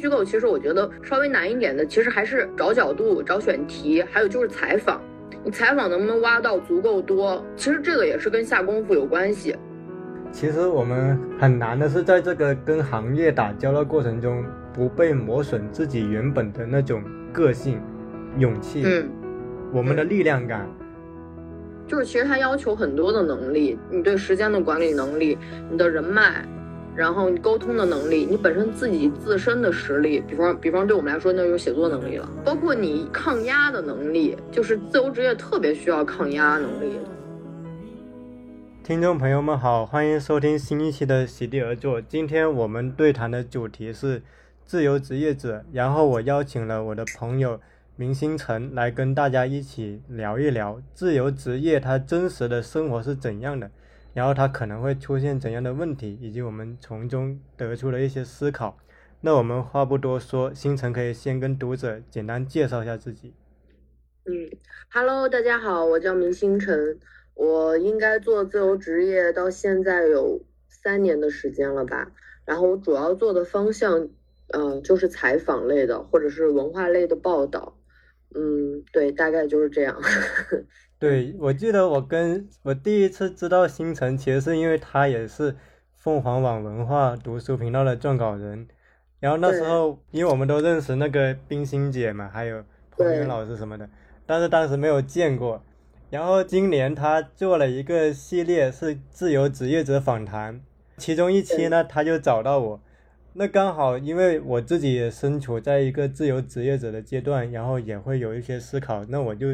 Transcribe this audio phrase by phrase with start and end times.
[0.00, 5.00] 虚构，其实我觉得稍微难一点的，其实还是找角度、找选题，还有就是采访。
[5.44, 7.44] 你采访能不能挖到足够多？
[7.56, 9.54] 其实这个也是跟下功夫有关系。
[10.32, 17.80] 其实我们很难的是在这个跟行业打交道过程中，不被磨损自己原本的那种个性、
[18.38, 19.08] 勇气，嗯，
[19.72, 20.68] 我们的力量感。
[21.86, 25.36] 就是其实它要求很多的能力，你对时间的管理能力，
[25.70, 26.46] 你的人脉。
[26.96, 32.28] 然后你沟通的能力，你本身自己自身的实力，比方比方对我们来说，那就是写作能力了。
[32.44, 36.98] 包括你抗压的能力，就是自由职业特别需要抗压能力。
[38.82, 42.00] 听众朋友们好，欢迎收听新一期的席地而坐。
[42.02, 44.20] 今天我们对谈的主题是
[44.64, 47.60] 自由职业者，然后我邀请了我的朋友
[47.94, 53.70] 明星晨来跟大家一起聊一聊自由职业他真实的生活是怎样的。
[54.12, 58.78] 然后它可能会出现怎样的问题，以及我们从中得出了一些思考。
[59.20, 63.34] 那我们话不多说，星辰可以先跟读者简单介绍一下自己。
[64.24, 64.50] 嗯
[64.90, 66.98] ，Hello，大家好，我叫明星辰，
[67.34, 72.10] 我应该做自由职业到现在有三年的时间了吧。
[72.44, 74.08] 然后我主要做的方向，
[74.48, 77.76] 嗯，就是采访类的或者是文化类的报道。
[78.34, 80.00] 嗯，对，大概就是这样。
[81.00, 85.56] 对，我记得我跟我第一次知道星辰，其实是因为他也是
[85.94, 88.68] 凤凰网文化读书频道的撰稿人，
[89.18, 93.88] 然后那时候因为我们都认识那个冰心姐嘛，还有彭云老师什么的，
[94.26, 95.64] 但是当时没有见过。
[96.10, 100.60] 然后今年他做了一个系列是自由职业者访谈，
[100.98, 102.80] 其中一期呢他就找到我，
[103.32, 109.46] 那刚好因为我自己也身处在一个自由职业者的阶段，然后也会有一些思考，那我就。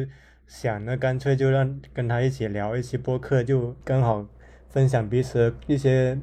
[0.47, 4.25] 想那干脆就让跟他一起聊一期播客，就刚好
[4.69, 6.17] 分享彼此一些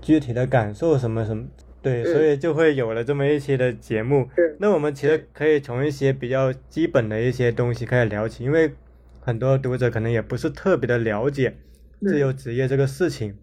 [0.00, 1.46] 具体的感受什么什么，
[1.80, 4.28] 对，所以就会有了这么一期的节目。
[4.58, 8.72] 那我们其实可以从一些比较基本的一些东西开始聊起，因为
[9.20, 11.56] 很多读者可能也不是特别的了解
[12.00, 13.36] 自由职业这个事情。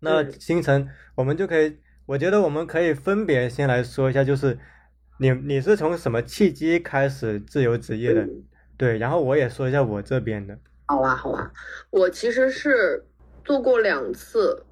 [0.00, 4.58] 那星辰，我们就可以，我觉得我们可以分别先来说一下，就是
[5.18, 8.28] 你你是从什么契机开始自由职业的？
[8.76, 10.58] 对，然后我也说一下我这边的。
[10.86, 11.50] 好啊，好啊，
[11.90, 13.02] 我其实是
[13.42, 14.62] 做过两次，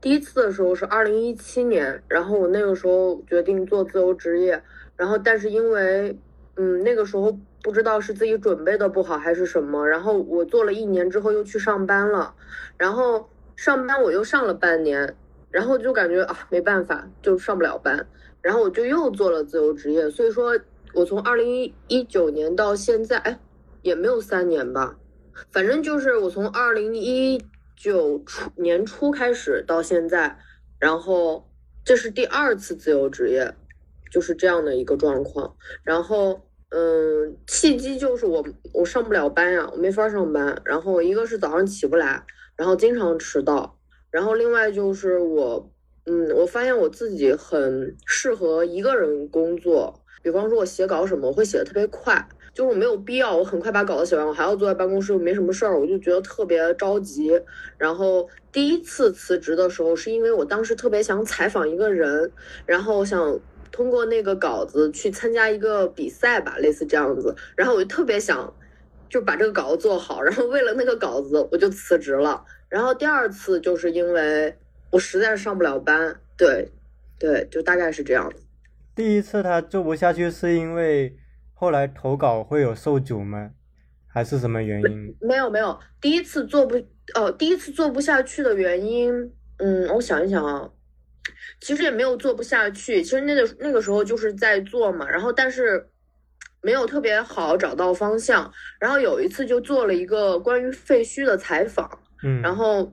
[0.00, 4.60] 第一次的时候是二零一七年，然后我那个时候决定做自由职业，
[4.96, 6.18] 然后但是因为，
[6.56, 12.34] 嗯，那个时候不知道是自己准备的不好还是什么，然后我做了一年之后又去上班了，
[12.76, 15.14] 然后上班我又上了半年，
[15.50, 18.04] 然后就感觉啊没办法，就上不了班，
[18.42, 20.58] 然后我就又做了自由职业，所以说
[20.94, 23.38] 我从二零一九年到现在，哎。
[23.82, 24.98] 也没有三年吧，
[25.50, 27.42] 反正就是我从二零一
[27.76, 30.38] 九初年初开始到现在，
[30.78, 31.48] 然后
[31.84, 33.54] 这是第二次自由职业，
[34.10, 35.56] 就是这样的一个状况。
[35.82, 40.60] 然后，嗯，契机就是我我上不了班呀，我没法上班。
[40.64, 42.24] 然后一个是早上起不来，
[42.56, 43.78] 然后经常迟到。
[44.10, 45.72] 然后另外就是我，
[46.04, 52.28] 嗯，我发现我自己很适合一个人工作，比方说我写稿什么，我会写的特别快。
[52.52, 57.40] 就是我没有必要，我很快把稿子写完，我还要坐在办公室，又没什么事儿，我就觉得特别着急。
[57.78, 62.30] 然后第一次辞职的时候，是因为我当时特别想采访一个人，
[62.66, 63.38] 然后想
[63.70, 67.34] 通过那个稿子去参加一个比赛吧，类似这样子。
[67.56, 68.52] 然后我就特别想
[69.08, 72.44] 就把这个稿子做好，然后为了那个稿子，我就辞职了。
[72.68, 74.54] 然后第二次就是因为
[74.90, 76.72] 我实在是上不了班，对，
[77.18, 78.42] 对，就大概是这样子。
[78.94, 81.16] 第一次他做不下去是因为。
[81.60, 83.50] 后来投稿会有受阻吗？
[84.08, 85.14] 还是什么原因？
[85.20, 86.74] 没有没有，第一次做不
[87.14, 89.12] 哦，第一次做不下去的原因，
[89.58, 90.70] 嗯，我想一想啊，
[91.60, 95.86] 其实也没有做不下去，其实那个那个时候就是在做嘛，然后但是
[96.62, 98.50] 没有特别好找到方向，
[98.80, 102.90] 然后有一次就做了一个关于废墟的采访，嗯，然后。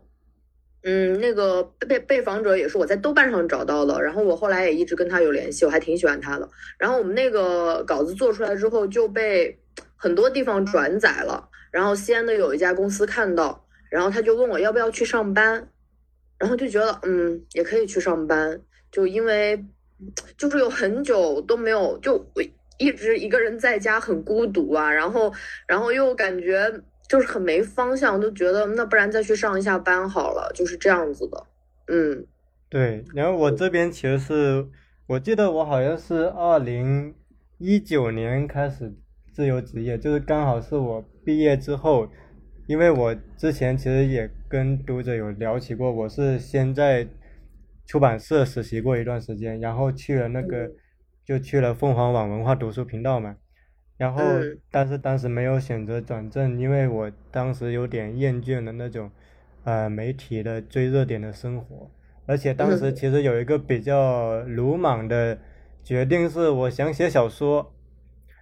[0.90, 6.50] 嗯，那个被被访者也是我在豆瓣上找到的，然后我后来也一直跟他有联系，我还挺喜欢他的。
[6.78, 9.60] 然后我们那个稿子做出来之后就被
[9.98, 15.68] 很多地方转载了，然后西安的有一家公司看到，然后他就问我要不要去上班，
[16.38, 19.62] 然后就觉得嗯也可以去上班，就因为
[20.38, 22.42] 就是有很久都没有，就我
[22.78, 25.34] 一直一个人在家很孤独啊，然后
[25.68, 26.82] 然后又感觉。
[27.08, 31.48] 就是很没方向，都觉得那不然再去上一下班好了，就是这样子的。
[31.88, 32.26] 嗯，
[32.70, 33.06] 对。
[33.14, 34.68] 然后我这边其实是，
[35.08, 37.16] 我记得我好像是二零
[37.58, 38.94] 一九年开始
[39.34, 42.10] 自由职业，就是刚好是我毕业之后，
[42.68, 47.08] 因为我之前其实也跟读者有聊起过，我是先在
[47.86, 50.70] 出版社实习过一段时间，然后去了那个
[51.26, 53.38] 就去了凤凰网文化读书频道嘛。
[53.98, 59.10] 然后嗯，但是当时没有选择转正，因为我当时有点厌倦了那种，
[59.64, 61.90] 呃，媒体的追热点的生活。
[62.26, 65.38] 而且当时嗯其实有一个比较鲁莽的
[65.84, 67.74] 决定，是我想写小说。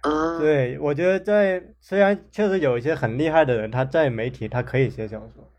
[0.02, 5.52] 啊，对，我觉得在虽然确实有一些很厉害的人，他在媒体他可以写小说，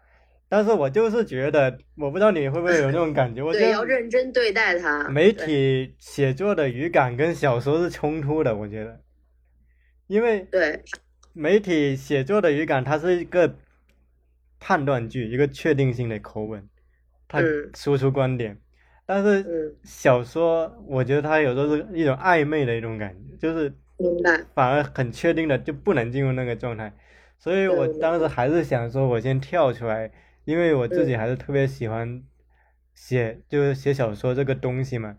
[0.47, 5.09] 但是我就是觉得，我不知道你会不会有那种感觉，我 觉得，要认真对待它。
[5.09, 9.00] 媒体写作的语感跟小说是冲突的，我觉得，
[10.07, 10.83] 因为对，
[11.33, 13.56] 媒体写作的语感，它是一个
[14.59, 16.68] 判断句，一个确定性的口吻，
[17.27, 18.59] 它嗯输出观点。
[19.06, 24.44] 但是嗯小说，我觉得它有时候是一种暧昧的一种感觉，就是明白。
[24.54, 26.94] 反而很确定的就不能进入那个状态。
[27.39, 30.12] 所以我当时还是想说，我先跳出来，
[30.44, 32.24] 因为我自己嗯还是特别喜欢
[32.95, 35.18] 写，就是写小说这个东西嘛。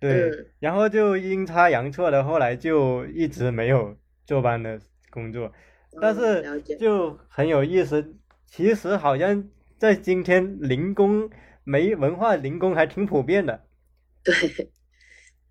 [0.00, 3.96] 对，嗯然后就阴差阳错的，后来就一直没有
[4.30, 4.78] 坐班的
[5.10, 5.52] 工作，
[6.00, 6.76] 但嗯是。
[6.76, 8.14] 就很有意思。
[8.46, 11.28] 其实好像在今天零工
[11.64, 13.64] 没文化零工还挺普遍的，
[14.22, 14.70] 对，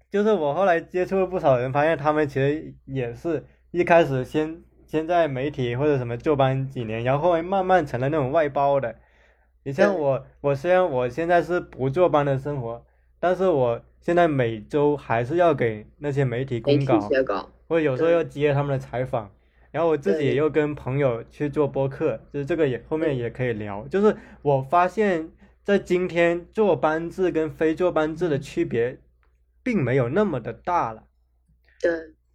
[0.10, 8.96] 就是我后来接触了不少人，发现他们其实也是一开始先先在媒体或者什么坐班几年，然后慢慢成了那种外包的。
[9.64, 12.86] 你像我，我虽然我现在是不坐班的生活，
[13.20, 17.50] 但是我现在每周还是要给那些媒体媒体公稿，写稿。
[17.70, 19.32] 或者有时候要接他们的采访，
[19.70, 23.88] 然后我自己也对又跟朋友去做播客，就是这个也后面也可以聊。
[23.88, 25.30] 就是我发现，
[25.64, 28.98] 在今天做班制跟非做班制的区别，
[29.62, 31.04] 并没有那么的大了。
[31.80, 31.92] 对，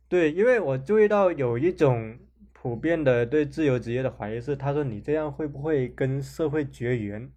[0.08, 2.16] 对，因为我注意到有一种
[2.52, 7.28] 普遍的对自由职业的怀疑是，他说你这样会不会跟社会绝缘？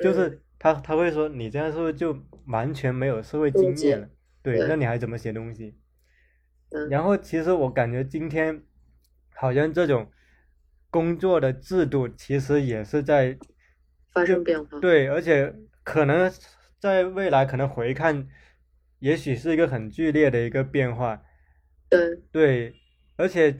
[0.00, 4.08] 就是嗯他他会说你这样是不是就完全没有社会经验了？
[4.42, 5.74] 对那你还怎么写东西？
[6.76, 8.62] 嗯然后其实我感觉今天
[9.34, 10.10] 好像这种
[10.90, 13.38] 工作的制度其实也是在
[14.12, 14.78] 发生变化。
[14.80, 16.30] 对，而且可能
[16.78, 18.28] 在未来可能回看，
[18.98, 21.22] 也许是一个很剧烈的一个变化。
[21.88, 22.74] 对，对，
[23.16, 23.52] 而且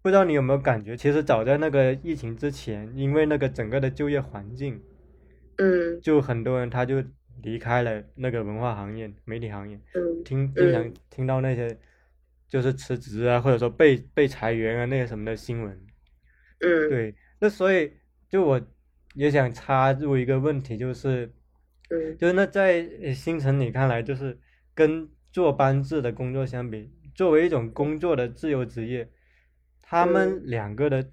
[0.00, 4.82] 不知道你有没有感觉，其实早在那个疫情之前，因为那个整个的就业环境，
[5.58, 7.02] 嗯就很多人他就
[7.42, 9.76] 离开了那个文化行业、媒体行业。
[9.94, 11.78] 嗯听经常嗯听到那些
[12.52, 15.72] 就是辞职啊，或者说被被裁员啊那些什么的新闻。
[16.60, 17.90] 嗯，对，那所以
[18.28, 18.60] 就我
[19.14, 21.32] 也想插入一个问题，就是
[21.88, 24.38] 嗯就是那在呃星辰你看来，就是
[24.74, 29.10] 跟坐班制的工作相比，作为一种工作的自由职业，
[29.80, 31.10] 他们嗯两个的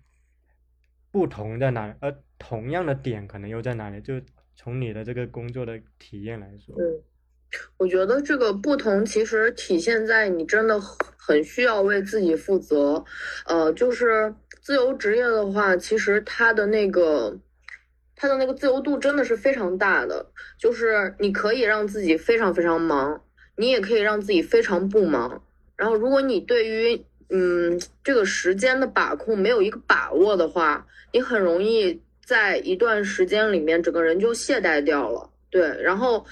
[1.10, 1.94] 不同在哪里？
[2.02, 4.02] 而同样的点可能又在哪里？
[4.02, 4.22] 就
[4.58, 6.84] 从你的这个工作的体验来说，嗯，
[7.78, 13.04] 我觉得这个不同其实体现在你真的很需要为自己负责。
[13.46, 17.38] 呃，就是自由职业的话，其实它的那个
[18.16, 20.26] 它的那个自由度真的是非常大的，
[20.60, 23.22] 就是你可以让自己非常非常忙，
[23.56, 25.42] 你也可以让自己非常不忙。
[25.76, 35.30] 然后，如果你对于嗯这个时间的把控没有一个把握的话，你很容易在一段时间里面整个人就懈怠掉了。
[35.50, 36.26] 对，然后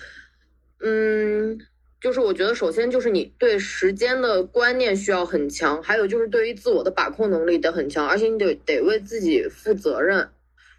[0.80, 1.58] 嗯，
[2.00, 10.30] 就是我觉得首先就是你对时间的观念需要很强，还有就是对于自我的把控能力得很强，而且你得得为自己负责任。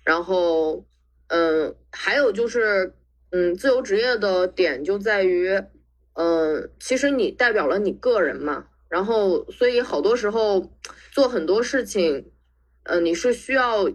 [0.04, 0.86] 然后，
[1.26, 2.94] 嗯，还有就是，
[3.30, 5.50] 嗯，自由职业的点就在于，
[6.14, 10.72] 嗯，其实你代表了你个人嘛，然后所以好多时候
[11.12, 12.30] 做很多事情，
[12.84, 13.90] 嗯，你是需要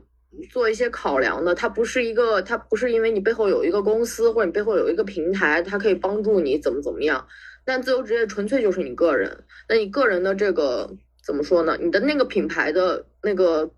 [0.51, 1.53] 做一些考量的。
[1.55, 7.27] 它不是一个，它不是因为你背后有一个公司或者你背后有一个平台，它可以帮助你怎么怎么样。
[7.65, 11.77] 但自由职业纯粹就是你个人，那你个人的这个怎么说呢？
[11.79, 13.71] 你的那个品牌的那个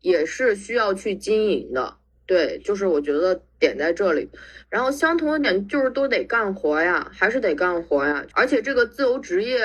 [0.00, 1.96] 也是需要去经营的。
[2.26, 4.28] 对，就是我觉得点在这里，
[4.68, 9.58] 然后相同的点就是都得干活呀，还是得干活呀，而且这个自由职业，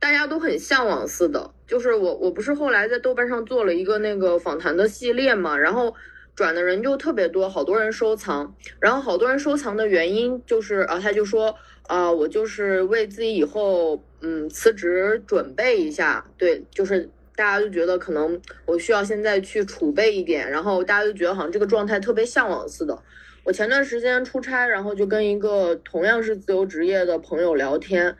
[0.00, 1.52] 大家都很向往似的。
[1.66, 5.94] 就是我，我不是后来在豆瓣上做了一个那个访谈的系列嘛，然后
[6.34, 11.54] 转的人就特别多，好多人收藏，然后好多人收藏的原因就是啊，他就说
[11.86, 17.08] 啊，我就是为自己以后嗯辞职准备一下，对，就是。
[17.36, 23.02] 大家就觉得可能我需要现在去储备一点，然后大家就觉得好像这个状态特别向往似的。
[23.44, 28.14] 我前段时间出差，然后就跟一个同样是自由职业的朋友聊天，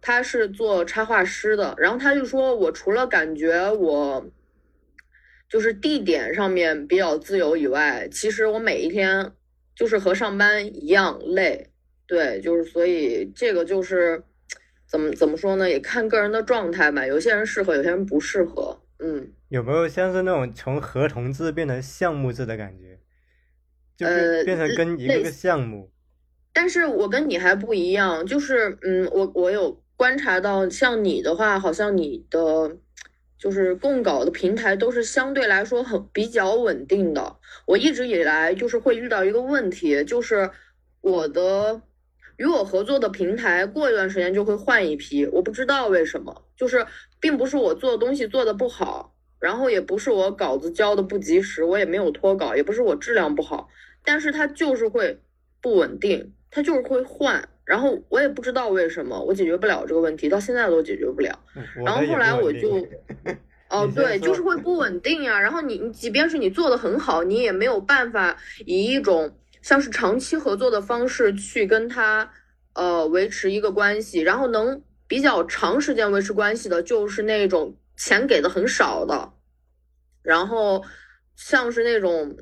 [0.00, 4.26] 他是做插画师的，然后他就说我除了感觉我
[5.48, 9.32] 就是地点上面比较自由以外，其实我每一天
[9.74, 11.70] 就是和上班一样累。
[12.06, 14.22] 对，就是所以这个就是
[14.86, 15.68] 怎么怎么说呢？
[15.68, 17.04] 也看个人的状态吧。
[17.04, 18.80] 有些人适合，有些人不适合。
[18.98, 23.00] 嗯，有没有像是那种从合同制变成项目制的感觉？
[23.96, 25.90] 就呃变成跟一个个项目。
[26.52, 32.76] 但是我跟你还不一样，就是嗯，我我有观察到，像你的话，好像你的
[33.38, 37.36] 就是供稿的平台都是相对来说很比较稳定的。
[37.66, 40.50] 我一直以来就是会遇到一个问题，就是
[41.00, 41.80] 我的
[42.36, 46.86] 与我合作的平台过一段时间就会换一批，我不知道为什么，就是
[47.18, 53.68] 并不是我做东西做的不好，然后也不是我稿子交的不及时，我也没有脱稿，也不是我质量不好，
[54.04, 55.20] 但是它就是会
[55.62, 61.36] 不稳定，它就是会换，然后我也不知道为什么，我解决不了这个问题，到现在都解决不了。
[61.84, 62.86] 然后后来我就，
[63.68, 65.40] 哦，对，就是会不稳定呀。
[65.40, 72.30] 然后你，你即便是你做的很好，你也没有办法以一种像是长期合作的方式去跟他
[72.74, 79.32] 呃维持一个关系，然后能比较长时间维持关系的，就是那种钱给的很少的，
[80.22, 80.84] 然后
[81.34, 82.36] 像是那种。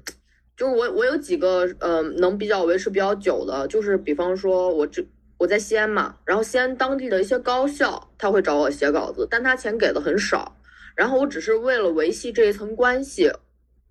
[0.56, 5.04] 就是我，我有几个呃能比较维持比较久的，就是比方说我这
[5.44, 10.56] 我在西安嘛，然后西安当地的一些高校他会找我写稿子，但他钱给的很少，
[10.96, 13.30] 然后我只是为了维系这一层关系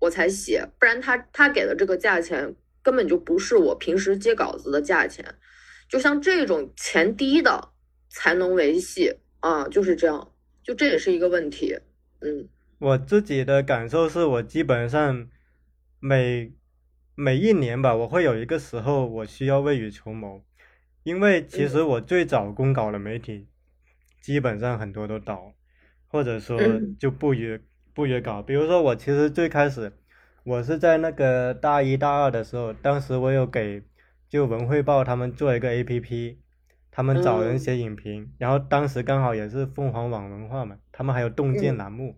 [0.00, 5.24] 我才写，不然他他给的这个价钱根本就不是我平时接稿子的价钱，
[5.88, 7.68] 就像这种钱低的
[8.08, 10.32] 才能维系啊，就是这样，
[10.64, 11.78] 就这也是一个问题，
[12.20, 12.48] 嗯。
[12.80, 15.28] 我自己的感受是我基本上
[16.00, 16.52] 每
[17.14, 20.42] 每一年吧，我会有一个时候我需要未雨绸缪，
[21.04, 23.46] 因为其实我最早公稿的媒体
[24.20, 25.52] 基本上很多都倒，
[26.08, 27.60] 或者说嗯就不约
[27.94, 28.42] 不约稿。
[28.42, 29.92] 比如说我其实最开始
[30.42, 33.82] 我是在那个大一大二的时候，当时我有给
[34.28, 36.36] 就文汇报他们做一个 APP，
[36.90, 42.16] 他们找人嗯写影评，然后当时刚好也是凤凰网文化嘛，他们还有洞见嗯栏目。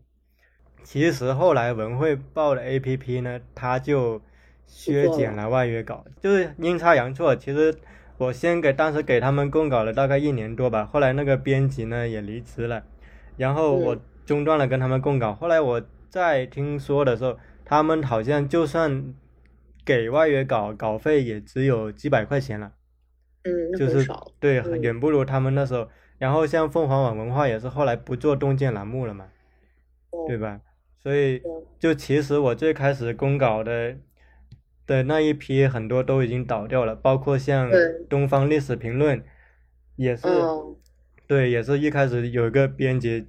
[0.85, 4.23] 其实后来文汇报的 APP 呢，它就
[4.69, 7.35] 削减了外约稿，就是阴差阳错。
[7.35, 7.77] 其实
[8.19, 12.85] 我先给当时给他们供稿了大概一年多吧，后来那个编辑呢也离职了，
[13.37, 15.35] 然后我嗯中断了跟他们供稿。
[15.35, 19.15] 后来我再听说的时候，他们好像就算
[19.85, 22.73] 给外约稿，稿费也只有几百块钱了。
[23.45, 25.89] 嗯，就是少，对，嗯远不如他们那时候。
[26.19, 29.27] 然后像凤凰网文化也是后来不做洞见栏目了嘛，
[30.27, 30.61] 对吧？
[30.99, 31.43] 所以
[31.79, 33.95] 就其实我最开始供稿的
[34.87, 37.71] 的那一批很多都已经倒掉了，包括像
[38.09, 39.23] 东方历史评论，
[39.97, 40.77] 也是嗯。
[41.27, 43.27] 对，也是一开始有一个编辑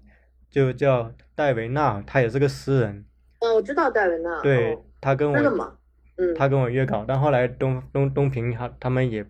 [0.50, 3.06] 就叫戴维娜，他也是个诗人，
[3.40, 5.78] 嗯，我知道戴维娜，对哦他跟我？
[6.18, 9.26] 嗯，他跟我约稿，但后来东东东平他他们也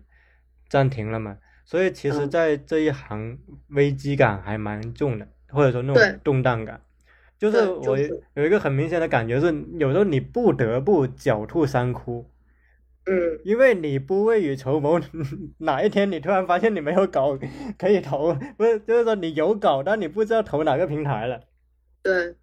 [0.68, 2.30] 暂停了嘛，所以其实，嗯。
[2.30, 6.80] 在这一行危机感还蛮重的，或者说那种动荡感，
[7.38, 7.96] 就是我
[8.34, 9.46] 有一个很明显的感觉是，
[9.78, 12.26] 有时候你不得不狡兔三窟，
[13.06, 15.00] 嗯，因为你不未雨绸缪，
[15.58, 17.38] 哪一天你突然发现你没有稿
[17.78, 21.40] 可以投，不是就是说你有稿，但你不知道投哪个平台了。
[22.02, 22.34] 对，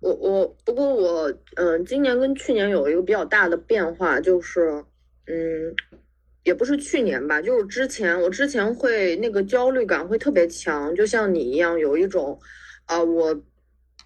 [0.00, 4.84] 我我不过我嗯、今年跟去年有一个比较大的变化，就是
[5.26, 5.74] 嗯，
[6.44, 12.38] 也不是去年吧，就是之前我之前会那个焦虑感会特别强，就像你一样，有一种
[12.86, 13.42] 啊、我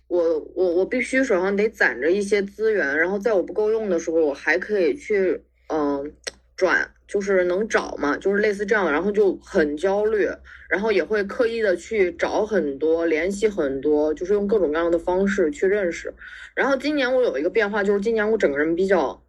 [0.09, 6.13] 我我我必须手上得攒着一些资源，然后在我不够用的时候，我还可以去嗯、
[6.57, 10.29] 转，就是能找嘛，就是类似这样，然后就很焦虑。
[10.69, 16.13] 然后也会刻意的去找很多、联系很多，就是用各种各样的方式去认识。
[16.57, 19.23] 然后今年我有一个变化，就是今年我整个人比较，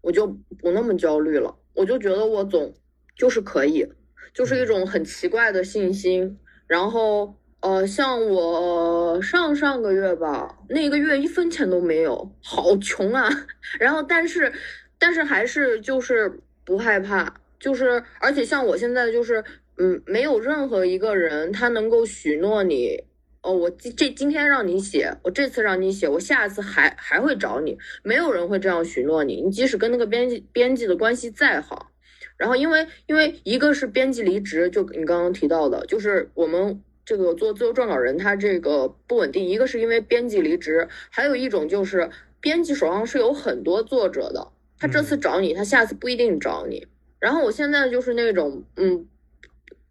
[0.00, 0.26] 我就
[0.58, 2.72] 不那么焦虑了，我就觉得我总
[3.14, 3.86] 就是可以，
[4.32, 6.38] 就是一种很奇怪的信心。
[6.66, 13.28] 然后呃，像我上上个月吧，那个月一分钱都没有，好穷啊。
[13.80, 14.52] 然后但是
[14.98, 19.42] 但是还是就是不害怕，就是而且像我现在就是。
[19.78, 23.02] 嗯，没有任何一个人他能够许诺你，
[23.40, 29.40] 哦，我这这今天让你写，我这次让你写，我下次还还会找你，没有人会这样许诺你。
[29.40, 31.90] 你即使跟那个编辑编辑的关系再好，
[32.36, 46.86] 然后因为因为一个是编辑离职，就你刚刚提到的，就是我们这个做自由撰稿人他这个不稳定，一个是因为编辑离职，还有一种就是编辑手上是有很多作者的，他这次找你，他下次不一定找你。
[47.18, 49.08] 然后我现在就是那种嗯。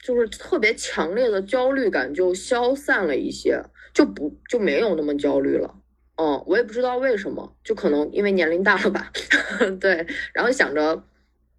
[0.03, 3.61] 就是特别强烈的焦虑感就消散了一些，
[3.93, 5.75] 就不就没有那么焦虑了。
[6.15, 9.11] 嗯，我也不知道为什么，就可能因为年龄大了吧。
[9.79, 11.03] 对，然后想着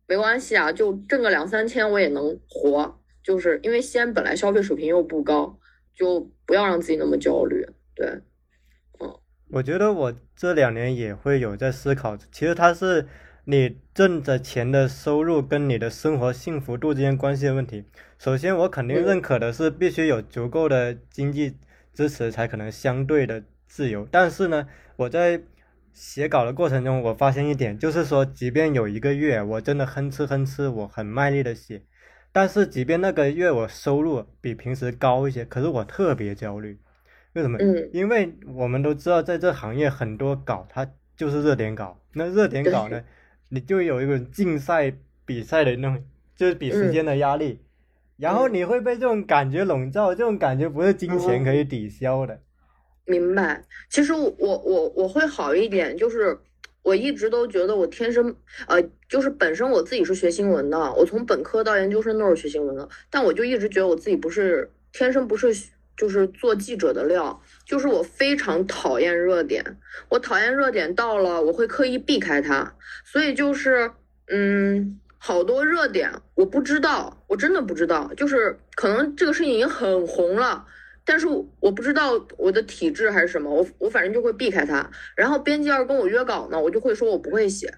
[0.08, 2.98] 没关系啊，就挣个两三千我也能活。
[3.22, 5.58] 就是因为西安本来消费水平又不高，
[5.94, 7.66] 就不要让自己那么焦虑。
[7.94, 8.06] 对，
[9.00, 9.14] 嗯，
[9.50, 13.06] 我觉得我这两年也会有在思考，其实它是
[13.44, 17.84] 你挣的钱的收入跟你的生活幸福度之间关系的问题。
[18.18, 21.56] 首先，我肯定认可的是必须有足够的经济
[21.92, 24.06] 支持才可能相对的自由。
[24.10, 25.42] 但是呢，我在
[25.92, 31.82] 写稿的过程中，我发现一点，就是说，即便有一个月我真的哼哧哼哧，我很卖力的写，
[32.32, 36.78] 但是即便那个月我收入比平时高一些，可是我特别焦虑，
[37.34, 37.58] 为什么？
[37.58, 43.02] 嗯，因为我们都知道，在这行业很多稿它就是热点稿，那热点稿呢，
[43.50, 44.92] 你就有一种竞赛
[45.26, 46.02] 比赛的那种，
[46.34, 47.60] 就是比时间的压力，
[48.16, 52.40] 然后你会被这种感觉笼罩，这种感觉不是金钱可以抵消的。
[53.04, 56.38] 明白，其实我我我会好一点，就是
[56.82, 58.34] 我一直都觉得我天生
[58.66, 65.54] 呃，就是本身我自己是学新闻的，我从本科到研究生都是学新闻的，但我就一直觉得我自己不是天生不是
[65.96, 72.74] 就是做记者的料，就是我非常讨厌热点，我讨厌热点到了我会刻意避开它，
[73.04, 73.90] 所以就是
[74.26, 80.66] 嗯，好多热点我不知道，我真的不知道，就是可能这个事情已经很红了。
[81.04, 81.26] 但是
[81.60, 84.90] 我不知道我的体质还是什么，我我反正就会避开它。
[85.16, 87.74] 然后编辑要是跟我约稿呢，我就会说我不会写。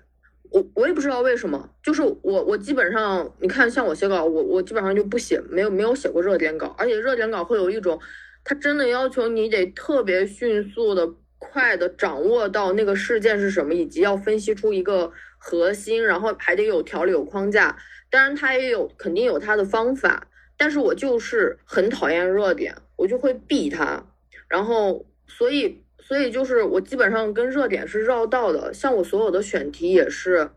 [0.51, 6.75] 我我也不知道为什么，就是我我基本上你看像我写稿，我我基本上就不写，没有没有写过热点稿。
[6.79, 7.99] 而且热点稿会有一种，
[8.45, 17.77] 它真的要求你得特别迅速的、快的掌握到那个事件是什么，以及要分析出一个核心，然后还得有条理、有框架。
[18.09, 20.29] 当然，它也有肯定有它的方法。
[20.57, 24.05] 但是我就是很讨厌热点，我就会避它，
[24.49, 30.51] 然后所以所以就是我基本上跟热点是绕道的，像我所有的选题也是，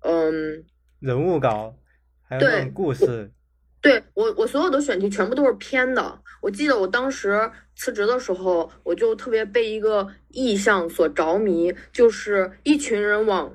[0.00, 0.64] 嗯，
[1.00, 1.74] 人物稿，
[2.22, 3.30] 还有故事，
[3.80, 6.20] 对我我所有的选题全部都是偏的。
[6.40, 13.52] 我记得我当时辞职的时候，我就特别被一个意象所着迷，就是一群人往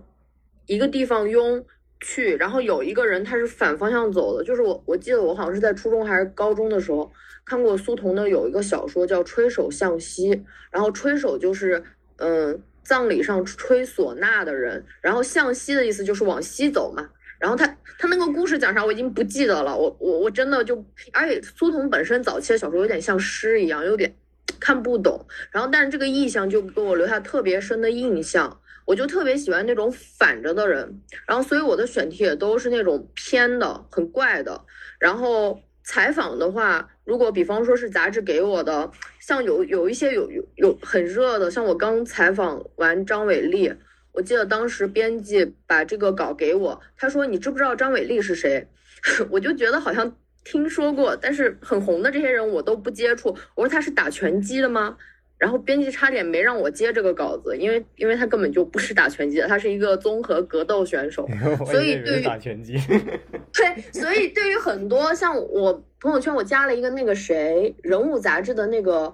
[0.66, 1.66] 一个地方拥。
[2.06, 7.10] 去，然后有一个人他是反方向走的，就是我，我记得我好像是在初中还是高中的时候
[7.46, 10.36] 看过苏童的有一个小说叫《吹手向西》，
[10.72, 11.84] 然后吹手就是
[12.18, 17.66] 嗯葬礼上吹唢呐的人，然后向西的意思就是往西走嘛，然后他
[18.00, 24.16] 他那个故事讲啥我已经不记得了，我我我真的就，而且苏童本身早期的小说有点像诗一样，有点
[24.60, 28.60] 看不懂，然后但是这个意象就给我留下特别深的印象。
[28.86, 34.66] 我就特别喜欢那种反着的人，然后所以我的选题也都是那种偏的、很怪的。
[35.00, 43.74] 然后采访的话，如果比方说是杂志给我的，像有有一些有有有很热的，像我刚采访完张伟丽，
[44.14, 48.68] 我记得当时编辑把这个稿给我，他说你知不知道张伟丽是谁？
[49.30, 50.16] 我就觉得好像
[50.46, 53.38] 听说过，但是很红的这些人我都不接触。
[53.56, 54.98] 我说他是打拳击的吗？
[55.44, 61.28] 然后编辑差点没让我接这个稿子，因为因为他根本就不是打拳击的，他是一个综合格斗选手，
[61.66, 62.78] 所以对于打拳击，
[63.52, 69.14] 对，所以对于很多像我朋友圈，我加了一个那个谁人物杂志的那个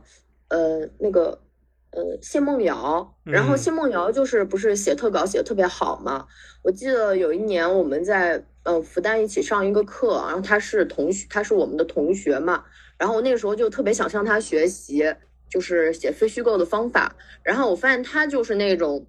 [0.50, 1.42] 呃那个
[1.90, 6.28] 呃谢梦瑶，然后谢梦瑶就是不是写特稿写的特别好嘛？
[6.62, 12.66] 我记得有一年我们在呃复旦一起上一个课，然后他是同学，他是我们的同学嘛，
[13.00, 15.04] 然后我那个时候就特别想向他学习。
[15.50, 19.08] 就是写非虚构的方法，然后我发现他就是那种，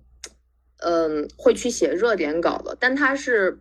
[0.78, 3.60] 嗯，会去写热点稿的，但他是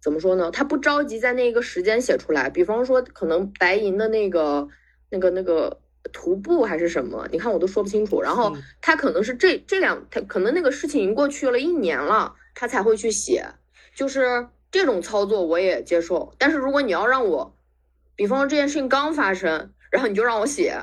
[0.00, 0.50] 怎么说呢？
[0.50, 2.48] 他不着急在那个时间写出来。
[2.48, 4.68] 比方说，可能白银的那个、
[5.10, 5.80] 那个、那个
[6.12, 8.22] 徒步还是什么，你看我都说不清楚。
[8.22, 13.44] 然后他可能是这这两，他可能那个事情已经过去了一年了，他才会去写。
[13.94, 17.56] 就是这种操作我也接受，但是如果你要让我，
[18.14, 20.80] 比方说这件事情刚发生，然后你就让我写。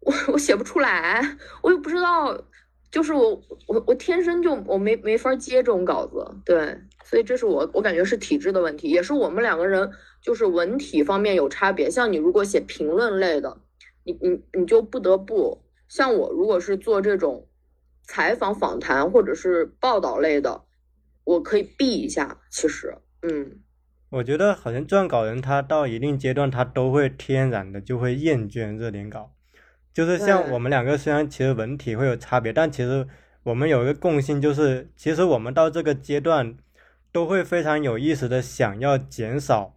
[0.00, 2.42] 我我写不出来，我又不知道，
[2.90, 3.30] 就是我
[3.66, 9.90] 我我天生就我没没法接这种稿子，对，所以这是我我感觉是体质的问题，也是我们两个人
[10.22, 11.90] 就是文体方面有差别。
[11.90, 13.60] 像你如果写评论类的，
[14.04, 17.46] 你你你就不得不像我，如果是做这种
[18.02, 20.62] 采访访谈或者是报道类的，
[21.24, 22.40] 我可以避一下。
[22.50, 23.60] 其实，嗯，
[24.08, 29.32] 我觉得好像撰稿人他到一定阶段他都会天然的就会厌倦热点稿。
[29.92, 33.06] 就是像我们两个，虽然其实文体会有差别，但其实
[33.42, 36.56] 我们有一个共性，就是其实我们到这个阶段
[37.10, 39.76] 都会非常有意识的想要减少，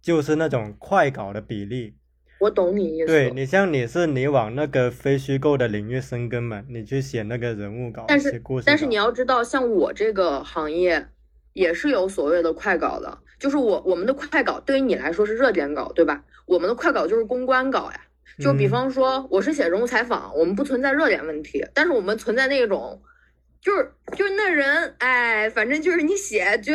[0.00, 1.96] 就是那种快稿的比例。
[2.38, 3.06] 我懂你意思。
[3.06, 8.64] 对你像你是你往那个非虚构的领域深耕嘛，你去写那个人物稿、但是故事。
[8.66, 11.08] 但是你要知道，像我这个行业，
[11.54, 16.22] 也是有所谓的快稿的，就是我我们的快稿对于你来说是热点稿，对吧？
[16.44, 18.00] 我们的快稿就是公关稿呀。
[18.38, 23.00] 就比方说，我是写人物采访，我们不存在热点问题，但是我们存在那种，
[23.60, 26.74] 就是就是那人，哎，反正就是你写就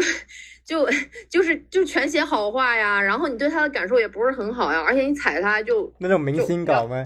[0.66, 0.88] 就
[1.30, 7.04] 就是就全写好话呀，然后你对他的感受也不是很好呀，而且你踩他就那种明星稿吗？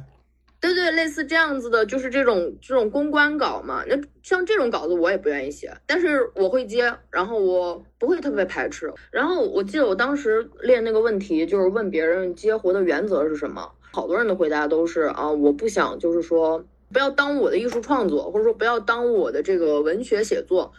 [0.62, 3.84] 对对，类似这样子的，就是这种这种公关稿嘛。
[3.88, 8.92] 那像这种稿子我也不愿意写，但是我会接，然后我不会特别排斥。
[9.12, 13.70] 然后我记得我当时练那个问题，就是问别人接活的原则是什么。
[13.96, 20.74] 好多人的回答都是啊，我不想，就是说不要耽误我的艺术创作，或者说不要耽误我的这个文学写作。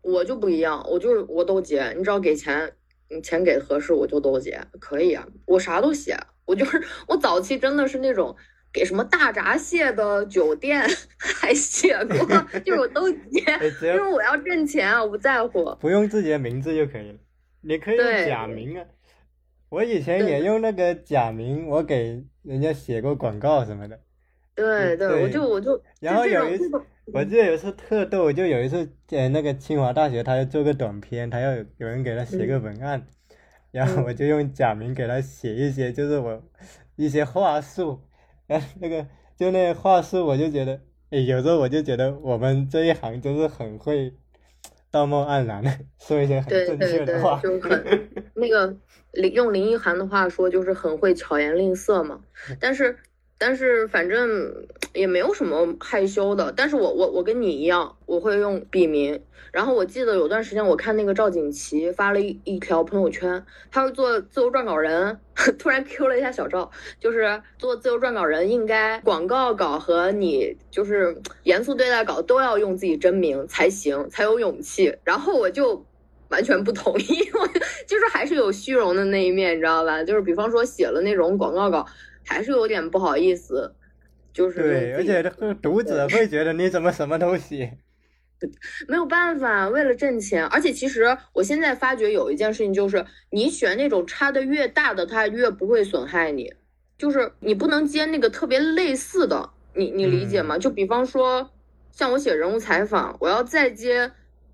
[0.00, 2.72] 我就不一样，我就是我都接，你只要给钱，
[3.08, 6.16] 你钱给合适，我就都接，可以啊，我啥都写。
[6.44, 8.36] 我就是 我早期真的是那种
[8.72, 12.16] 给什么大闸蟹的酒店 还写过，
[12.64, 13.42] 就是我都接，
[13.82, 15.76] 因为我要挣钱啊，我不在乎。
[15.80, 17.18] 不用自己的名字就可以了，
[17.60, 18.84] 你可以用假名啊。
[19.72, 23.98] 我以前也用那个假名，我给人家写过广告什么的。
[24.54, 25.82] 对对，我就我就。
[25.98, 26.70] 然后有一次，
[27.06, 33.06] 我记得有一次特逗，就有一次呃那个清华大学，他要做个短片，他要有人给他写个文案，
[33.70, 36.42] 然后我就用假名给他写一些，就是我
[36.96, 37.98] 一些话术，
[38.46, 39.06] 然后那个
[39.38, 44.12] 就那个话术，我就觉得，哎，有时候我就觉得我们这一行真是很会
[44.92, 48.76] 道貌岸然的 说一些很正确的话，就很 那个。
[49.12, 52.20] 林用林一涵的话说，就是很会巧言令色嘛。
[52.58, 52.96] 但是，
[53.44, 54.54] 但是反正
[54.94, 56.54] 也没有什么害羞的。
[56.56, 59.20] 但是我我我跟你一样，我会用笔名。
[59.50, 65.18] 然后我记得有段时间，我看那个赵锦旗发了一一条朋友圈，他是做自由撰稿人，
[65.58, 74.96] 突然 Q 了一下小赵，就是做自由撰稿人应该广告稿和你就是严肃对待稿都要用自己真名才行，才有勇气。
[75.02, 75.84] 然后我就。
[76.28, 77.04] 完全不同意，
[77.86, 80.02] 就是还是有虚荣的那一面，你知道吧？
[80.02, 81.84] 就是比方说写了那种广告稿，
[82.24, 83.74] 还是有点不好意思。
[84.32, 85.22] 就是对，而且
[85.60, 87.70] 读者会觉得你怎么什么东西。
[88.88, 90.44] 没有办法，为了挣钱。
[90.46, 96.52] 而且其实我现在发觉有一件事情，就是你选那种差的越大的，它越不会损害你。
[96.98, 100.58] 就是你不能接那个特别类似的，你你理解吗？
[100.58, 101.50] 就比方说，
[101.90, 104.12] 像我写人物采访，我要再接，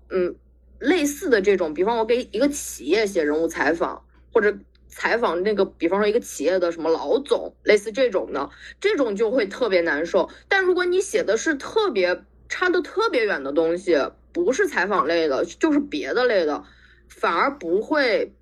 [0.09, 0.35] 嗯。
[0.79, 4.01] 类似的这种，比方我给一个企业写人物采访，
[4.31, 4.57] 或者
[4.89, 8.49] 采访那个，比方说一个企业的什么老总，类似这种的，
[8.81, 10.29] 这种就会特别难受。
[10.49, 13.95] 但如果你写的是特别差的特别远的东西，
[14.33, 16.63] 不是采访类的，就是别的类的，
[17.07, 18.33] 反而不会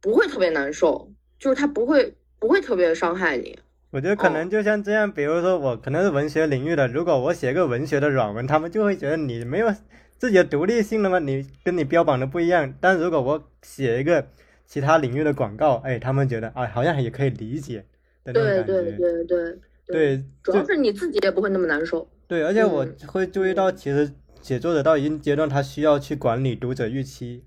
[0.00, 3.58] 不会特别难受，就是他不会不会特别伤害你。
[3.90, 9.72] 我觉得可能就像这样，比如说我可能是文学领域的，如果我写个文学的软文，他们就会觉得你没有。
[10.18, 11.18] 自己的独立性了吗？
[11.18, 12.72] 你跟你标榜的不一样。
[12.80, 14.28] 但如果我写一个
[14.66, 17.84] 其他领域的广告，哎，他们觉得啊，好像也可以理解
[18.24, 18.62] 的那种感觉。
[18.64, 22.08] 对对对对对，主要是你自己也不会那么难受。
[22.26, 27.44] 对，而且我会注意到，其实写作者到一定阶段，他需要去管理读者预期。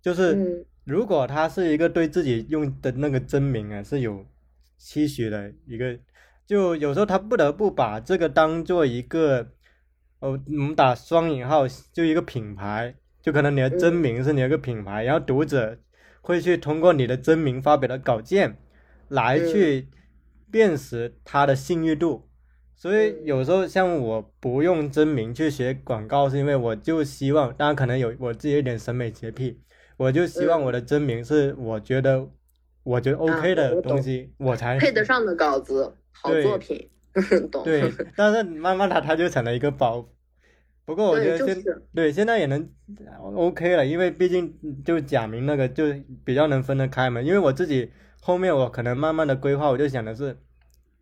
[0.00, 4.24] 就是如果他是一个对自己用的那个真名啊是有
[4.78, 5.98] 期许的一个，
[6.46, 9.48] 就有时候他不得不把这个当做一个。
[10.18, 15.76] 哦，我们打双引号，就一个品牌，就可能你的真名是你一个品牌，然后读者
[16.26, 18.58] 会去通过你的真名发表的稿件
[19.06, 19.86] 来去
[20.50, 22.28] 辨识它的信誉度。
[22.74, 29.60] 所以有时候像我不用真名去写广告，是因为我就希望，当然可能有我自己一点审美洁癖，
[29.96, 32.28] 我就希望我的真名是我觉得
[32.82, 36.90] 我觉得 OK 的东西，我才配得上的稿子，好作品。
[37.64, 40.06] 对，但是慢慢的它就成了一个包。
[40.86, 42.66] 不过我觉得现对现在也能
[43.34, 45.84] OK 了，因为毕竟就假名那个就
[46.24, 47.20] 比较能分得开嘛。
[47.20, 50.38] 因为我自己后面我可能慢慢的规划，我就想的是，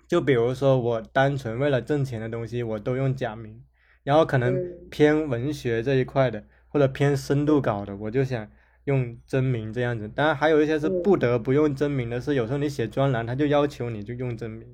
[0.09, 3.63] 就比如说我单纯为了挣钱的东西，我都用假名，
[4.03, 4.59] 然后可能
[4.91, 8.49] 偏文学这一块的或者偏深度稿的，我就想
[8.85, 10.09] 用真名这样子。
[10.09, 14.67] 当然还有一些是不得不用真名的，是有时候你写专栏，他就要求你就用真名。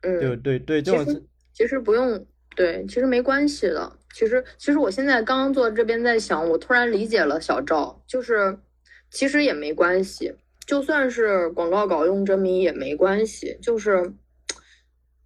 [0.00, 3.97] 嗯，对对对，这种是其实不用，对，其实没关系的。
[4.14, 8.58] 其实其实我现在刚刚坐这边在想，我突然理解了小赵，就是
[9.10, 10.34] 其实也没关系，
[10.66, 14.12] 就算是广告稿用真名也没关系，就是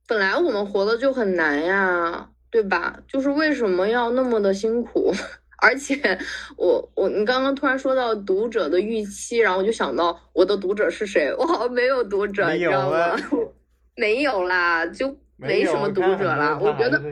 [0.06, 3.00] 本来我们活的就很难呀，对吧？
[3.08, 5.12] 就是为什么要那么的辛苦？
[5.62, 6.18] 而且
[6.56, 11.32] 我我你刚刚突然说到读者的预期，然后我就想到我的读者是谁？
[11.38, 13.16] 我好像没有读者，你知道吗？
[13.94, 16.58] 没有啦，就没什么读者啦。
[16.60, 17.02] 我觉得，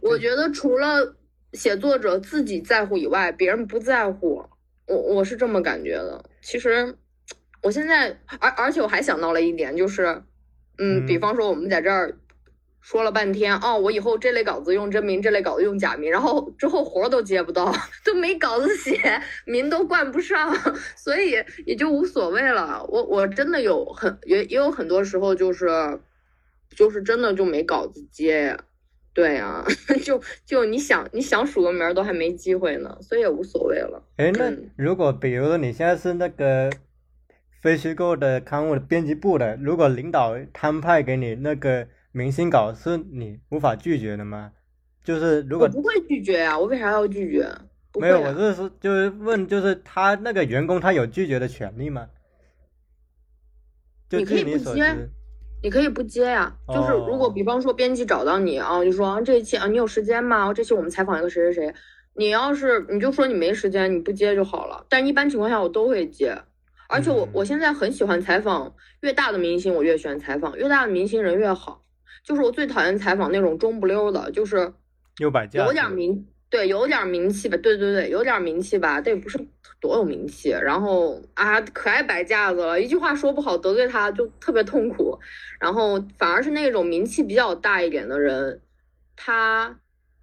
[0.00, 1.16] 我觉得除了
[1.52, 4.44] 写作者自己在乎以外，别人不在乎。
[4.86, 6.24] 我我是这么感觉的。
[6.40, 6.96] 其实
[7.62, 10.06] 我现在，而而且我还想到了一点，就是，
[10.78, 12.16] 嗯，嗯比方说我们在这儿
[12.80, 17.72] 说了半天，哦，我以后这类稿子用真名，这类稿子用假名，然后之后活儿都接不到，
[18.04, 20.52] 都没稿子写，名都冠不上，
[20.96, 22.84] 所以也就无所谓了。
[22.88, 25.68] 我我真的有很也也有很多时候就是
[26.76, 28.64] 就是真的就没稿子接呀。
[29.12, 29.64] 对呀、
[30.04, 34.00] 就就你想你想署个名儿都还没机会呢，所以也无所谓了。
[34.16, 36.70] 哎，那嗯如果比如说你现在是那个
[37.60, 44.52] 非虚构的刊物的编辑部的，如果领导摊派给你那个明星稿，是你无法拒绝的吗？
[45.02, 47.50] 就是如果我不会拒绝呀、我为啥要拒绝？
[47.90, 52.08] 不没有，我是说就是问，就是他那个员工他有拒绝的权利吗？
[54.08, 55.10] 就你可以据你所不接知，
[55.62, 60.52] 你可以不接呀、就是如果哦比方说编辑找到你啊，就说啊这一期啊你有时间吗？
[60.54, 61.74] 这期我们采访一个谁谁谁，
[62.14, 64.86] 你要是你就说你没时间，你不接就好了。
[64.88, 66.36] 但一般情况下我都会接，
[66.88, 71.84] 而且我、嗯我现在很喜欢采访，越大的明星我越喜欢采访，越大的明星人越好。
[72.22, 74.72] 就是我最讨厌采访那种中不溜的，就是
[75.18, 75.48] 有点
[75.88, 79.38] 子名，对，有点名气吧，对对对，有点名气吧，但也不是
[79.80, 80.50] 多有名气。
[80.50, 85.18] 然后啊，可爱摆架子了，一句话说不好得罪他就特别痛苦。
[85.60, 88.60] 然后反而是那种名气比较大一点的人，
[89.14, 89.78] 他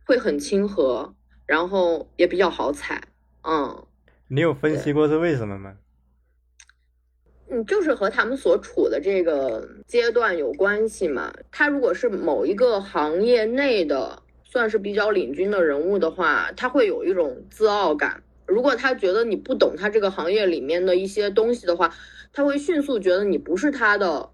[0.06, 3.02] 会很亲和，然后也比较好踩，
[3.44, 3.86] 嗯。
[4.28, 5.78] 你有分析过是为什么吗？
[7.50, 11.34] 嗯，就是和他们所处的这个阶段有关系嘛。
[11.50, 18.24] 他如果是某一个行业内的，算是比较领军的人物的话，他会有一种自傲感。
[18.46, 21.94] 如果他觉得你不懂他这个行业里面的一些东西的话，
[22.32, 24.30] 他会迅速觉得你不是他的，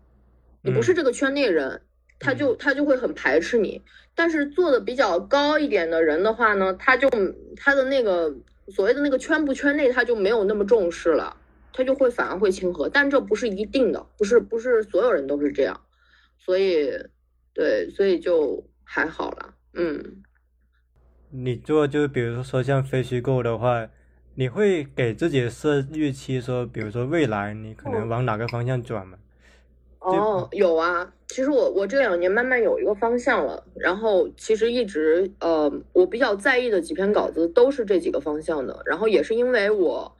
[0.61, 1.81] 你不是嗯这个圈内人，
[2.19, 3.81] 他就他就会很排斥你。
[4.15, 7.09] 但是做的比较高一点的人的话呢，他就
[7.57, 8.33] 他的那个
[8.67, 11.37] 所谓的那个圈不圈内，他就没有那么重视了。
[11.75, 15.81] 他就会反而会亲和，但这不是一定的，不是不是所有人都是这样，
[16.37, 16.91] 所以
[17.51, 20.23] 对，所以就还好啦，嗯，
[21.29, 23.87] 你做就比如说像非虚构的话，
[24.35, 29.17] 你会给自己设预期说，比如说未来你可能嗯往哪个方向转吗？
[29.99, 40.17] 哦，有啊，其实我我这两年慢慢有一个方向了，然后其实一直呃，我比较在意的几篇稿子都是这几个方向的，然后也是因为我，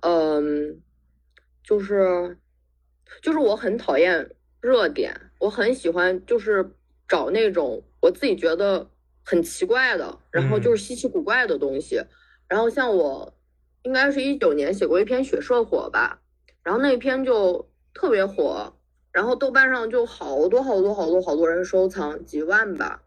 [0.00, 0.80] 嗯、
[1.62, 2.36] 就是
[3.22, 4.28] 就是我很讨厌
[4.60, 6.68] 热点，我很喜欢就是
[7.10, 8.88] 找那种我自己觉得
[9.24, 12.00] 很奇怪的，然后就是稀奇古怪的东西。
[12.48, 13.34] 然后像我
[13.82, 16.20] 应该是一九年写过一篇血社火吧，
[16.62, 18.74] 然后那篇就特别火，
[19.10, 23.02] 然后豆瓣上就好多好多好多好多人收藏，几万吧，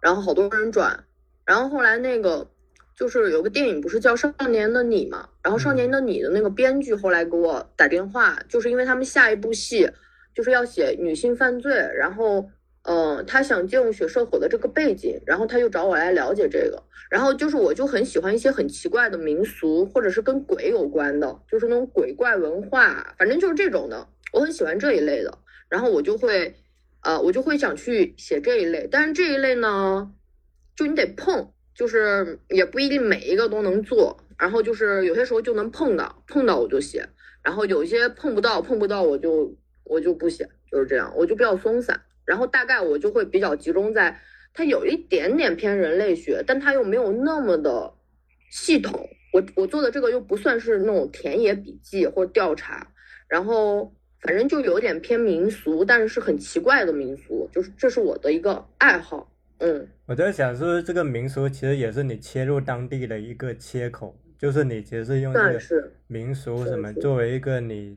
[0.00, 1.04] 然后好多人转，
[1.44, 2.50] 然后后来那个
[2.96, 9.90] 就是有个电影不是叫《少年的你》嘛，然后《少年的你》的那个编剧后来给我打电话，就是因为他们下一部戏
[10.34, 12.48] 就是要写女性犯罪，然后
[12.82, 26.54] 呃他想借用血社火的这个背景，然后他就找我来了解这个，然后就是我就很喜欢一些很奇怪的民俗，或者是跟鬼有关的，就是那种鬼怪文化，反正就是这种的，我很喜欢这一类的，然后我就会
[27.02, 30.12] 呃我就会想去写这一类，但是这一类呢，
[30.76, 31.50] 就你得碰。
[31.74, 37.08] 就是也不一定每一个都能做，然后就是有些时候就能碰到，碰到我就写，
[37.42, 44.18] 然后有些碰不到，碰不到我就我就不写，就是这样，我就比较松散，然后大概我就会比较集中在
[44.54, 47.92] 它有一点点偏人类学，但它又没有那么的
[48.50, 52.86] 系统，我我做的这个又不算是那种田野笔记或调查，
[53.28, 59.88] 然后反正就有点偏民俗，但是是很奇怪的民俗，就是这是我的一个爱好，嗯。
[60.06, 67.96] 我在想，是不是这个民俗其实也是你切入当地的一个切口，就是你其实是用这个算是民俗什么作为一个你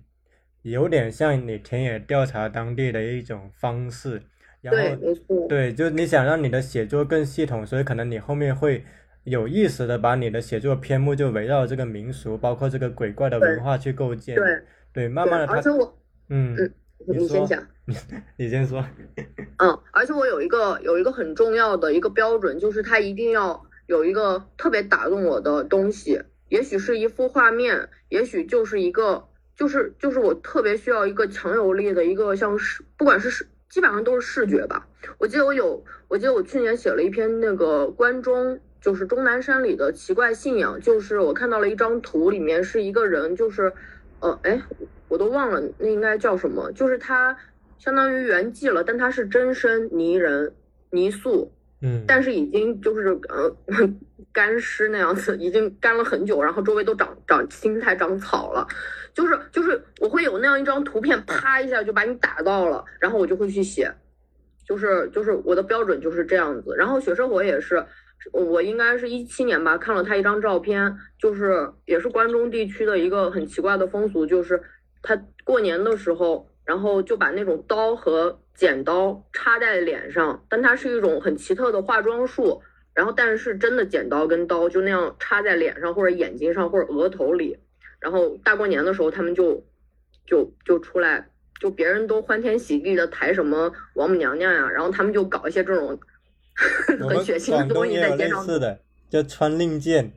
[0.72, 4.20] 有点像你田野调查当地的一种方式，
[4.62, 5.48] 然对，后没错。
[5.48, 8.84] 对，就是你想让你的写作更系统，所以可能你后面会
[9.26, 14.36] 有意识的把你的写作篇目就围绕这个民俗，包括这个鬼怪的文化去构建。
[14.36, 15.98] 对对，慢对慢的它，而且我，
[16.30, 16.56] 嗯，
[17.06, 17.68] 你先讲。
[18.36, 18.84] 你先说。
[19.62, 29.26] 嗯，而且我有一个有一个很重要的一个标准，就是它一定要有一个特别打动我的东西，也许是一幅画面，也许就是一个，
[29.56, 34.88] 就是就是我特别需要一个强有力的一个像是，不管是视，基本上都是视觉吧。
[35.18, 43.72] 我记得我有，我记得我去年写了一篇那个关中，就是终南山里的奇怪信仰，就是我看到了一张图，里面是一个人，就是，
[44.20, 44.62] 呃，哎，
[45.08, 47.38] 我都忘了那应该叫什么，就是他
[47.78, 50.54] 相当于圆寂了，但他是真身泥人
[50.90, 53.56] 泥塑，嗯，但是已经就是呃
[54.36, 58.68] 干尸那样子，已经干了很久，然后周围都长长青苔、长草了，
[59.14, 63.90] 就是就是我会有那样一张图片，啪一下就把你打到了，然后我就会去写，
[64.68, 66.76] 就是就是我的标准就是这样子。
[66.78, 67.86] 然后雪生活也是，
[68.34, 74.62] 我应该是一七年吧，看了他一张照片，就是也是关中地区的一个很奇怪的风俗，就是
[75.02, 82.62] 他过年的时候，然后就把那种刀和剪刀插在脸上，但它是一种很奇特的化妆术。
[82.96, 87.60] 然后，但是真的剪刀跟刀就那样插在脸上或者眼睛上或者额头里，
[88.00, 89.62] 然后大过年的时候他们就
[90.26, 91.28] 就就出来，
[91.60, 96.00] 就别人都欢天喜地的抬什么王母娘娘呀，然后他们就搞一些这种
[97.08, 98.44] 很血腥的东西在街上。
[98.46, 98.80] 是的，
[99.10, 100.12] 叫穿令箭。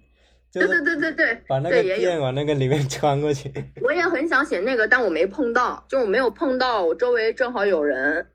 [0.51, 3.53] 对对对对对，把那个剑往那个里面 穿过去。
[3.83, 8.27] 我也很想写那个，但我没碰到，就我没有碰到，我周围正好有人。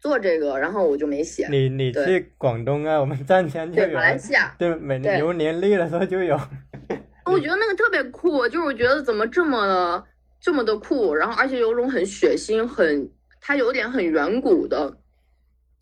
[0.00, 1.46] 做这个，然后我就没写。
[1.50, 2.98] 你你去广东啊？
[2.98, 3.94] 我们湛江就有。
[3.94, 4.54] 马来西亚。
[4.58, 6.38] 对，每年牛年历的时候就有。
[7.26, 10.02] 我觉得那个特别酷，就是我觉得怎么这么
[10.40, 13.08] 这么的酷，然后而且有种很血腥、很
[13.40, 14.96] 它有点很远古的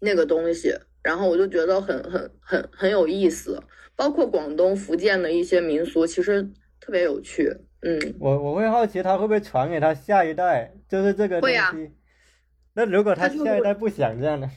[0.01, 3.63] 那个东西，然后我就觉得很很很很有意思。
[3.95, 6.43] 包括广东、福建的一些民俗，其实
[6.81, 7.57] 特别有趣。
[7.83, 11.57] 嗯，我我会好奇他会不会传给他下一代，就是这个东西。
[12.79, 14.49] 那如果他下一代不想这样呢？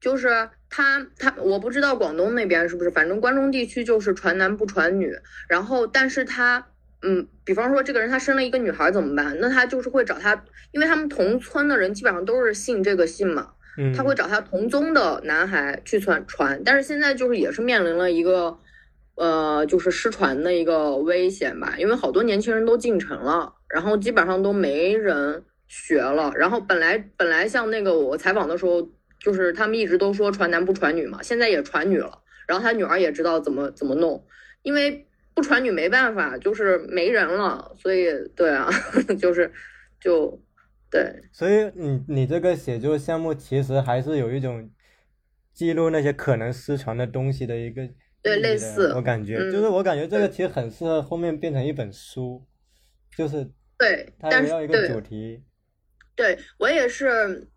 [0.00, 5.12] 就是他他我不知道广东那边是不是，反正关中地区就是传男不传女。
[5.46, 6.66] 然后，但是他
[7.02, 9.36] 嗯，比方说这个人他生了一个女孩怎么办？
[9.40, 13.52] 那他就是会找他，因为他们同村的人基本上都是信这个信嘛，
[13.94, 16.62] 他会找他同宗的男孩去传传。
[16.64, 18.56] 但是现在就是也是面临了一个
[19.16, 25.44] 呃，就是失传的一个危险吧，因为好多年轻人都进城了，然后基本上都没人。
[25.70, 28.82] 学了，然后本来本来像那个我采访的时候，
[29.20, 34.26] 就是他们一直都说传男不传女嘛，现在也传女了，然后他女儿也知道怎么怎么弄，
[34.62, 38.68] 因为不传女没办法，就是没人了，所以对啊，
[39.16, 39.52] 就是
[40.00, 40.42] 就
[40.90, 44.68] 对，所以你你这个写作项目其实还是有一种
[45.54, 47.88] 记录那些可能失传的东西的一个
[48.20, 49.36] 对类似，我感觉。
[49.52, 52.44] 就是我感觉这个其实很适合后面变成一本书，
[53.16, 55.44] 就是对，它要一个主题。
[56.16, 57.48] 对我也是，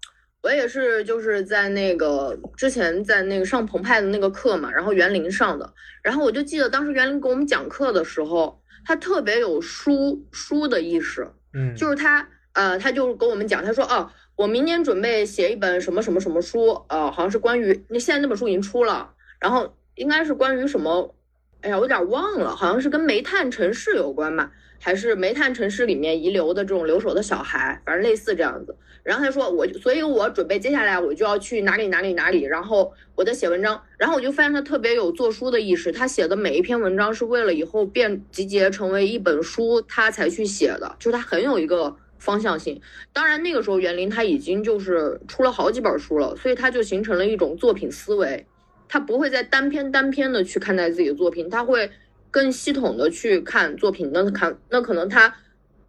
[0.41, 21.15] 我也是，就是在那个之前在那个上澎湃的那个课嘛，然后园林上的，然后我就记得当时园林给我们讲课的时候，他特别有书书的意识，嗯，就是他呃，他就跟我们讲，他说哦，我明年准备写一本什么什么什么书，呃，好像是关于那现在那本书已经出了，然后应该是关于什么，
[21.63, 24.51] 哎呀，我有点忘了，好像是跟煤炭城市有关吧。
[24.85, 28.75] 还是煤炭城市里面遗留的这种留守的小孩，反正类似这样子。
[29.01, 33.81] 然后他说我，所以我准备接下来我就要去哪里哪里哪里，然后我在写文章。
[33.97, 42.81] 然后我就发现他特别有做书的意识，他写的每一篇文章是为了以后变集结成为一本书，他才去写的，就是他很有一个方向性。
[43.13, 48.45] 当然那个时候园林他已经就是出了好几本书了，所以他就形成了一种作品思维，
[48.93, 51.89] 他不会再单篇单篇的去看待自己的作品，他会。
[52.33, 55.31] 更系统的去看作品，那看那可能他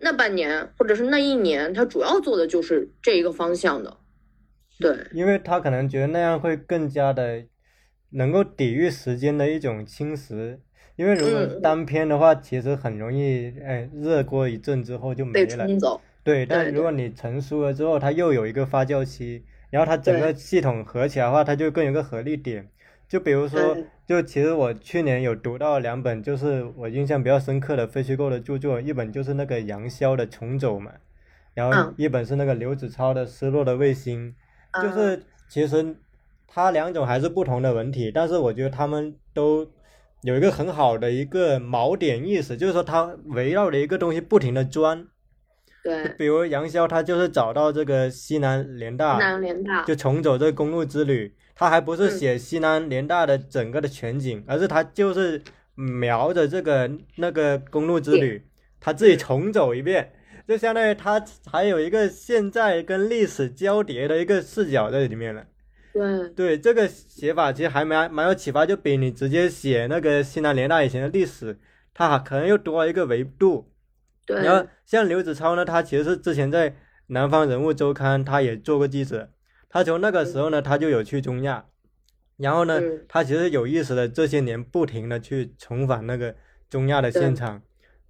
[0.00, 3.96] 那半年或者是那一年，他主要做的就是这一个方向的，
[4.78, 7.42] 对，因为他可能觉得那样会更加的
[8.10, 10.58] 能够抵御时间的一种侵蚀，
[10.96, 15.66] 因为如果单篇的话，其实很容易哎热过一阵之后就没了，
[16.22, 22.68] 对，但如果你成熟了之后，它又有一个发酵期，然后它整个系统合起来的话，它就更有个合力点。
[23.08, 30.90] 就比如说，就其实我去年有读到两本，就是我印象比较深刻的非虚构的著作，一本就是那个杨逍的《重走》嘛，
[31.54, 34.34] 然后一本是那个刘子超的《失落的卫星》，
[34.82, 35.94] 就是其实
[36.48, 39.70] 它两种还是不同的文体，但是我觉得他们都
[40.22, 45.06] 有一个很好的一个锚点意识，就是说它围绕着一个东西不停的钻。
[45.84, 46.08] 对。
[46.18, 51.32] 比如杨逍他就是找到这个西南联大，西南联大，就重走这个公路之旅。
[51.54, 55.40] 他还不是写西南联大的整个的全景，而是他就是
[55.74, 58.42] 瞄着这个那个公路之旅，
[58.80, 60.12] 他自己重走一遍，
[60.48, 65.46] 就相当于他还有一个现在跟历史交叠的一个视角在里面了。
[65.92, 71.56] 对对，这个写法其实还蛮蛮有启发，就比你直接写那个西南联大以前的历史，
[71.94, 73.70] 它可能又多了一个维度。
[74.26, 74.42] 对。
[74.42, 76.74] 然后像刘子超呢，他其实是之前在
[77.06, 79.30] 南方人物周刊他也做过记者。
[79.74, 81.66] 他从那个时候呢，他就有去中亚，
[82.36, 86.32] 然后呢，他其实有意识的这些年不停的去重返那个
[86.70, 87.60] 中亚的现场，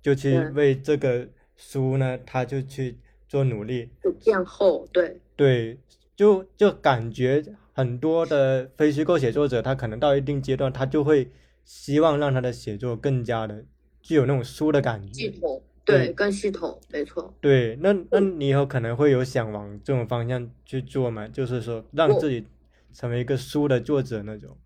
[0.02, 5.18] 就去为这个书呢，他就去做努力，就变厚，对。
[5.36, 5.78] 对，
[6.14, 7.42] 就就感觉
[7.72, 11.30] 很多的非虚构写作者，他可能到一定阶段，他就会
[11.64, 13.64] 希望让他的写作更加的
[14.02, 15.14] 具有那种书的感觉。
[15.14, 17.34] 系统对，更系统，没错。
[17.40, 21.28] 对，那那你以后可能会有想往这种方向去做吗？
[21.28, 22.46] 就是说让自己
[22.92, 24.56] 成为一个书的作者那种。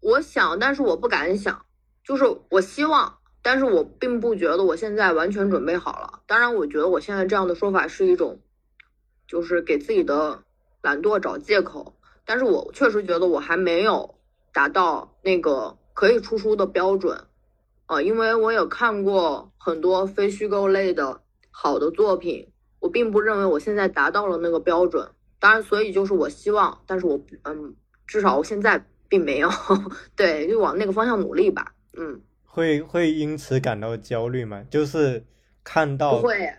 [0.00, 1.64] 我想，但是我不敢想，
[2.02, 6.20] 就是我希望，但是我并不觉得我现在完全准备好了。
[6.26, 8.40] 当然，我觉得我现在这样的说法是一种，
[9.28, 10.42] 就是给自己的
[10.82, 11.94] 懒惰找借口。
[12.24, 14.16] 但是我确实觉得我还没有
[14.52, 17.24] 达到那个可以出书的标准，
[17.90, 21.20] 啊，因为我有看过很多非虚构类的
[21.50, 22.46] 好的作品，
[22.78, 25.08] 我并不认为我现在达到了那个标准。
[25.40, 27.74] 当然，所以就是我希望，但是我嗯，
[28.06, 28.86] 至少我现在。
[29.10, 29.50] 并没有，
[30.14, 31.74] 对，就往那个方向努力吧。
[31.98, 34.62] 嗯，会会因此感到焦虑吗？
[34.70, 35.24] 就是
[35.64, 36.54] 看到不会，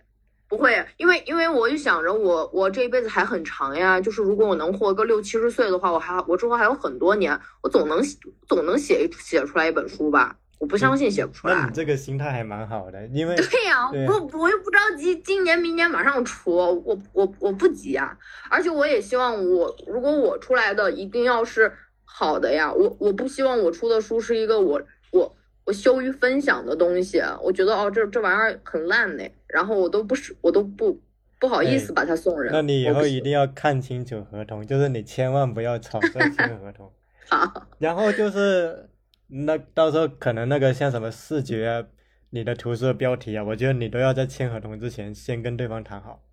[0.50, 8.02] 不会，因为因为我就想着我我这一辈子还很长呀，就是如果我能活个六七十岁的话，我还我之后还有很多年，我总能
[8.50, 10.36] 总能写写出来一本书吧。
[10.62, 11.56] 我不相信写不出来。
[11.56, 18.18] 那你这个心态还蛮好的，因为对呀，我我又不着急，今年明年马上出，我我我不急啊。
[18.50, 21.74] 而且我也希望我如果我出来的一定要是。
[22.14, 24.82] 好的呀，我我不希望我出的书是一个我
[25.12, 25.34] 我
[25.64, 31.00] 我羞于分享的东西，我觉得哦这这玩意儿很烂呢，然后我都不是我都不
[31.40, 32.52] 不好意思把它送人。
[32.52, 36.92] 那你以后一定要看清楚合同，就是你千万不要草率签合同。
[37.30, 37.66] 好。
[37.80, 38.90] 然后就是
[39.32, 41.84] 那到时候可能那个像什么视觉啊，
[42.30, 46.24] 你的图书标题啊，我觉得你都要在签合同之前先跟对方谈好。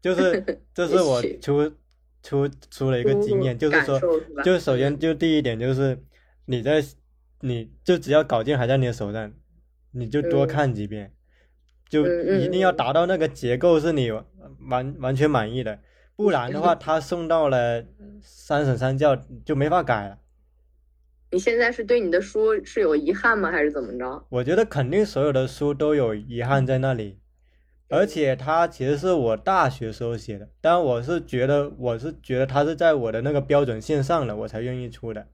[0.00, 0.42] 就是
[0.74, 1.72] 这是我出。
[2.24, 4.00] 出出了一个经验，就是说，
[4.44, 6.00] 就首先就第一点就是，
[6.44, 6.80] 你在
[7.40, 9.32] 你就只要稿件还在你的手上，
[9.90, 11.12] 你就多看几遍，
[11.88, 12.06] 就
[12.36, 14.12] 一定要达到那个结构是你
[14.68, 15.80] 完完全满意的，
[16.14, 17.84] 不然的话，他送到了
[18.20, 20.18] 三审三教就没法改了。
[21.32, 24.26] 你现在是对你的书是有遗憾吗，还是怎么着？
[24.28, 27.18] 我觉得肯定所有的书都有遗憾在那里。
[27.88, 35.28] 而且它其实是我大学时候写的，但我是觉得我是觉得它是在我的那个标准线上了，我才愿意出的。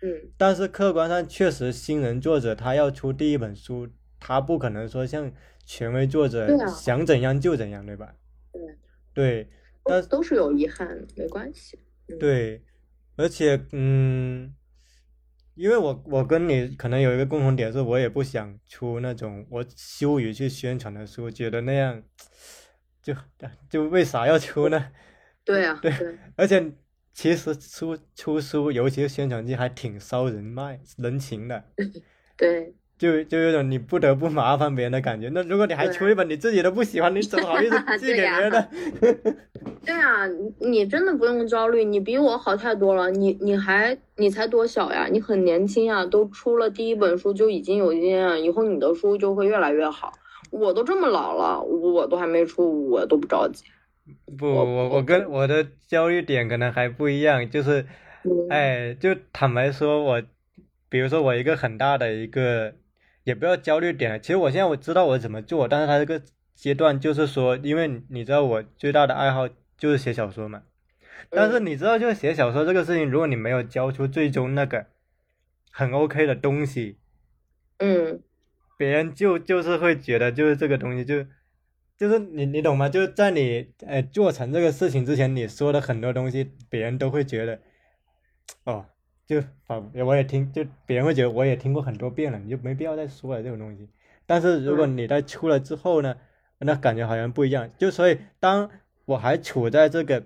[0.00, 3.88] 嗯，但是客观上确实，新人作者他要出第一本书，
[4.20, 5.32] 他不可能说像
[5.64, 8.14] 权威作者想怎样就怎样，对吧？
[8.52, 9.48] 对，对，
[9.84, 11.78] 但都是有遗憾，没关系。
[12.18, 12.62] 对，
[13.16, 14.54] 而且嗯。
[15.58, 22.00] 因为我我跟你可能有一个共同点，是我也不想出那种我羞于去宣传的书，觉得那样
[23.02, 23.12] 就
[23.68, 24.92] 就为啥要出呢？
[25.44, 25.92] 对啊，对，
[26.36, 26.72] 而且
[27.12, 31.64] 其实出出书，尤其是宣传期，还挺烧人脉人情的。
[32.36, 32.77] 对。
[32.98, 35.30] 就就有种你不得不麻烦别人的感觉。
[35.32, 38.68] 那如果你还出一本你自己都不喜欢，你怎么好意思 寄给别人呢？
[39.86, 43.08] 对啊，你你真的不用焦虑，你比我好太多了。
[43.10, 45.06] 你你还你才多小呀？
[45.10, 50.12] 你很年轻呀，都出了第一本书就已经有经验，以后你的书就会越来越好。
[50.50, 53.64] 我都这么老了，我都还没出，我都不着急。
[54.36, 57.86] 不，我我跟我的焦虑点可能还不一样，就是，
[58.50, 60.22] 哎，就坦白说，我
[60.88, 62.74] 比如说我一个很大的一个。
[63.24, 64.18] 也不要焦虑点了。
[64.18, 66.22] 其实我现在我知道我怎么做，但是他这个
[66.54, 70.62] 阶段就是说，因为你知道我最大的爱好就是写小说嘛。
[71.30, 74.86] 但是你知道，就是写小说这个事情，如果你没有交出最终那个
[75.70, 76.96] 很 OK 的东西，
[77.78, 78.22] 嗯，
[78.76, 81.26] 别人就就是会觉得就是这个东西就
[81.96, 82.88] 就是你你懂吗？
[82.88, 87.60] 就是在你呃做成这个事情之前，你说的很多东西，别人都会觉得
[88.64, 88.86] 哦。
[89.28, 93.86] 就反，我也听，就别人会觉得我也听过很多遍了，你就没必要再说了这种东西。
[94.24, 96.16] 但是如果你在出了之后呢，
[96.60, 97.70] 那感觉好像不一样。
[97.76, 98.70] 就所以，当
[99.04, 100.24] 我还处在这个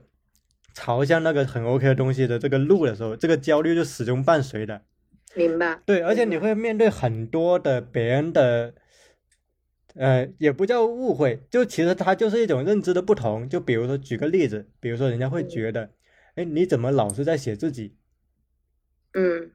[0.73, 4.83] 朝向那个很 OK 的东西的这个路的时候，这个焦虑就始终伴随的。
[5.35, 5.81] 明白。
[5.85, 8.73] 对，而且你会面对很多的别人的，
[9.97, 13.49] 呃，也不叫误会，就其实它就是一种认知的不同。
[13.49, 15.91] 就比如说举个例子，比如说人家会觉得，
[16.37, 17.97] 哎，你怎么老是在写自己？
[19.15, 19.51] 嗯，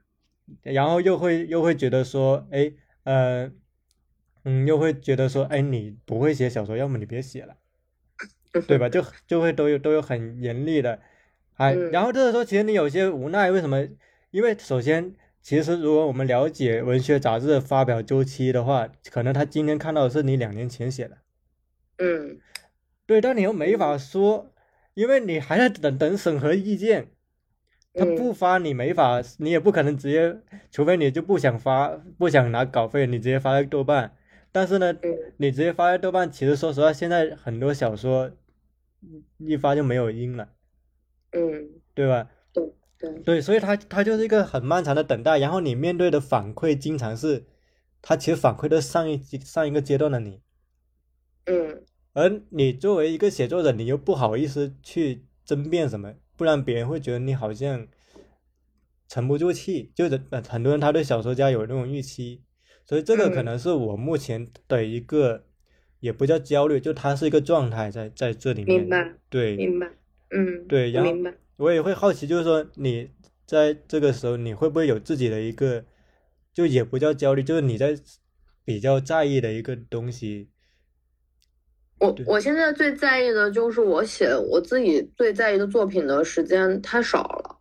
[0.62, 2.72] 然后又会又会觉得说，哎，
[3.04, 3.52] 呃，
[4.44, 7.58] 嗯，又会觉得说，哎，你不会写小说，要么你别写了，
[8.68, 8.88] 对吧？
[8.88, 11.02] 就就会都有都有很严厉的，
[11.56, 13.88] 哎，然后就是说，其实你有些无奈，为什么？
[14.32, 21.18] 因为首先，其实如果我们了解文学杂志的发表周期的话，可能他今天看到的是你两年前写的，
[21.98, 22.40] 嗯，
[23.06, 24.54] 对，但你又没法说，
[24.94, 27.12] 因为你还在等等审核意见。
[27.98, 30.40] 他不发你没法，你也不可能直接，
[30.72, 34.16] 除非你就不想发，不想拿稿费，你直接发在豆瓣。
[34.52, 34.94] 但是呢，
[35.38, 38.32] 你直接发在豆瓣，其实说实话，现在很多小说
[39.38, 40.50] 一发就没有音了，
[41.32, 42.30] 嗯，对吧？
[43.00, 47.46] 对对，所以他他就是一个很漫长的等待，然后你面对的反馈经常是，
[48.02, 50.42] 他其实反馈的上一上一个阶段的你，
[51.46, 51.84] 嗯。
[52.14, 57.88] 而你作为一个写作者，你又不好意思去争辩什么，不然别人会觉得你好像
[59.10, 59.92] 沉不住气。
[59.96, 62.44] 就是呃很多人他对小说家有那种预期，
[62.86, 65.46] 所以这个可嗯能是我目前的一个，
[66.00, 68.82] 也不叫焦虑，就它是一个状态在在这里面。
[68.82, 69.92] 明白对明白，
[70.30, 71.12] 嗯，对，然后。
[71.58, 73.10] 我也会好奇，就是说你
[73.48, 75.84] 在这个时候，你会不会有自己的一个，
[76.54, 77.98] 就也不叫焦虑，就是你在
[78.64, 80.50] 比较在意的一个东西。
[82.00, 82.26] 对。
[82.26, 87.58] 我我现在最在意的就是我写我自己最在意的作品的时间太少了，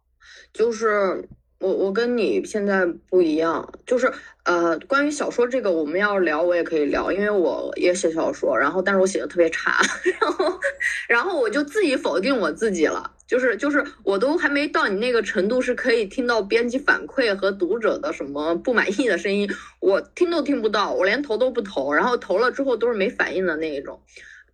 [0.52, 1.26] 就是
[1.58, 4.12] 我我跟你现在不一样，就是
[4.44, 9.80] 呃，关于小说这个我们要聊，我也可以聊，因为我也写小说，然后但是我写的特别差，
[10.20, 10.60] 然后
[11.08, 19.50] 然后我就自己否定我自己了，就是就是我都还没到你那个程度，是可以听到编辑反馈和读者的什么不满意的声音，
[19.80, 24.00] 我听都听不到，我连投都不投，然后投了之后都是没反应的那一种。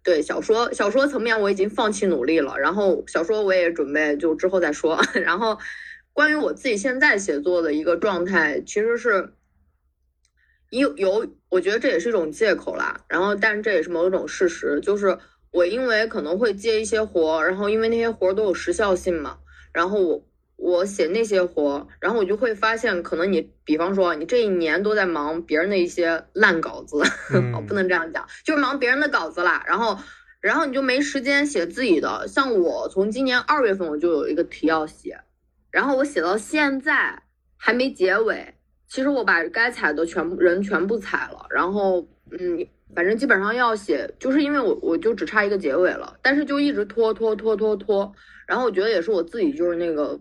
[0.05, 5.01] 对小说小说层面我已经放弃努力了，然后小说我也准备就之后再说。
[5.15, 5.59] 然后
[6.13, 9.35] 关于我自己现在写作的一个状态，其实是
[10.71, 13.05] 有有，我觉得这也是一种借口啦。
[13.09, 15.19] 然后，但这也是某种事实，就是
[15.53, 19.39] 我因为可能会接一些活，然后因为那些活都有时效性嘛，
[19.73, 20.25] 然后我
[20.57, 27.01] 我写那些活，然后我就会发现，可能你比方说你这一年都在忙别人的一些烂稿子，
[27.33, 29.97] 嗯哦，不能这样讲，就是忙别人的稿子啦，然后。
[30.43, 35.17] 然后你就没时间写自己的，像我从今年二月份我就有一个题要写，
[35.71, 37.23] 然后我写到现在
[37.57, 38.53] 还没结尾。
[38.89, 42.59] 其实我把该踩的全部人全部踩了，然后嗯，
[42.95, 48.13] 反正基本上要写，就是因为我我就只差一个结尾了，但是就一直拖拖拖拖拖。
[48.47, 50.21] 然后我觉得也是我自己就是那个，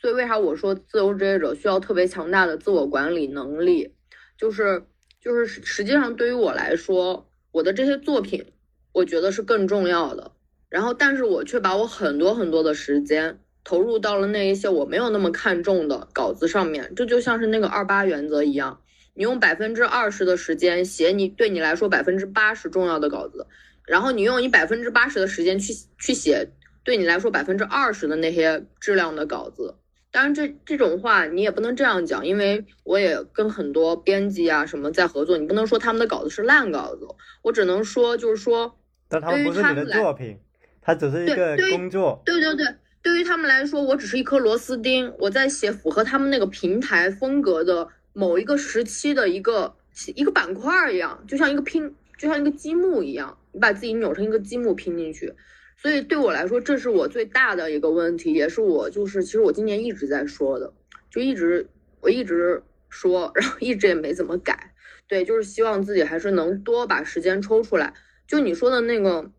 [0.00, 3.94] 所以为啥我说自由职业者需要特别强大的自我管理能力，
[4.36, 4.84] 就是
[5.20, 8.44] 就是实际上对于我来说，我的这些作品。
[8.92, 10.32] 我觉得是更重要的，
[10.68, 18.80] 然后但是我却把我很多很多的时间投入到了那一些我没有那么看重的稿子上面，这就像是那个二八原则一样，
[19.20, 23.46] 你用百分之二十的时间写你对你来说百分之八十重要的稿子，
[23.86, 26.48] 然后你用你百分之八十的时间去去写
[26.82, 29.74] 对你来说百分之二十的那些质量的稿子。
[30.10, 37.06] 当然这这种话你也不能这样讲，因为我也跟很多编辑啊什么在合作，你不能说他们的稿子是烂稿子，
[37.42, 38.74] 我只能说就是说。
[39.06, 40.38] 但他们不是你的作品，
[40.80, 42.22] 它只是一个工作。
[42.24, 42.66] 对对对，
[43.02, 49.76] 对于他们来说，我只是一颗螺丝钉，我在写符合他们那个平台风格的某一个时期的一个
[50.14, 55.34] 一个板块一样，就像一个拼，就像一个积木一样，你把自己扭成一个积木拼进去。
[55.76, 60.72] 所以对我来说，这是我最大的一个问题，也是我就是其实我今年一直在说的，
[61.10, 61.68] 就一直
[62.00, 64.74] 我一直说，然后一直也没怎么改。
[65.06, 67.94] 对，就是希望自己还是能多把时间抽出来。
[68.28, 69.30] 就你说的那个，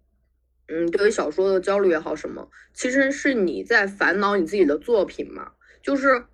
[0.67, 5.51] 嗯，对于小说的焦虑也好，什么，其实是你在烦恼你自己的作品嘛。
[5.83, 6.25] 就是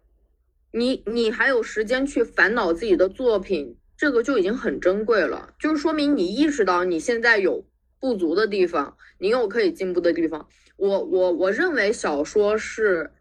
[0.72, 5.54] 你，你还有时间去烦恼自己的作品，这个就已经很珍贵了。
[5.60, 7.66] 就是说明你意识到你现在有
[8.00, 10.48] 不足的地方，你有可以进步的地方。
[10.76, 13.12] 我，我，我认为小说是，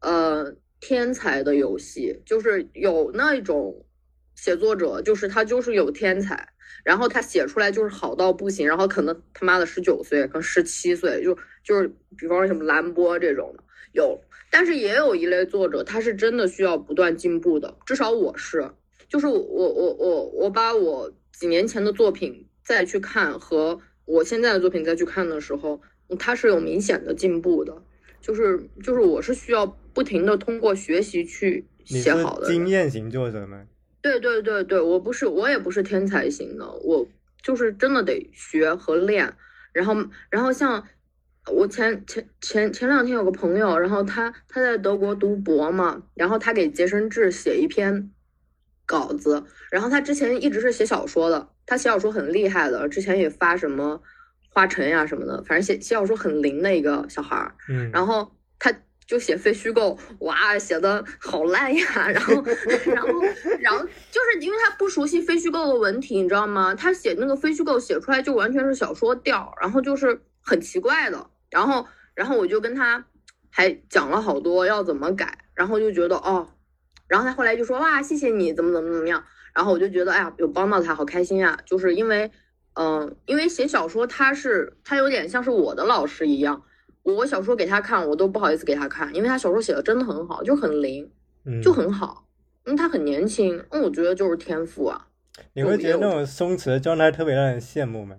[0.00, 3.86] 呃，天才的游戏，就是有那种
[4.34, 6.48] 写作者，就是他就是有天才。
[6.82, 14.20] 然后他写出来就是好到不行，然后可能他妈的十九岁，可能十七岁，就就是比方说什么兰波这种的有，
[14.56, 18.70] 但是也有一类作者，他是真的需要不断进步的，至少我是，
[19.06, 25.78] 就是我我我我我把我几年前的作品再去看和我现在的作品再去看的时候，
[26.18, 27.82] 它是有明显的进步的，
[28.22, 32.46] 就是就是我是需要不停的通过学习去写好的。
[32.46, 33.66] 经验型作者吗？
[34.00, 37.06] 对对对对，我不是，我也不是天才型的，我
[37.42, 39.34] 就是真的得学和练。
[39.74, 39.94] 然后，
[40.30, 40.82] 然后像
[41.52, 48.10] 我前前前前两天有个朋友，然后他他在德国读博嘛，然后他给洁身志写一篇
[48.84, 54.00] 稿子，然后他之前一直是写小说的，他写小说很厉害的，之前也发什么
[54.50, 57.54] 花城呀什么的，反正写写小说很灵的一个小孩儿。
[57.68, 58.72] 嗯，然后他。
[59.06, 62.10] 就写非虚构，哇，写的好烂呀！
[62.10, 62.42] 然后，
[62.92, 63.08] 然后，
[63.60, 63.78] 然后
[64.10, 66.74] 就是因为他不熟悉非虚构的文体，你知道吗？
[66.74, 71.24] 他写那个非虚构写出来就完全是小说调，然后就是很奇怪的。
[71.50, 73.04] 然后，然后我就跟他
[73.50, 76.48] 还讲了好多要怎么改，然后就觉得哦，
[77.08, 79.24] 然后他后来就说哇，谢谢你，怎么怎么怎么样。
[79.54, 81.58] 然后我就觉得哎呀，有帮到他，好开心啊！
[81.64, 82.30] 就是因为，
[82.74, 86.62] 嗯、呃，因为写小说他是他有点像是我的老师一样。
[87.02, 91.10] 我小说给他看，我都不好意思给他看，因为他小说写的真的很好，就很灵，
[91.44, 92.26] 嗯，就很好。
[92.66, 95.06] 因为他很年轻，嗯，我觉得就是天赋啊。
[95.54, 98.16] 你会觉得那种松弛的状态特别让人羡慕吗？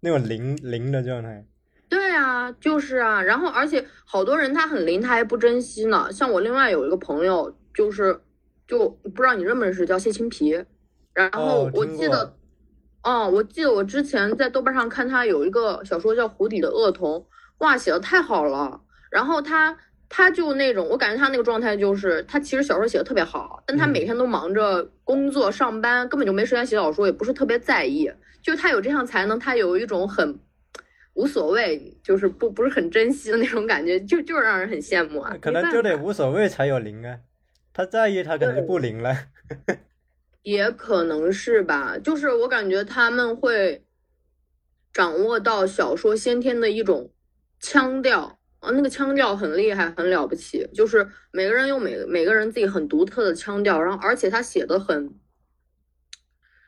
[0.00, 1.46] 那种灵灵的状态。
[2.16, 3.22] 对啊，就是啊。
[3.22, 6.08] 然后，而且好多人他很灵，他还不珍惜呢。
[6.10, 8.18] 像我另外有一个朋友，就是
[8.66, 10.64] 就不知道你认不认识，叫谢青皮。
[11.12, 12.34] 然后我记得，
[13.02, 17.20] 哦，我记得我之前在豆瓣上看他有一个小说叫《湖底的恶童》，
[17.58, 18.80] 哇，写的太好了。
[19.10, 19.76] 然后他。
[20.08, 28.08] 他就那种，我感觉他那个状态就是，他其实小说写的特别好，但他每天都忙着工作上班，根本就没时间写小说，也不是特别在意。
[28.40, 30.38] 就是他有这项才能，他有一种很
[31.16, 35.36] 无所谓，就是不不是很珍惜的那种感觉，就就是让人很羡慕啊。
[35.40, 37.18] 可能就得无所谓才有灵啊，
[37.72, 39.16] 他在意他可能就不灵了。
[40.42, 43.84] 也可能是吧，就是我感觉他们会
[44.92, 47.10] 掌握到小说先天的一种
[47.58, 48.38] 腔调。
[48.60, 50.68] 啊，那个腔调很厉害，很了不起。
[50.72, 55.14] 就是每个人有每每个人自己很独特的腔调，然后而且他写的很，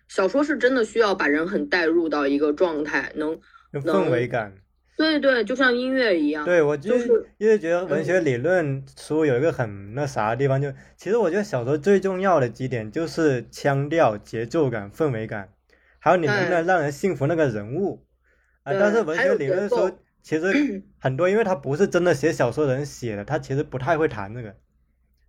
[0.06, 3.40] 小说是真的需要把人很带入到一个状态，能
[3.72, 4.54] 氛围感。
[4.96, 6.44] 对对，就像音乐一样。
[6.44, 15.50] 对，我就是因为觉得文学理论书有一个很那啥的地方，就其实我觉得小说最重要的几点就是腔调、节奏感、氛围感，
[15.98, 18.04] 还有你能不能让人信服那个人物
[18.64, 18.72] 啊。
[18.72, 19.90] 但是文学理论书。
[20.20, 24.56] 其实 很多，因为他不是真的写小说的人写的，他其实不太会谈这个，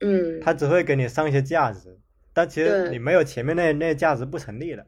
[0.02, 1.98] 嗯，他只会给你上一些价值，
[2.34, 4.86] 但其实你没有前面那那价值不成立的。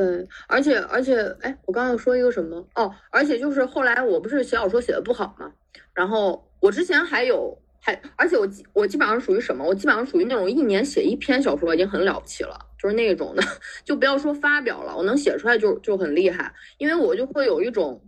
[0.00, 2.66] 对，而且而且，哎，我刚刚说一个什么？
[2.74, 5.52] 哦，而且就是后来我不是写小说写的不好嘛，
[5.92, 9.64] 然后我之前还有还，而且我我基本上属于什么？
[9.64, 13.42] 我基本上属于那种一年写一篇小说已经很了不起了，就是那种的，
[13.84, 18.02] 就不要说发表了，我能写出来就就很厉害，因为我就会有一种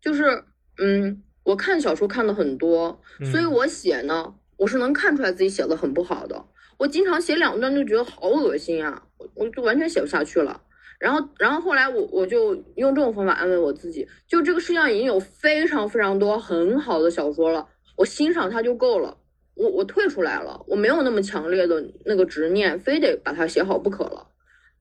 [0.00, 0.44] 就是。
[0.78, 3.00] 嗯，我看小说看的很多，
[3.32, 6.44] 所以我写呢，我是能看出来自己写的很不好的。
[6.76, 10.60] 我经常写两段就觉得好恶心啊，我我就完全写不下去了。
[10.98, 17.66] 然后，然后后来我我就用这种方法安慰我自己，就这个世界上已经有非常非常多很好的小说了，
[17.96, 19.16] 我欣赏它就够了。
[19.54, 24.26] 我我退出来了，我没有那么强烈的那个执念，非得把它写好不可了。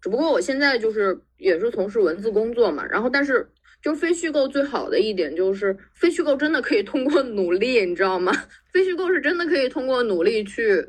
[0.01, 3.47] 只不过我现在就是也是从事文字工作嘛，然后但是。
[3.81, 8.31] 就非虚构最好的一点就是非虚构真的可以通过努力，你知道吗？
[8.73, 10.83] 非虚构是真的可以通过努力去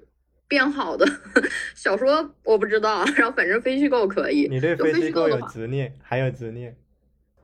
[0.49, 1.07] 变好的。
[1.75, 4.49] 小说我不知道，然后反正非虚构可以。
[4.49, 6.77] 你对非虚构有执念，还有执念？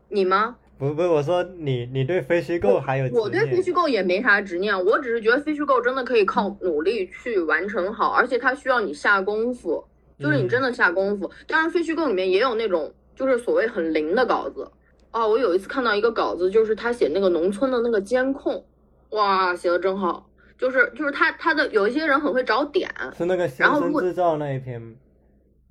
[0.09, 0.57] 你吗？
[0.79, 3.09] 不不，我说你，你对非虚构还有？
[3.15, 9.85] 我对非虚构也没啥执念，我只是觉得非虚构真的可以靠努力去完成好，而且它需要你下功夫，
[10.19, 11.31] 就是你真的下功夫。
[11.47, 14.71] 当然，非虚构里面也有那种就是所谓很灵的稿子。
[15.13, 18.65] 哦，我有一次看到一个稿子，就是他写那个农村的那个监控，
[19.11, 20.29] 哇，写的真好。
[20.63, 22.89] 就是就是他他的有一些人很会找点，
[23.19, 24.81] 是那个先生制造那一篇，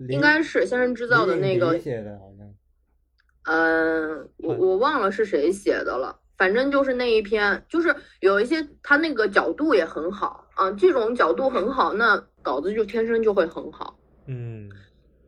[0.09, 2.53] 应该是先生制造的那个写的，好像。
[3.43, 13.97] 嗯，我我忘了是谁写的了，反正就是那一篇，就是有一些他那个角度也很好啊，这种角度很好，那稿子就天生就会很好。
[14.27, 14.69] 嗯。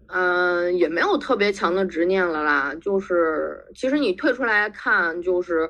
[0.07, 2.75] 嗯，也没有特别强的执念了啦。
[2.81, 5.67] 就是其实你退出来看，就是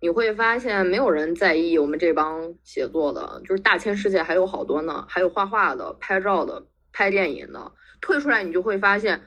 [0.00, 7.70] 你会发现没有人在意我们这帮写作的，就是大千世界还有好多呢，还有画画的、拍照的、拍电影的。
[8.00, 9.20] 退出来你就会发现，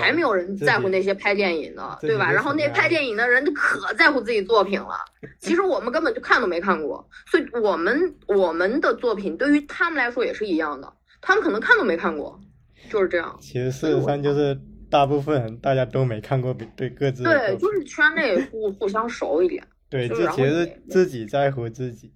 [0.00, 2.32] 还没有人在乎那些拍电影的，对吧？
[2.32, 4.96] 然后那拍电影的人可在乎自己作品了。
[5.38, 12.40] 其实我们根本就看都没看过，所以我们我们的作品对于他们来说也是一样的，他们可能看都没看过。
[12.88, 13.36] 就是这样。
[13.40, 14.58] 其实事实上就是
[14.90, 19.62] 大部分大家都没看过，对各自对，就是圈内互互相熟一点。
[19.94, 22.12] 对，就其实自己在乎自己，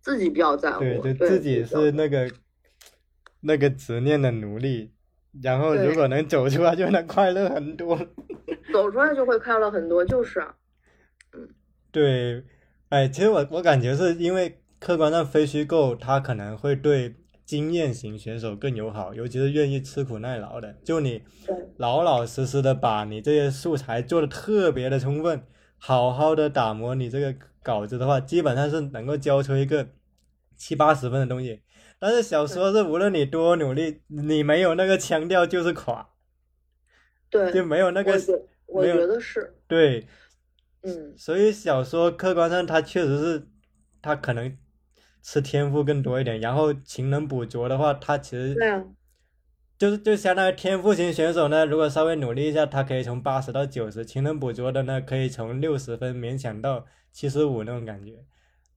[0.00, 0.80] 自己比较在乎。
[0.80, 2.30] 对，就自己是那个
[3.42, 4.92] 那个执念的奴隶，
[5.42, 7.98] 然后如果能走出来，就能快乐很多。
[8.72, 10.40] 走出来就会快乐很多，就是。
[11.34, 11.48] 嗯。
[11.90, 12.42] 对，
[12.88, 17.16] 哎，其实我我感觉是因为客观上非虚构，它可能会对。
[17.44, 20.72] 经验型选手更友好，尤其是愿意吃苦耐劳的。
[20.84, 21.22] 就你
[21.76, 25.42] 老老实实的把你这些素材做的特别的充分，
[25.84, 29.88] 好好的打磨你这个稿子的话，基本上是能够交出一个
[30.56, 31.60] 七八十分的东西。
[31.98, 36.08] 但是小说是无论你多努力，你没有那个腔调就是垮，
[37.28, 38.12] 对，就没有那个，
[38.66, 40.06] 我觉得是，对，
[40.82, 43.48] 嗯，所以小说客观上它确实是，
[44.00, 44.56] 它可能。
[45.24, 48.56] 吃天赋更多一点，然后勤能补拙的话，它其实
[49.82, 51.66] 就是就相当于天赋型选手呢。
[51.66, 58.12] 如果稍微努力一下，他可以从八十到九十；勤能补拙的呢，可以从六十分勉强到七十五那种感觉。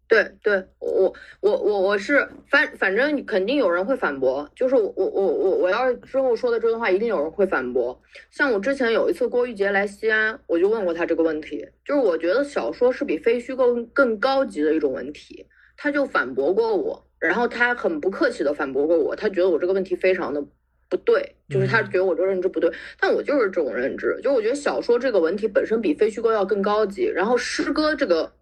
[0.07, 8.01] 对对，我我我我是反反正肯定有人会反驳，就是我我我我要是之后说的这段话，一定有人会反驳。
[8.31, 15.45] 像我之前有一次郭玉洁来西安，我就问过他这个问题，就是我觉得小说是比非虚构更高级的一种文体，
[15.77, 20.43] 他就反驳过我，然后他很不客气的反驳过我，他觉得我这个问题非常的
[20.89, 28.33] 不对，就是他觉得我这个认知不对，但我就是这种认知，就我觉得小说这个文体本身比非虚构要更高级，然后诗歌这个。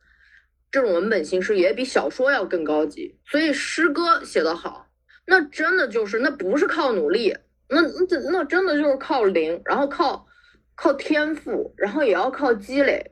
[0.72, 4.88] 这种文本形式也比小说要更高级，所以诗歌写得好，
[5.28, 7.32] 那真的就是那不是靠努力，
[7.70, 10.26] 那那那真的就是靠灵，然后靠
[10.74, 13.12] 靠天赋，然后也要靠积累，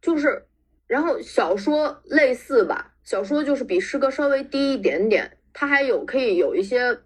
[0.00, 0.46] 就是，
[0.86, 6.98] 然后小说类似吧，小说就是比诗歌稍微低一点点，它还有可以有一些，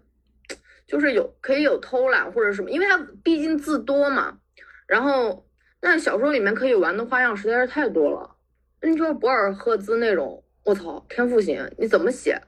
[0.87, 4.39] 就是有可以有偷懒或者什么，因为它毕竟字多嘛，
[4.87, 5.45] 然后
[5.81, 8.35] 那小说里面可以玩的花样实在是太多了。
[8.81, 12.41] 那你说博尔赫兹那种，我操，天赋型，你怎么写？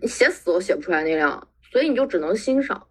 [0.00, 2.86] 你写死都写不出来那样，所以你就只能欣赏。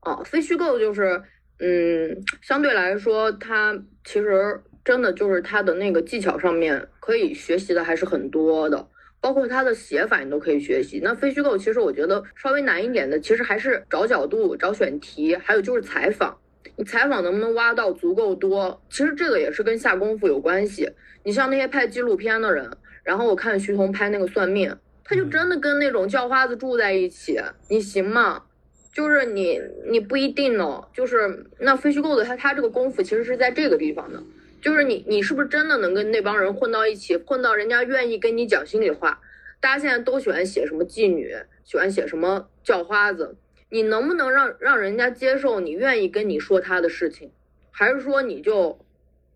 [0.00, 1.22] 啊，非虚构就是，
[1.58, 3.74] 嗯，相对来说，它
[4.04, 8.86] 其实真的就是它的那个技巧上面可以学习的还是很多的，
[9.24, 11.00] 包括它的写法你都可以学习。
[11.02, 16.36] 那非虚构其实我觉得稍微难一点的，其实还是找角度、找选题，还有就是采访。
[16.76, 18.78] 你采访能不能挖到足够多？
[18.90, 20.90] 其实这个也是跟下功夫有关系。
[21.22, 22.70] 你像那些拍纪录片的人，
[23.02, 28.42] 然后我看徐彤拍那个算命，他就真的跟那种叫花子住在一起，你行吗？
[28.92, 29.58] 就是你
[29.90, 30.86] 你不一定哦。
[30.92, 34.22] 就是那非虚构的他他这个功夫其实是在这个地方的，
[34.64, 39.20] 就是你你是不是真的能跟那帮人混到一起，混到人家愿意跟你讲心里话？
[39.60, 43.36] 大家现在都喜欢写什么妓女，喜欢写什么叫花子。
[43.68, 47.30] 你能不能让让人家接受你愿意跟你说他的事情，
[47.70, 48.86] 还是说你就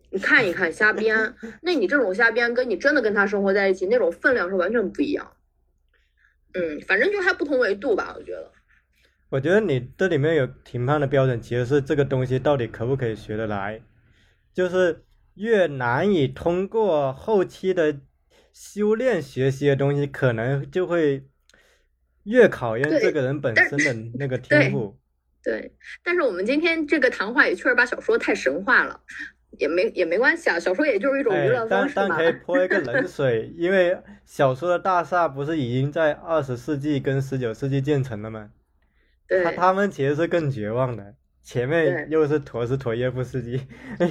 [0.09, 1.35] 你 看一看瞎编？
[1.61, 5.33] 那你这种瞎编跟你真的跟他生活在一起那种分量是完全不一样。
[6.55, 8.51] 嗯，反正就还不同维度吧，我觉得。
[9.29, 13.83] 我觉得你这里面有评判的标准，其实是这个东西到底可不可以学得来，
[14.55, 15.03] 就是
[15.39, 17.99] 越难以通过后期的
[18.53, 21.25] 修炼学习的东西，可能就会。
[22.25, 24.95] 越考验这个人本身的那个天赋，
[25.41, 25.73] 对。
[26.03, 29.01] 但是我们今天这个谈话也确实把小说太神话了，
[29.57, 30.59] 也没也没关系啊。
[30.59, 32.07] 小说也就是一种娱乐方式嘛。
[32.07, 38.51] 但但可以泼一个冷水，因为小说的大厦不是已经在二十世纪跟十九世纪建成了吗？
[39.27, 39.43] 对。
[39.43, 41.15] 他他们其实是更绝望的。
[41.41, 43.59] 前面又是陀思妥耶夫斯基，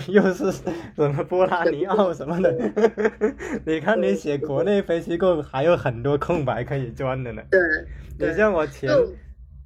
[0.08, 2.52] 又是什么波拉尼奥什么的，
[3.64, 7.42] 你看你写国内分析构还有很多空白可以钻的呢。
[8.18, 8.90] 对，你像我前，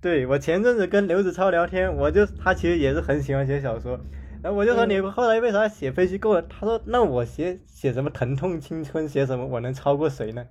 [0.01, 3.99] 对我前阵子跟刘子超聊天，我就他其实也是很喜欢写小说，
[4.43, 6.43] 然后我就说你后来为啥写非虚构？
[6.43, 10.45] 他说那我写写什么疼痛青春，写什么我能超过谁呢？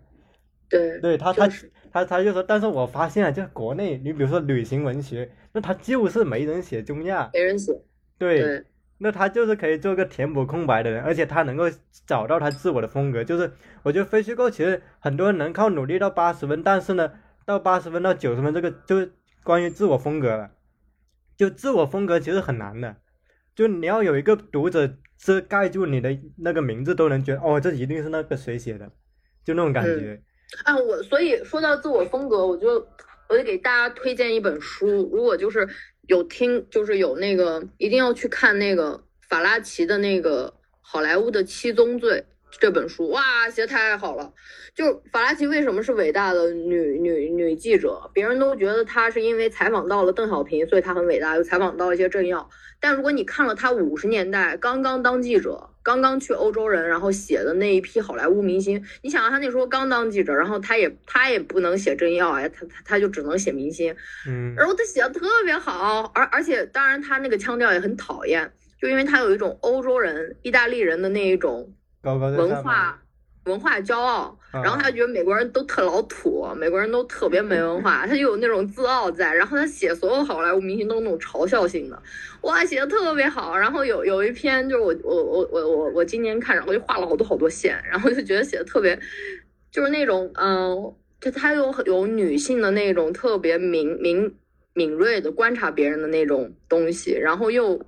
[0.69, 1.47] 对，对他他
[1.91, 7.77] 他他就说，但是我发现啊，就国内，你比如说旅行文学，那他就是没人写中亚，没人写，
[8.17, 8.63] 对，
[8.99, 11.65] 那他就是可以做个填补空白的人，而且他能够
[12.05, 13.23] 找到他自我的风格。
[13.23, 13.51] 就是
[13.83, 17.11] 我觉得非虚构其实很多人能靠努力到八十分，但是呢，
[17.45, 19.11] 到八十分到九十分这个就是
[19.43, 20.51] 关于自我风格了，
[21.35, 22.95] 就自我风格其实很难的，
[23.53, 28.89] 就你要有一个读者遮盖住你的那个名字都能觉得哦，这一定是那个谁写的，
[29.43, 30.21] 就那种感觉。
[30.63, 32.85] 啊，我所以说到自我风格，我就
[33.29, 35.09] 我就给大家推荐一本书。
[35.11, 35.67] 如果就是
[36.07, 42.25] 有听，就是有那个一定要去看那个法拉奇的那个《好莱坞的七宗罪》
[42.59, 44.33] 这本书，哇，写的太好了。
[44.75, 48.11] 就法拉奇为什么是伟大的女女女记者？
[48.13, 52.49] 别人都觉得她是因为采访到了邓小平，所以她很伟大，又采访到一些政要。
[52.79, 55.69] 但如果你看了她五十年代刚刚当记者。
[55.83, 63.95] 刚刚去欧洲人，然后写的那一批好莱坞明星，你想他那时候刚当记者，然后他也他也不能写政要哎，他他他就只能写明星，
[64.27, 68.51] 嗯，然后他写的特别好，而而且当然他那个腔调也很讨厌，
[68.81, 71.73] 就因为他有一种欧洲人、意大利人的那一种
[72.03, 73.01] 文化。
[73.45, 79.33] 文化骄傲，然后他觉得美国人都特老土，美国人都特别没文化， 他就有那种自傲在。
[79.33, 82.03] 然后他写所有好莱坞明星都那种嘲笑性的，
[82.41, 83.57] 哇，写的特别好。
[83.57, 88.99] 然后有有一篇就是我我我我我我今年看，然后就画了好多好多线，然后就觉得写的特别，
[89.71, 94.35] 就是那种嗯，就他有有女性的那种特别敏敏
[94.73, 97.83] 敏锐的观察别人的那种东西，然后又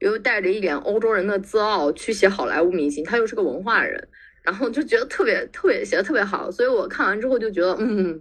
[0.00, 4.06] 又带着一点欧洲人的自傲去写好莱坞明星，他又是个文化人。
[4.42, 8.20] 然后就觉得特别特别写的特别好，所以我看完之后就觉得，嗯，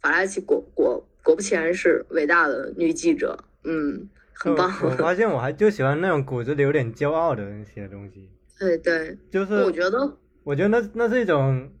[0.00, 4.72] 法拉奇果果果不其然是伟大的女记者，嗯，很棒。
[4.82, 8.30] 我发现我还就喜欢那种骨子里有点骄傲的人写的东西。
[8.58, 11.72] 对对，就是我觉得，我觉得那那是一种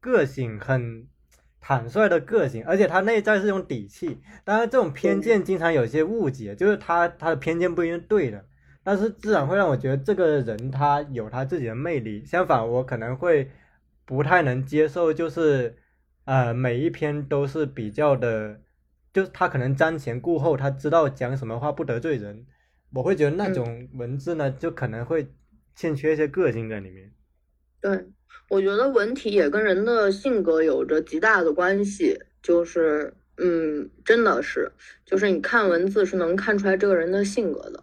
[0.00, 1.06] 个性，很
[1.60, 4.20] 坦率的个性，而且他内在是一种底气。
[4.44, 8.44] 当然，这种偏见经常有些误解，就是他他的偏见不一定对的，
[8.84, 12.24] 但是自然会让我觉得这个人他有他自己的魅力。
[12.24, 13.50] 相反，我可能会
[14.04, 15.76] 不太能接受，就是
[16.24, 18.60] 呃每一篇都是比较的，
[19.12, 22.46] 就是他可能瞻前顾后，他知道讲什么话不得罪人。
[22.94, 25.26] 我会觉得那种文字呢，就可能会
[25.74, 27.10] 欠缺一些个性在里面。
[27.80, 28.06] 对，
[28.48, 32.18] 我觉得文体也跟人的性格有着极大的关系。
[32.42, 34.70] 就是，嗯，真的是，
[35.06, 37.82] 就是你看文字是能看出来这个人的性格的。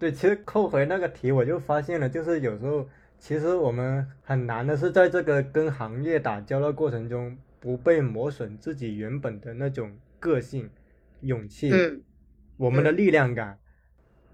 [0.00, 2.88] 对，其实扣回那个题，我就发现了，就是有时候
[3.18, 10.70] 其实我们很难的是在这个跟行业打交道过程中，不被磨损自己原本的那种个性、
[11.20, 11.70] 勇气，
[12.56, 13.58] 我们的力量感。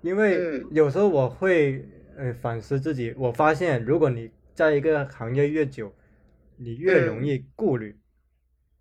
[0.02, 1.84] 因为有时候我会
[2.16, 5.92] 呃反思自己，我发现如果你在一个行业越久，
[6.56, 7.98] 你越容易顾虑，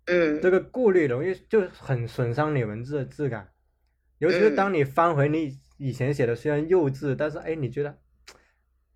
[0.04, 3.48] 嗯，这个顾虑容易就很损伤你文字的质感，
[4.18, 7.98] 尤其是当你翻回你以前写的虽然幼稚，但是哎你觉得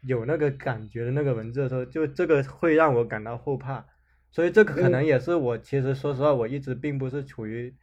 [0.02, 3.86] 有那个感觉的那个文字的时候，就这个会让我感到后怕，
[4.30, 7.74] 所以这个可能也是我其实说实话我一直并不是处于。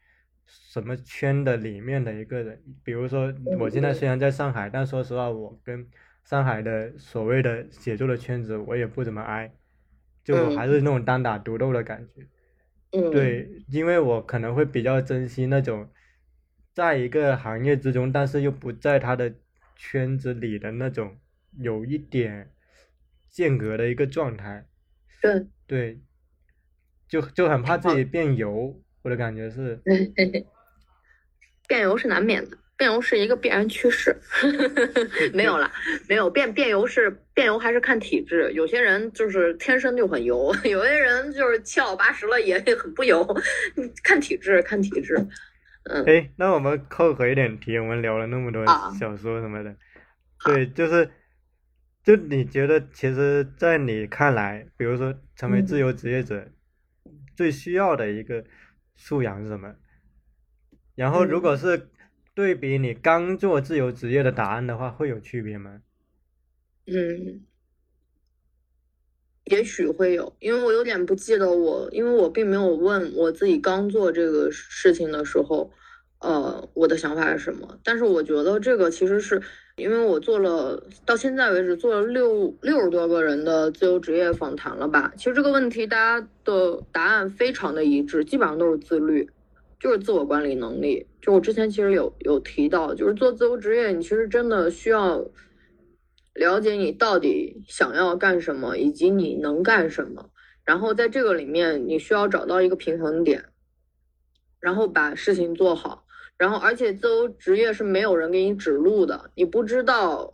[0.49, 5.85] 什么圈的里面的一个人，比如说我现在虽然在上海，但说实话，我跟
[6.23, 9.51] 上海的所谓的写作的圈子，我也不怎么挨，
[10.23, 13.11] 就还是那种单打独斗的感觉。
[13.11, 15.89] 对，因为我可能会比较珍惜那种，
[16.77, 19.33] 在一个行业之中，但是又不在他的
[19.75, 21.17] 圈子里的那种
[21.59, 22.51] 有一点
[23.31, 24.63] 间隔的一个状态。
[25.19, 25.47] 对。
[25.65, 25.99] 对。
[27.09, 28.79] 就就很怕自己变油。
[29.01, 29.81] 我的感觉是，
[31.67, 34.15] 变油是难免的，变油是一个必然趋势。
[35.33, 35.71] 没有了，
[36.07, 43.25] 没有变变油是变油还是看体质，有些人就是天生就很油， 有些人就是七老八十了也很不油，
[44.03, 45.15] 看体质，看体质。
[45.89, 48.65] 嗯，哎，那我们扣回一点题，我们聊了那么多
[48.99, 49.75] 小说什么的，
[50.45, 51.09] 对，就是，
[52.03, 56.49] 就你觉得，其实，在你看来，比如说成为自由职业者，
[57.35, 58.43] 最需要的一个。
[58.99, 59.75] 素养是什么？
[60.95, 61.91] 然后，如果是
[62.33, 65.83] 对比你刚做自由职业的答案的话，会有区别吗？
[66.87, 67.45] 嗯，
[69.49, 75.71] 也许会有，因为我有点不记得我，因为我并没有问我自己刚做这个事情的时候，
[76.19, 77.77] 呃，我的想法是什么。
[77.83, 79.41] 但是我觉得这个其实是。
[79.79, 85.13] 因为我做了到现在为止做了六六十多个人的自由职业访谈了吧？
[85.15, 89.29] 其实这个问题大家的答案非常的一致，基本上都是自律，
[89.79, 91.05] 就是自我管理能力。
[91.21, 95.23] 就我之前其实有有提到，就是做自由职业，你其实真的需要
[96.37, 100.29] 了解你到底想要干什么，以及你能干什么，
[100.63, 103.43] 然后在这个里面你需要找到一个平衡点，
[104.59, 106.05] 然后把事情做好。
[106.37, 110.31] 然后，而且自由职业是没有人给你指路的，你不知道，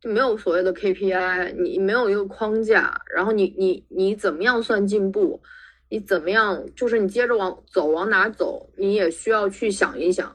[0.00, 3.00] 就没有所谓的 KPI，你没有一个框架。
[3.14, 5.40] 然后你你你怎么样算进步？
[5.88, 6.66] 你怎么样？
[6.74, 8.68] 就是你接着往走，往哪走？
[8.76, 10.34] 你也需要去想一想。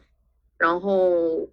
[0.58, 1.50] 然后，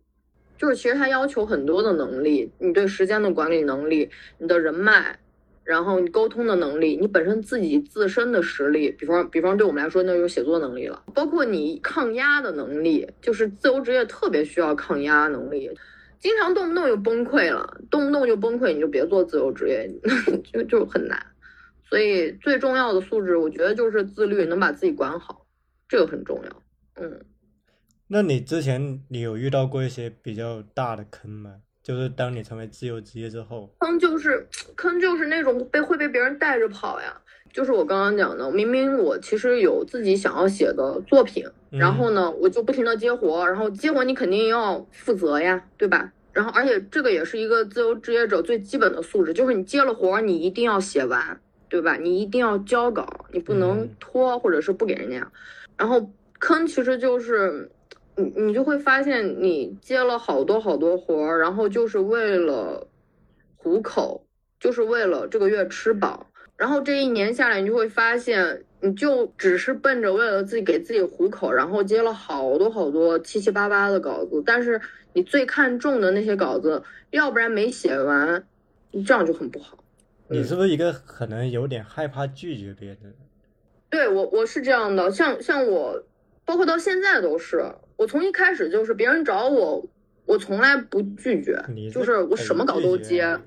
[0.57, 5.19] 就是其实它要求很多的能力，你对时间的管理能力，你的人脉。
[5.65, 11.03] 然后你沟通的能力，你本身自己自身的实力，比方比方对我们来说，那就是写作能力了。
[11.15, 15.71] 包括你抗压的能力，就是自由职业特别需要抗压能力，
[16.19, 19.91] 经常动不动就崩溃了，动不动就崩溃，你就别做自由职业，
[20.53, 21.19] 就就很难。
[21.89, 25.47] 所以最重要的素质，我觉得就是自律，能把自己管好，
[25.89, 26.63] 这个很重要。
[27.03, 27.21] 嗯，
[28.09, 31.57] 那你之前你有遇到过一些比较大的坑吗？
[31.83, 37.15] 就是当你成为自由职业之后，坑就是坑就是那种被会被别人带着跑呀。
[37.53, 46.13] 就是我刚刚讲的，明明我其实有自己想要写的作品，然后呢，我就不停的接活，然后接活你肯定要负责呀，对吧？
[46.33, 51.97] 然后而且这个也是一个自由职业者最基本的素质，就是你接了活，你一定要写完，对吧？
[51.97, 55.31] 你一定要交稿，你不能拖或者是不给人家。
[55.77, 57.71] 然后坑其实就是。
[58.17, 62.87] 你你就会发现，你接了好多好多活儿，然后就是为了
[63.57, 64.25] 糊口，
[64.61, 66.27] 就是为了这个月吃饱。
[66.57, 74.41] 然后这一年下来，你就会发现，你就只是奔着为了自己给自己糊口，然后接了好多好多七七八八的稿子。
[74.47, 74.81] 但是
[75.13, 78.47] 你最看重的那些稿子，要不然没写完，
[79.05, 79.77] 这样就很不好。
[80.29, 83.13] 你是不是一个可能有点害怕拒绝别人？
[83.91, 86.05] 对我，我是这样的，像像我，
[86.45, 87.65] 包括到现在都是。
[87.97, 89.87] 我从一开始就是别人找我，
[90.27, 93.39] 我从来不拒绝，就是我什么稿都接。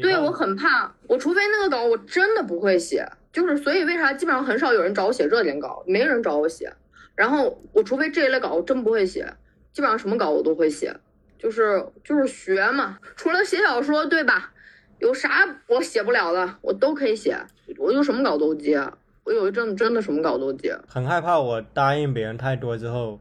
[0.00, 6.72] 对我很怕，我除非那个稿我真的不会写，就是所以为啥基本上很少有人找我写热点稿，没人找我写。
[7.14, 9.34] 然后我除非这一类稿我真不会写，
[9.72, 10.96] 基本上什么稿我都会写，
[11.38, 12.98] 就是就是学嘛。
[13.16, 14.52] 除了写小说，对吧？
[14.98, 15.28] 有啥
[15.66, 17.36] 我写不了的，我都可以写，
[17.76, 18.80] 我就什么稿都接。
[19.24, 20.78] 我有一阵子真的什么稿都接。
[20.86, 23.20] 很害怕我答应别人太多之后，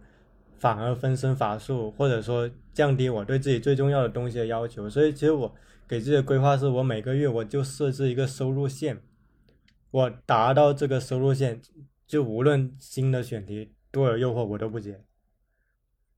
[0.62, 4.88] 反而分身乏术，或者说降低我对自己最重要的东西的要求。
[4.88, 5.56] 所以其实我
[5.88, 9.02] 给自己的规划是我每个月我就设置一个收入线，
[9.90, 11.60] 我达到这个收入线，
[12.06, 15.02] 就无论新的选题多有诱惑我都不接。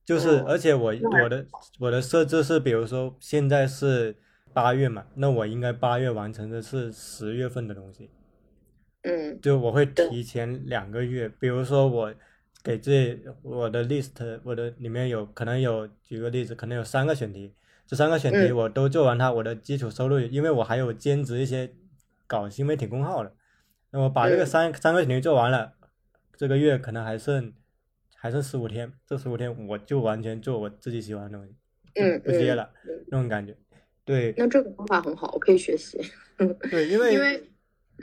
[0.04, 1.46] 就是而且我我的
[1.80, 4.14] 我的设置是，比如说现在是
[4.52, 8.10] 八月嘛，那我应该八月完成的是十月份的东西。
[9.04, 12.14] 嗯，就我会提前两个月，比如说我
[12.64, 17.54] 给自己我的 list，我的里面有可能有举个例子，可能有三个选题，
[17.86, 21.74] 这三个选题我都做完它，我的基础收入，因为我还有兼职一些
[22.26, 23.34] 搞新媒体公号的，
[23.92, 25.74] 那我把这个三三个选题做完了，
[26.38, 27.52] 这个月可能还剩
[28.16, 31.54] 还剩十五天，这十五天我就完全做我自己喜欢的东西，
[31.96, 32.70] 嗯，不接了
[33.08, 33.58] 那种感觉，
[34.06, 34.34] 对。
[34.38, 36.00] 那这个方法很好，我可以学习。
[36.72, 37.50] 对，因为 因为。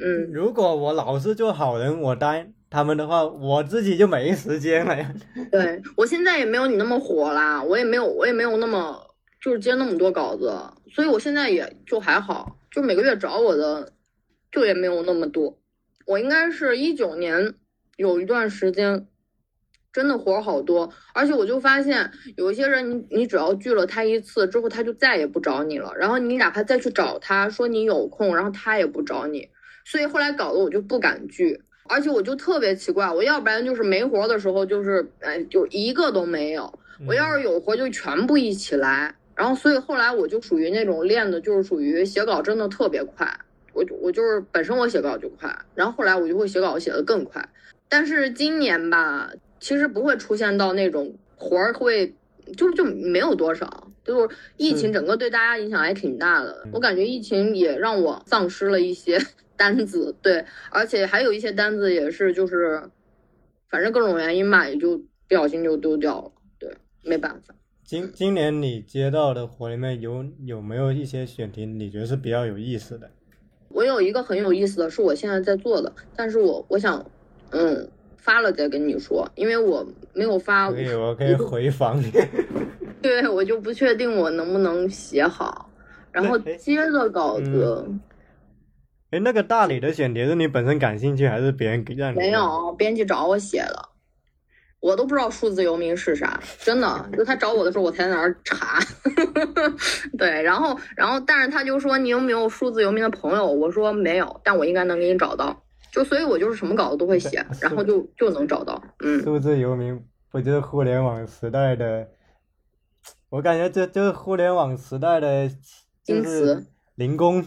[0.01, 5.13] 嗯，如果我老是做好人，我答应他们的话，我自己就没时间了呀。
[5.51, 9.05] 对我现在也没有你那么火啦，我也没有，我也没有那么
[9.43, 10.55] 就是接那么多稿子，
[10.93, 13.93] 所以我现在也就还好，就每个月找我的
[14.53, 15.59] 就也没有那么多。
[16.07, 17.55] 我应该是一九年
[17.97, 19.09] 有一段时间
[19.93, 29.49] 真的活好多，而且我就发现有一些人，你你只要拒了他一次之后，他就再也不找你了，然后你哪怕再去找他说你有空，然后他也不找你。
[29.85, 31.61] 所以后来搞得我就不敢拒，
[31.91, 36.73] 而且我就特别奇怪，我要不然就是没活的时候就是哎就一个都没有，
[37.05, 39.13] 我要是有活就全部一起来。
[39.35, 43.27] 然后所以后来我就属于那种练的，就是属于写稿真的特别快，
[43.73, 47.49] 我我就是本身我写稿就快，然后后来我就会写稿写的更快。
[47.89, 52.15] 但是今年吧，其实不会出现到那种活儿会
[52.57, 56.69] 就就没有多少，就是疫情整个对大家影响还挺大的。
[56.73, 59.19] 我感觉疫情也让我丧失了一些。
[59.61, 62.83] 单子对，而且还有一些单子也是，就是
[63.69, 66.33] 反正各种原因吧，也就不小心就丢掉了。
[66.59, 67.55] 对，没办法。
[67.85, 73.11] 今今年你接到的活里面有有没有一些选题你觉得是比较有意思的？
[73.69, 77.05] 我有一个很有意思的是我现在在做的，但是我我想
[77.51, 77.87] 嗯
[78.17, 80.71] 发了再跟你说，因为我没有发。
[80.73, 82.11] 可以，我可以回访你。
[83.03, 85.71] 对，我就不确定我能不能写好，
[86.11, 87.87] 然后接着稿子。
[89.11, 92.19] 哎，那个大理的选题是你本身感兴趣，还是别人给让你？
[92.19, 93.89] 没有，编辑找我写的，
[94.79, 97.11] 我都不知道数字游民是啥，真的。
[97.17, 98.79] 就他找我的时候，我才在那儿查。
[100.17, 103.45] 对，然后，然后，但是他就说你有没有数字游民的朋友？
[103.45, 105.61] 我说没有，但我应该能给你找到。
[105.93, 108.81] 就所以，我就是什么稿子都会写，然后就就能找到。
[109.01, 110.01] 嗯，数字游民
[110.31, 112.07] 不就是互联网时代的？
[113.29, 115.51] 我感觉这就是互联网时代的
[116.05, 117.45] 就是零工。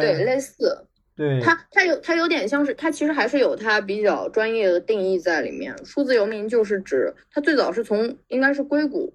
[0.00, 0.86] 对，类似，
[1.16, 5.74] 对，它它有它有点像是，它其实还是有它比较专业的定义在里面。
[5.84, 9.14] 数字游民就是指它最早是从应该是硅谷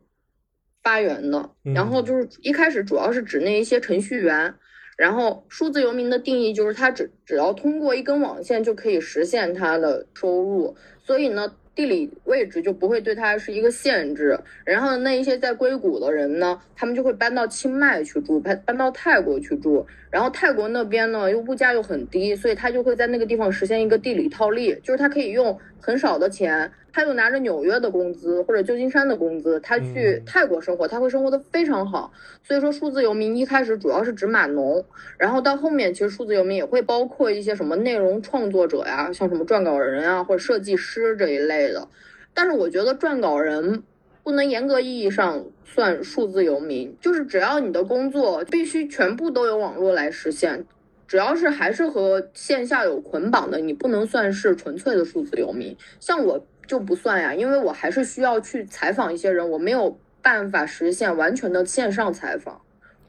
[0.82, 4.53] 发源的，然后就是一开始主要是指那一些程序员，
[4.97, 11.55] 然后数字游民的定义就是它只只要通过一根网线就可以实现它的收入，所以呢。
[11.76, 26.71] 地理位置就不会对它是一个限制，然后那一些在硅谷的人呢，他们就会搬到清迈去住，搬搬到泰国去住，然后泰国那边呢又物价又很低，所以他就会在那个地方实现一个地理套利，就是他可以用很少的钱。
[26.96, 32.14] 他又拿着纽约的工资或者旧金山的工资，他去泰国生活，他会生活的非常好。
[32.44, 34.86] 所以说，数字游民一开始主要是指码农，
[35.18, 41.88] 然后到后面其实数字游民也会包括一些什么内容创作者呀，像什么撰稿人啊或者设计师这一类的。
[42.32, 43.82] 但是我觉得撰稿人
[44.24, 50.64] 不能严格意义上算数字游民，就是只要你的工作必须全部都由网络来实现，
[51.08, 55.76] 只要是还是和线下有捆绑的，你不能算是纯粹的数字游民。
[56.00, 56.46] 像我。
[56.68, 62.61] 就不算呀，因为我还是需要去采访一些人，我没有办法实现完全的线上采访。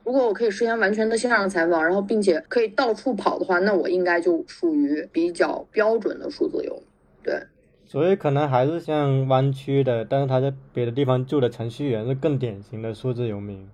[0.05, 6.83] 如果我可以实现完全的线上采访，然后并且可以到处跑的话，那我应该就属于比较标准的数字游民。
[7.23, 7.43] 对，
[7.87, 13.67] 所以可能还是像湾区的，但是他在别的地方住的程序员是更典型的数字游民。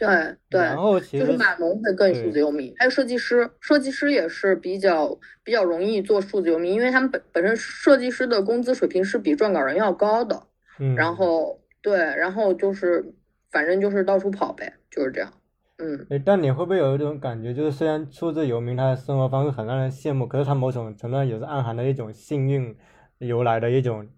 [0.00, 10.42] 对对，然后其实就是码农会更数字游民，还有设计师，设计师也是比较比较容易做数字游民，因为他们本本身设计师的工资水平是比撰稿人要高的。
[10.78, 13.04] 嗯，然后对，然后就是
[13.50, 15.30] 反正就是到处跑呗，就是这样。
[15.76, 22.74] 嗯，诶，但你会不会有一种感觉，就是虽然数字游民他的生活方式很让人羡慕，可是他某种程度上也是暗含了一种幸运
[23.18, 24.08] 由来的一种，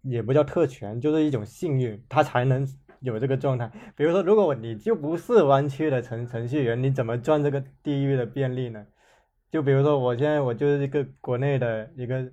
[0.00, 2.66] 也不叫特权，就是一种幸运，他才能
[3.06, 3.70] 有这个状态。
[3.96, 8.84] 比如说，如果你就不是湾区的程程序员，你怎么赚这个地域的便利呢？
[9.50, 12.26] 就比如说，我现在我就是一个国内的一个，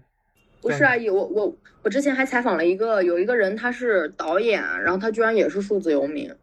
[0.61, 6.34] 不是啊，有我我我之前还采访了一个有一个人，他是导演，然后他居然也是数字游民，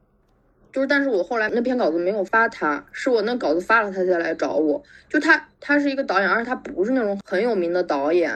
[0.73, 8.33] 就是但是我后来那篇稿子没有发他，是我那稿子发了他才来找我，就他他是一个导演，而且他不是那种很有名的导演，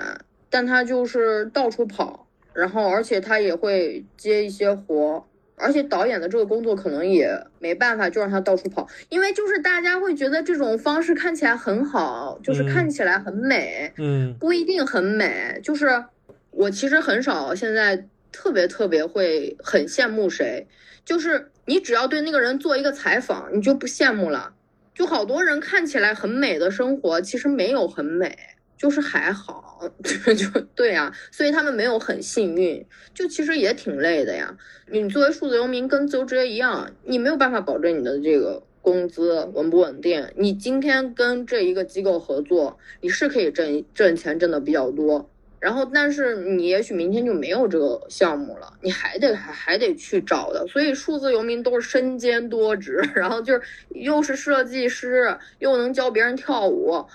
[0.50, 5.24] 但他就是到处跑，然后而且他也会接一些活。
[5.64, 15.58] 而且导演的这个工作可能也没办法，就让他到处跑，因为就是大家会觉得这种方式看起来很好，就是看起来很美，嗯，不一定很美。
[15.62, 16.04] 就是
[16.50, 20.66] 我其实很少现在特别特别会很羡慕谁，
[21.02, 24.52] 就是你只要对那个人做一个采访，你就不羡慕了。
[24.94, 28.36] 就好多人看起来很美的生活，其实没有很美。
[28.76, 34.56] 就是还好， 就对啊，所以他们没有很幸运，就其实也挺累的呀。
[34.90, 40.28] 你作为数字游民，跟自由职业一样，你没有办法保证你的这个工资稳不稳定。
[40.36, 45.30] 你今天跟这一个机构合作，你是可以挣挣钱，挣的比较多。
[45.60, 50.66] 然后，但是你也许明天就没有这个项目了，你还得还还得去找的。
[50.66, 57.06] 所以数字游民都是身兼多职， 然后就是又是设计师，又能教别人跳舞。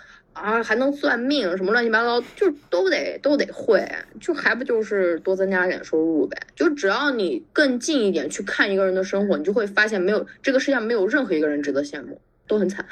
[0.41, 3.85] 啊，还能算命什么乱七八糟，就都得都得会，
[4.21, 6.37] 就还不就是多增加点收入呗？
[6.55, 12.85] 就只要你更近一点去看一个人的生活，你就会发现没有这个世界上没有任何一个人值得羡慕，都很惨。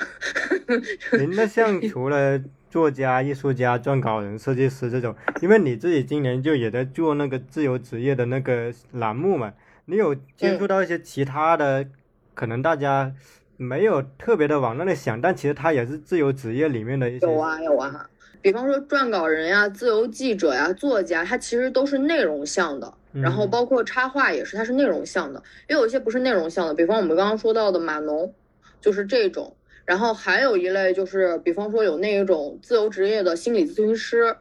[1.33, 9.53] 那像 除了作家、艺术家、撰稿人、设计师这种，因为你自己今年就也在做那个自由职业的那个栏目嘛，
[9.85, 11.87] 你有接触到一些其他的，
[12.33, 13.13] 可能大家。
[13.57, 17.25] 没有特别的往那里想，但其实他也是自由职业里面的一些。
[17.25, 18.09] 有啊有啊，
[18.41, 22.93] 比方说撰稿人呀、自由记者呀、作家，他其实都是内容向的。
[23.13, 25.41] 然后包括插画也是，它是内容向的。
[25.67, 28.31] 也有一些不是内容向的，比方我们刚刚说到的码农，
[28.79, 29.55] 就是这种。
[29.85, 34.35] 然后还有一类就是，比方说有那一种自由职业的心理咨询师，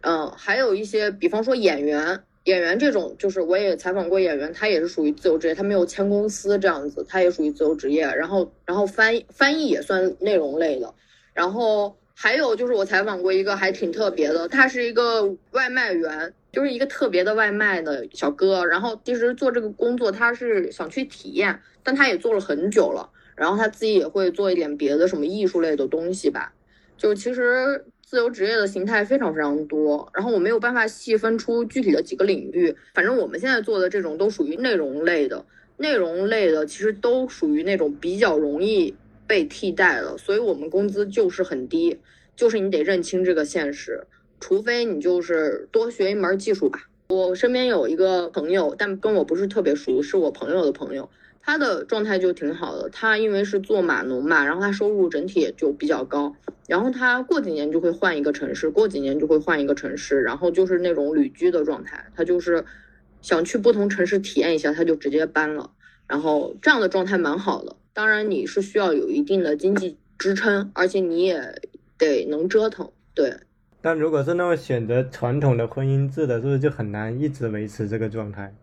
[0.00, 2.22] 嗯，还有一些比方说演员。
[2.44, 8.02] 演员这种，就是我也采访过演员，他也是属于自由职业，他没有签公司这样子，他也属于自由职业。
[8.04, 10.92] 然后，然后翻译翻译也算内容类的。
[11.32, 18.66] 然后还有就是我采访过一个还挺特别的，他是一个外卖员，就是一个特别的外卖的小哥。
[18.66, 23.08] 然后其实做这个工作他是想去体验，但他也做了很久了。
[23.36, 26.52] 然后他自己也会做一点别的什么艺术类的东西吧，
[26.98, 27.86] 就其实。
[28.14, 32.72] 自由职业的形态非常非常多，然后我没有办法细分出具体的几个领域。
[32.94, 35.44] 反正我们现在做的这种都属于内容类的，
[35.78, 38.94] 内容类的其实都属于那种比较容易
[39.26, 41.98] 被替代的，所以我们工资就是很低，
[42.36, 44.06] 就是你得认清这个现实，
[44.38, 46.88] 除非你就是多学一门技术吧。
[47.08, 51.10] 我身边有一个朋友，但跟我不是特别熟，是我朋友的朋友。
[51.46, 56.34] 他的状态就挺好的，他因为是做码农嘛，然后他收入整体也就比较高，
[56.66, 62.64] 然后他过几年就会换一个城市，过几年就会换一个城市，然后就是那种旅居的状态，他就是
[63.20, 65.70] 想去不同城市体验一下，他就直接搬了，
[66.06, 67.76] 然后这样的状态蛮好的。
[67.92, 71.60] 当然你是需要有一定的经济支撑，而且你也
[71.98, 73.34] 得能折腾，对。
[73.82, 78.54] 但如果是那么选择传统的婚姻制的，是不是就很难一直维持这个状态？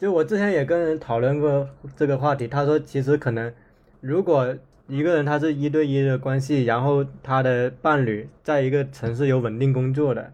[0.00, 3.52] 就我之前也跟人讨论过这个话题，他说其实可能，
[4.00, 4.56] 如果
[4.88, 10.32] 一个人他是一对一的关系，然后他的伴侣在一个城市有稳定工作的，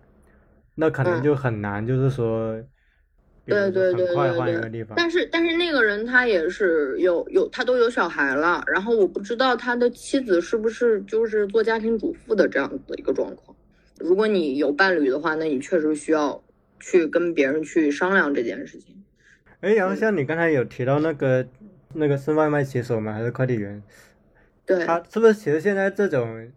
[0.76, 2.55] 那可能就很难，就是说，
[3.44, 4.86] 对对对对对。
[4.94, 13.56] 但是但是那个人他也是有有他都有小孩了，然后我不知道他的妻子是不是就是做家庭主妇的这样子的一个状况。
[13.98, 16.40] 如果你有伴侣的话，那你确实需要
[16.78, 18.94] 去跟别人去商量这件事情。
[19.66, 21.44] 哎，然后像你刚才有提到那个
[21.93, 23.12] 那个是外卖骑手吗？
[23.12, 23.82] 还是快递员？
[24.64, 26.48] 对，他是不是其实现在这种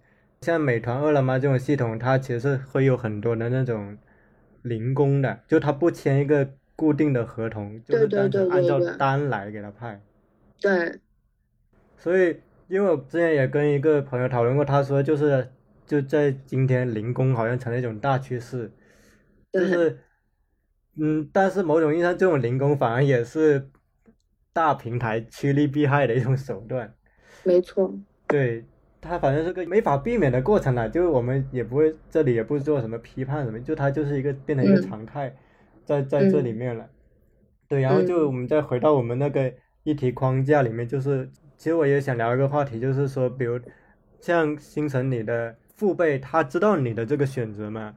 [0.42, 3.98] 像美团、饿了么这种系统，它其实是会有很多的那种
[4.62, 10.00] 零工的，就他不签一个固定的合同，就是单纯按照单来给他派。
[10.62, 11.00] 对。
[11.98, 15.50] 所以，因为我之前也跟一个朋友讨论过，他说就是
[15.88, 18.72] 就在今天零工好像成了一种大趋势，
[19.52, 19.98] 就是。
[21.00, 23.70] 嗯，但是某种意义上，这种零工反而也是
[24.52, 26.94] 大平台趋利避害的一种手段。
[27.44, 27.94] 没错。
[28.28, 28.66] 对，
[29.00, 35.36] 它反正是个没法避免的过程了，就我们也不会这里也不做什么批判什么，就它就是一个变成一个常态，
[35.86, 36.88] 在在这里面了。
[37.68, 39.54] 对，然后就我们再回到我们那个
[39.84, 43.60] 议题框架里面，就是其实我也想聊一个话题，就是说，比如
[44.20, 47.96] 像星辰你的父辈，他知道你的这个选择吗？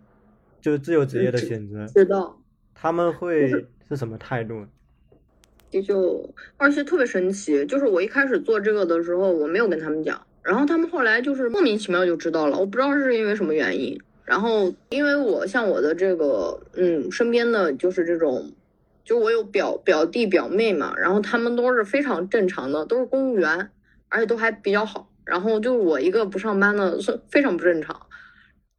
[0.61, 2.39] 就是自由职业的选择，知道。
[2.83, 3.49] 他们会
[3.89, 4.67] 是什么态度？
[5.87, 13.97] 就而且特别神奇，就是我一开始做这个的时候，我没有跟他们讲，然后他们后来就是莫名其妙就知道了，我不知道是因为什么原因。
[14.25, 18.51] 然后因为我像我的这个，嗯，身边的就是这种，
[19.05, 23.71] 就我有表表弟表妹嘛，然后他们都是非常正常的，都是公务员，
[24.09, 25.09] 而且都还比较好。
[25.25, 28.09] 然后就我一个不上班的，是非常不正常。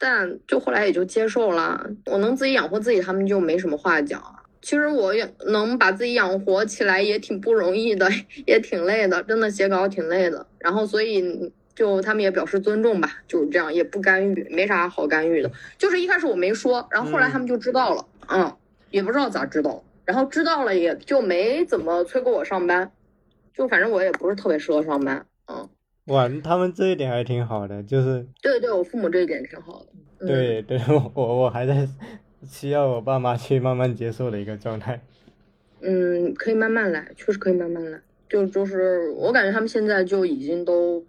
[0.06, 4.22] 但就后来也就接受了，我能自己养活自己，他们就没什么话讲。
[4.62, 8.10] 其实我也能把自己养活起来，也挺不容易的，
[8.46, 10.46] 也挺累的，真的写稿挺累的。
[10.60, 15.50] 然后所以就他们也表示尊重吧，就是这样，也不干预，没啥好干预的。
[15.78, 18.54] 就是一开始我没说，然后后来他们就知道了，嗯，
[18.92, 22.92] 也不知道咋知道，然后知道了也就没怎么催过我上班，
[23.54, 25.70] 就反正我也不是特别适合上班，嗯。
[26.08, 30.28] 哇，他们这一点还挺好的，就是对对，我父母这一点挺好的。
[30.28, 30.78] 对对，
[31.14, 31.88] 我我还在
[32.46, 35.02] 需要我爸妈去慢慢接受的一个状态。
[35.82, 38.02] 嗯，可以慢慢来，确实可以慢慢来。
[38.30, 41.06] 就就是我感觉他们现在就已经都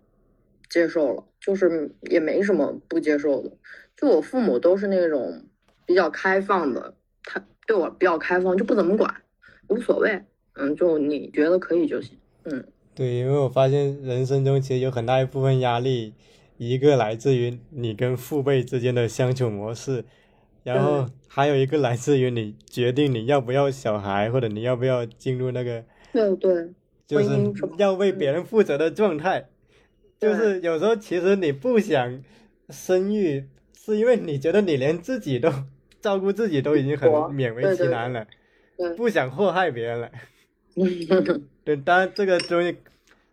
[0.68, 3.50] 接受了，就是也没什么不接受的。
[3.96, 5.42] 就我父母都是那种
[5.86, 6.94] 比较开放的，
[7.24, 9.12] 他对我比较开放，就不怎么管，
[9.68, 10.22] 无所谓。
[10.54, 12.16] 嗯，就你觉得可以就行。
[12.44, 12.64] 嗯。
[12.94, 16.14] 对，因为我发现人生中其实有很大一部分压力，
[16.58, 20.04] 一个来自于你跟父辈之间的相处模式，
[20.62, 26.72] 然后还有一个来自于你决定你要不要小孩，或者你要不要进入那个，对对，
[27.04, 27.30] 就是
[27.78, 29.48] 要为别人负责的状态，
[30.20, 32.22] 就是有时候其实你不想
[32.68, 33.44] 生育，
[33.76, 35.52] 是因为你觉得你连自己都
[36.00, 38.24] 照顾自己都已经很勉为其难了，
[38.96, 40.10] 不想祸害别人了。
[41.64, 42.76] 对，当然这个东西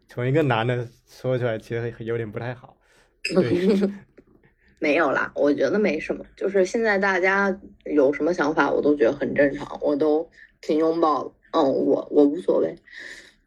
[0.08, 2.78] 从一个男的说出来，其实有点不太好。
[4.80, 6.26] 没有啦，我觉得没什么。
[6.36, 7.56] 就是现在大家
[7.86, 10.28] 有什么想法，我都觉得很正常，我都
[10.62, 11.32] 挺拥抱的。
[11.52, 12.76] 嗯，我我无所谓，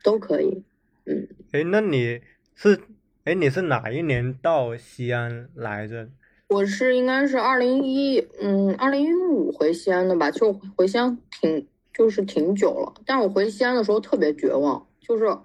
[0.03, 0.63] 都可以。
[1.07, 2.21] 嗯，哎，那你
[2.55, 2.79] 是
[3.25, 6.09] 哎你是哪一年到西安来着？
[6.49, 10.31] 我是应该是二零一嗯二零一五回西安的吧？
[10.31, 11.67] 就回西安挺。
[11.95, 15.43] 就是挺久了，但是我回西安的时候特别绝望，就是啊，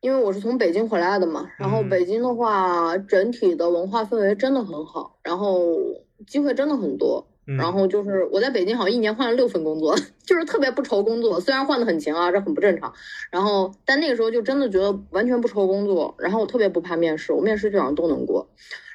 [0.00, 5.78] 因为我是从北京回来的嘛，然后北京的话，整体的文化氛围真的很好，然后
[6.26, 7.26] 机会真的很多，
[7.56, 9.96] 然后就是我在北京好像一年换了六份工作，
[10.26, 12.92] 就是特别不愁工作，虽然换的很勤啊，这很不正常，
[13.30, 18.48] 然后但那个时候就真的觉得完全不愁工作，然后我特别不怕面试，我面试基本上都能过，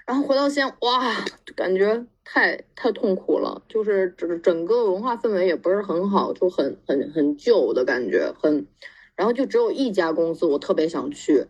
[0.06, 1.26] 然后回到西安，哇，
[1.56, 2.06] 感觉。
[2.26, 8.66] 太太痛苦了，就是整整个文化氛围也不是很好，就很很很旧的感觉，很，
[9.14, 11.46] 然后就只有一家公司我特别想去，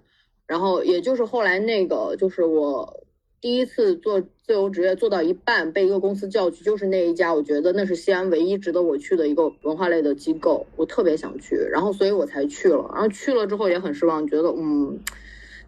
[0.48, 3.06] 然后也就是后来那个就是我
[3.40, 15.00] 第一次做自由职业做到一半被一个公司叫去，就是那一家，我觉得那是西安唯一值得我去的一个文化类的机构，我特别想去，然后所以我才去了，然后去了之后也很失望，觉得嗯，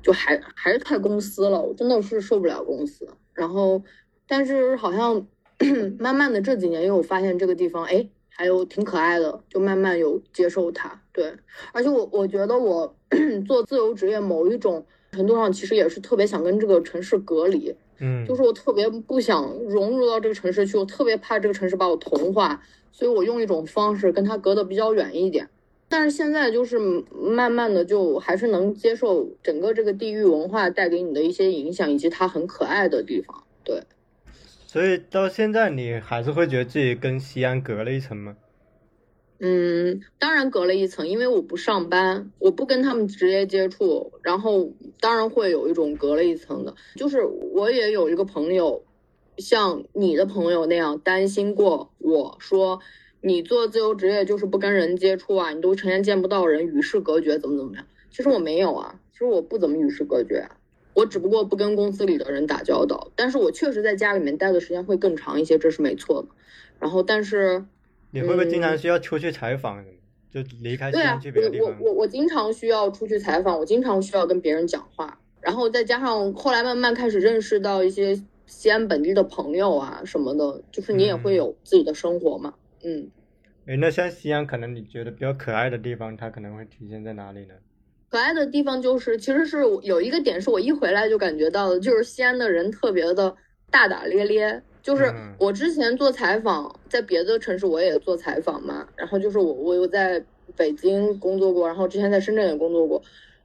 [0.05, 3.81] 就还还是太公司了，我真的是受不了公司，然后。
[4.27, 5.27] 但是好像
[5.99, 10.99] 慢慢的这几年又发现这个地方，哎，还有挺可爱的，就慢慢有接受它。
[11.13, 11.31] 对，
[11.71, 12.95] 而且我我觉得我
[13.47, 17.75] 做自由职业，某一种程度上其实也是特别想跟这个城市隔离。
[17.99, 22.59] 嗯，就是我特别不想融入到这个城市去，我特别怕这个城市把我同化，
[22.91, 25.47] 所以我用一种方式跟它隔得比较远一点。
[25.87, 26.77] 但是现在就是
[27.13, 33.43] 慢慢的就还是能接受整个这个地域文化带给你的一些影响，以及它很可爱的地方。
[33.63, 33.83] 对。
[34.67, 38.35] 所以到现在，你还是会觉得自己跟西安隔了一层吗？
[39.39, 46.73] 嗯，当然隔了一层，因为我不上班，我不跟他们直接接触，然后当然会有一种隔了一层的。
[46.95, 48.83] 就是我也有一个朋友，
[49.37, 52.79] 像你的朋友那样担心过，我说
[53.25, 57.83] 你做自由职业就是不跟人接触啊，你都成天见不到人，与世隔绝，怎么怎么样？
[58.11, 60.47] 其实我没有啊，其实我不怎么与世隔绝。
[60.93, 66.27] 我只不过不跟公司里的人打交道，但是我确实在家里面待的时间会更长一些，这是没错的。
[66.79, 67.65] 然后，但是
[68.11, 69.83] 你会不会经常需要出去采访？
[70.31, 71.19] 就离开对啊，
[71.59, 75.19] 我我我我经常需要出去采访，我经常需要跟别人讲话。
[75.41, 82.53] 然后再加上后来慢慢开始认识到一些西安本地的朋友啊什么的，就是你也会有自己的生活嘛。
[82.87, 83.09] 嗯，
[83.67, 87.55] 哎，那像西安，可能你觉得比较可爱的地方，它可能会体现在哪里呢？
[88.09, 93.35] 可爱的地方就是，其实是有一个点是我一回来就感觉到的，就是西安的人特别的
[93.71, 94.61] 大大咧咧。
[94.83, 100.23] 就是我之前做采访，在别的城市我也做采访嘛，然后就是我我有在
[100.55, 103.01] 北京工作过，然后之前在深圳也工作过，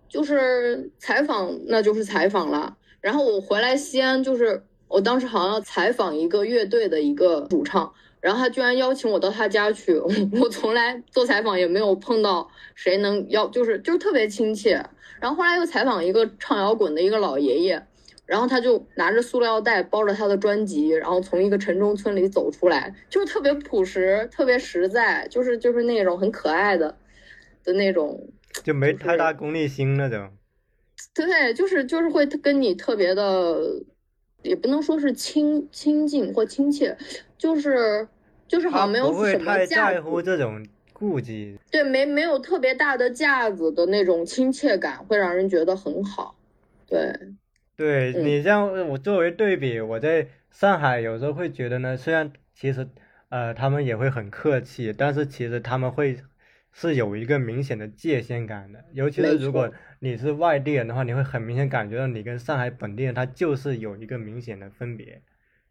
[0.06, 2.76] 就是采访，那就是采访了。
[3.01, 7.90] 然后我回来西安，就是我当时好像要采访一个乐队的一个主唱，
[8.20, 9.94] 然后他居然邀请我到他家去。
[9.94, 14.84] 我从来做采访也没有碰到谁能邀，就是就是特别亲切。
[15.20, 17.82] 然后后来又采访一个唱摇滚的一个老爷爷，
[18.26, 26.97] 然后他就拿着塑料袋包着他的专辑，然后从一个城中村里走出来，就是特别朴实，特别实在，就是就是那种很可爱的
[27.64, 28.28] 的那种。
[28.64, 30.28] 就没太大功利心那种，
[31.14, 33.60] 对，就是就是会跟你特别的，
[34.42, 36.96] 也不能说是亲亲近或亲切，
[37.36, 38.06] 就是
[38.48, 46.34] 就是好像没有什么在乎这种顾忌，对，没没有特别大的架子的那种亲切感，会让人觉得很好，
[46.86, 47.12] 对，
[47.76, 52.88] 对你像我作为对比，我在上海有时候会觉得呢，虽然其实
[53.28, 56.16] 呃他们也会很客气，但是其实他们会。
[56.72, 65.22] 是有一个明显的界限感的，尤其是如果你是外地人的话，你会很明显感觉到你跟上海本地人他就是有一个明显的分别，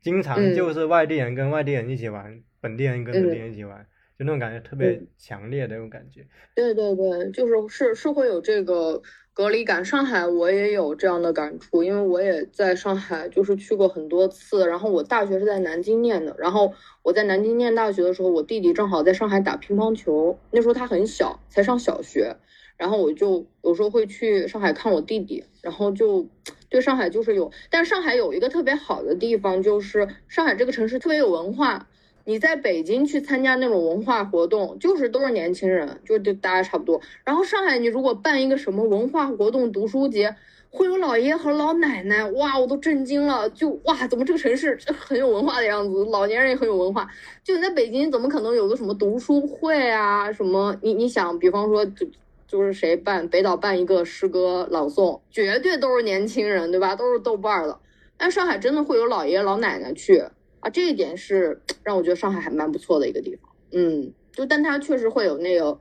[0.01, 3.85] 经常就是外地人跟外地人一起玩，本地人跟本地人一起玩，
[4.17, 6.25] 就那种感觉特别强烈的那种感觉。
[6.55, 9.01] 对对对，就是是是会有这个。
[9.39, 14.67] 隔离感，上海我也有这样的感触，因为我也在上海，就是去过很多次。
[14.67, 22.35] 然后我大学是在南京念的，然后我在南京念大学的时候，我弟弟正好在上海打乒乓球，那时候他很小，才上小学。
[22.75, 26.27] 然后我就有时候会去上海看我弟弟，然后就
[26.67, 31.87] 对上海就是有，但上海有一个特别好的地方，就是上海这个城市特别有文化。
[32.29, 37.01] 你在北京去参加那种文化活动，就是都是年轻人，就就大家差不多。
[37.25, 40.35] 然后上海，你如果办一个什么文化活动、读书节，
[40.69, 46.05] 会有老爷和老奶奶，哇，我都震惊了，就哇，怎么这个城市很有文化的样子？
[46.11, 47.09] 老年人也很有文化。
[47.43, 50.31] 就你在北京，怎么可能有个什么读书会啊？
[50.31, 50.77] 什么？
[50.83, 52.05] 你你想，比方说，就
[52.47, 56.95] 就是谁办北岛办一个诗歌朗诵，绝对都是年轻人，对吧？
[56.95, 57.79] 都是豆瓣儿的。
[58.17, 60.25] 但上海真的会有老爷老奶奶去。
[60.61, 63.49] 啊，这一点是让我觉得上海还蛮不错的一个地方。
[63.71, 65.79] 嗯，就但它确实会有那个，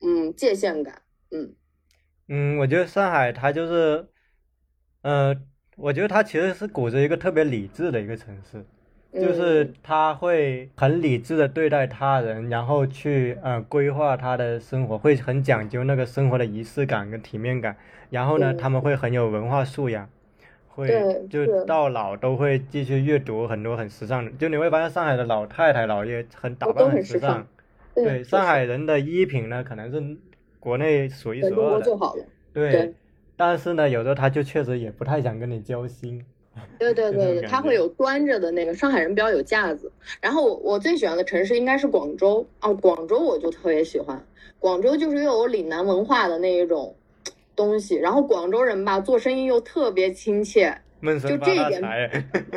[0.00, 1.02] 嗯，界限感。
[1.30, 1.54] 嗯
[2.28, 4.06] 嗯，我觉得上海它就是，
[5.02, 5.34] 呃，
[5.76, 8.64] 我觉得它其实是骨子一个特别理智的一个城市，
[9.12, 17.76] 就是他会很理智的对待他人，然后去呃规划他的生活，会很讲究那个生活的仪式感跟体面感。
[18.10, 20.08] 然后呢，他们会很有文化素养。
[20.74, 20.88] 会
[21.30, 27.46] 就到老都会继续阅读很多很时尚的，就你会发现上海的老太太老爷很打扮很时尚，
[27.94, 30.02] 对上海人的衣品呢可能是
[30.58, 32.92] 国内数一数二的，对，
[33.36, 36.24] 但是呢有时候他就确实也不太想跟你交心，
[36.78, 44.20] 对对对对， 他会有端着的那个上海人比较有架子，然后我我最喜欢的城市应该是广州啊，广州我就特别喜欢，
[44.58, 46.96] 广州就是又有岭南文化的那一种。
[47.56, 50.76] 东西，然后广州人吧，做生意又特别亲切，
[51.26, 51.80] 就这一点，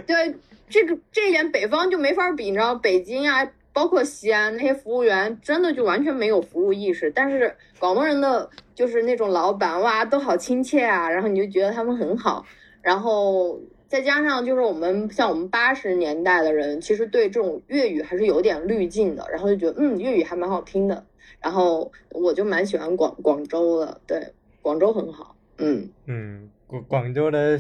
[0.06, 0.36] 对
[0.70, 7.12] 这个这一点，北方就没法比，你知道，北京啊，包括西安那些服务员，真的就完全没有服务意识。
[7.12, 12.46] 但是广东人的就是那种老板哇，都好亲切啊，然后你就觉得他们很好。
[12.82, 21.06] 然后再加上就是我们像我们八十年代的人，其实对这种粤语还是有点滤镜的，然后就觉得嗯，粤语还蛮好听的。
[21.40, 24.34] 然后我就蛮喜欢广广州的，对。
[24.68, 25.90] 广州很好，嗯。
[26.08, 27.58] 嗯，广广州的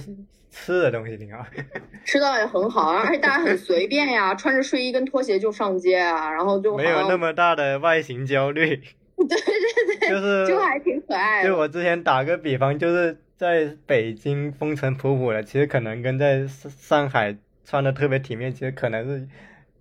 [0.52, 1.46] 吃的东西挺好，
[2.04, 8.76] 吃的也很好啊，而且大家很随便呀， 穿着睡衣跟拖鞋就上街啊，然后就没有那么大的外形焦虑，
[9.16, 11.48] 对对对，就是就还挺可爱的。
[11.48, 19.26] 就我之前打个比方，就是在北京风尘仆仆的，其实可能跟在上海穿的特别体面，其实可能是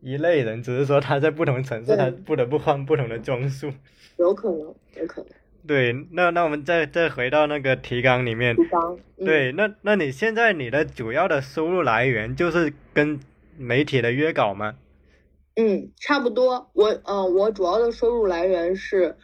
[0.01, 3.73] 一类人，只是说他在不同城市，他不得不换不同的装束，
[4.16, 5.31] 有可能，有可能。
[5.66, 8.55] 对，那那我们再再回到那个提纲里面。
[8.55, 8.98] 提纲。
[9.18, 13.18] 对，那那你现在你的主要的收入来源就是跟
[13.59, 14.74] 媒体的约稿吗？
[15.56, 16.70] 嗯，差不多。
[16.74, 19.16] 我嗯，我主要的收入来源是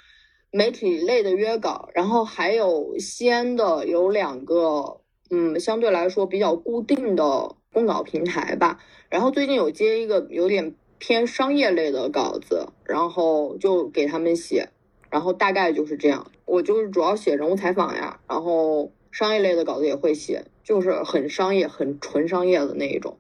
[0.51, 5.01] 媒体类的约稿，然后还有西安的有两个
[5.31, 8.79] 嗯，相对来说比较固定的供稿平台吧。
[9.11, 14.71] 然后最近有接一个有点偏商业类的稿子，然后就给他们写。
[15.13, 23.15] 然后大概就是这样，我就是主要写人物采访呀，然后商业类的稿子也会写，就是很商业、很纯商业的那一种。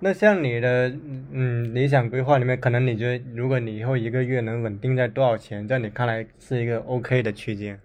[0.00, 0.92] 那像你的
[1.32, 7.80] 嗯理想规划里面，可能你觉得，如果你以后一个月能稳定在多少钱，在你看来是一个 OK 的区间？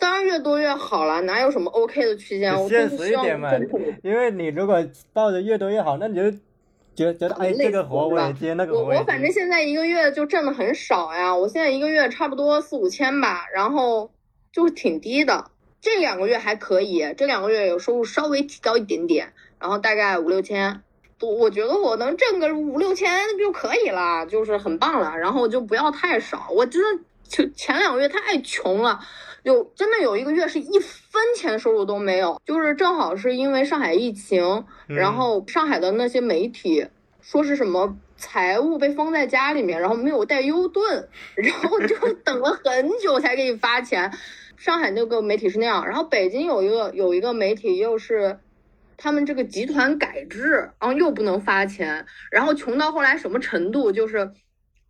[0.00, 2.52] 当然越多越好了，哪有什么 OK 的区间？
[2.68, 3.52] 现实一点嘛，
[4.02, 6.36] 因为你如果抱着越多越好，那你就。
[6.98, 14.10] 觉觉得哎，这个活我也接，那个我我反正现在一个月就挣的很少呀，我现在一个月差不多四五千吧，然后
[14.52, 15.50] 就挺低的，
[15.80, 20.82] 这两个月还可以，这两个月有收入稍微提高一点点，然后大概五六千，
[21.20, 25.16] 我我觉得我能挣个五六千就可以了，就是很棒了。
[25.16, 28.98] 然后就不要太少，我真的就前两个月太穷了，
[29.42, 36.86] 有真的有一个月是一分钱收入都没有，就是正好是因为上海疫情，然后上海的那些媒体
[37.20, 44.12] 说是什么财务被封在家里面，然后没有带 U 盾，然后就 等了很久才给你发钱。
[44.56, 48.40] 上海那个媒体是那样，然后北京有一个有一个媒体又是，
[48.96, 53.92] 他们这个集团改制，然后又不能发钱，然后穷到后来什么程度？
[53.92, 54.32] 就是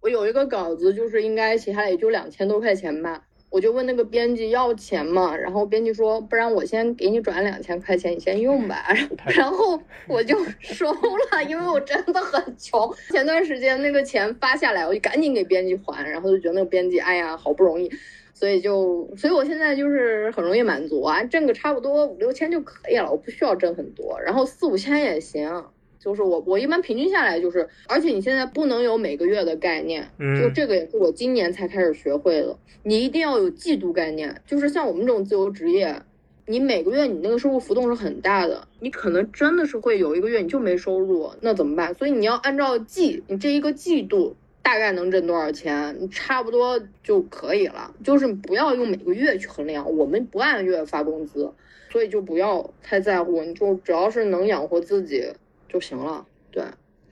[0.00, 8.86] 我有一个稿子，就是应该写下来也就两千多块钱吧，我就问那个编辑要钱嘛，然后编辑说，不然我先给你转两千块钱，你先用吧，
[9.34, 12.94] 然后我就收了， 因为我真的很穷。
[13.10, 17.90] 前段时间那个钱发下来，我就赶紧给编辑还，然后就觉得那个编辑，哎呀，好不容易。
[18.34, 25.64] 所以就，所以我现在就是很容易满足啊，挣个差不多五六千就可以了，我不需要挣很多，然后四五千也行。
[25.98, 30.08] 就是我我一般平均下来就是，而且你现在不能有每个月的概念，
[30.40, 34.40] 就这个也是我今年才开始学会的，你一定要有季度概念。
[34.46, 36.02] 就是像我们这种自由职业，
[36.46, 41.94] 你每个月你那个收入浮动是很大的，你可能真的是会有一个月你就没收入，那怎么办？
[41.94, 44.36] 所以你要按照季，你这一个季度。
[44.60, 47.90] 大概能挣多少钱，你差不多就可以了。
[48.04, 51.50] 就是不要用每个月去衡量，我们不按月发工资，
[51.90, 53.42] 所以就不要太在乎。
[53.42, 55.24] 你就只要是能养活自己
[55.68, 56.24] 就行了。
[56.50, 56.64] 对，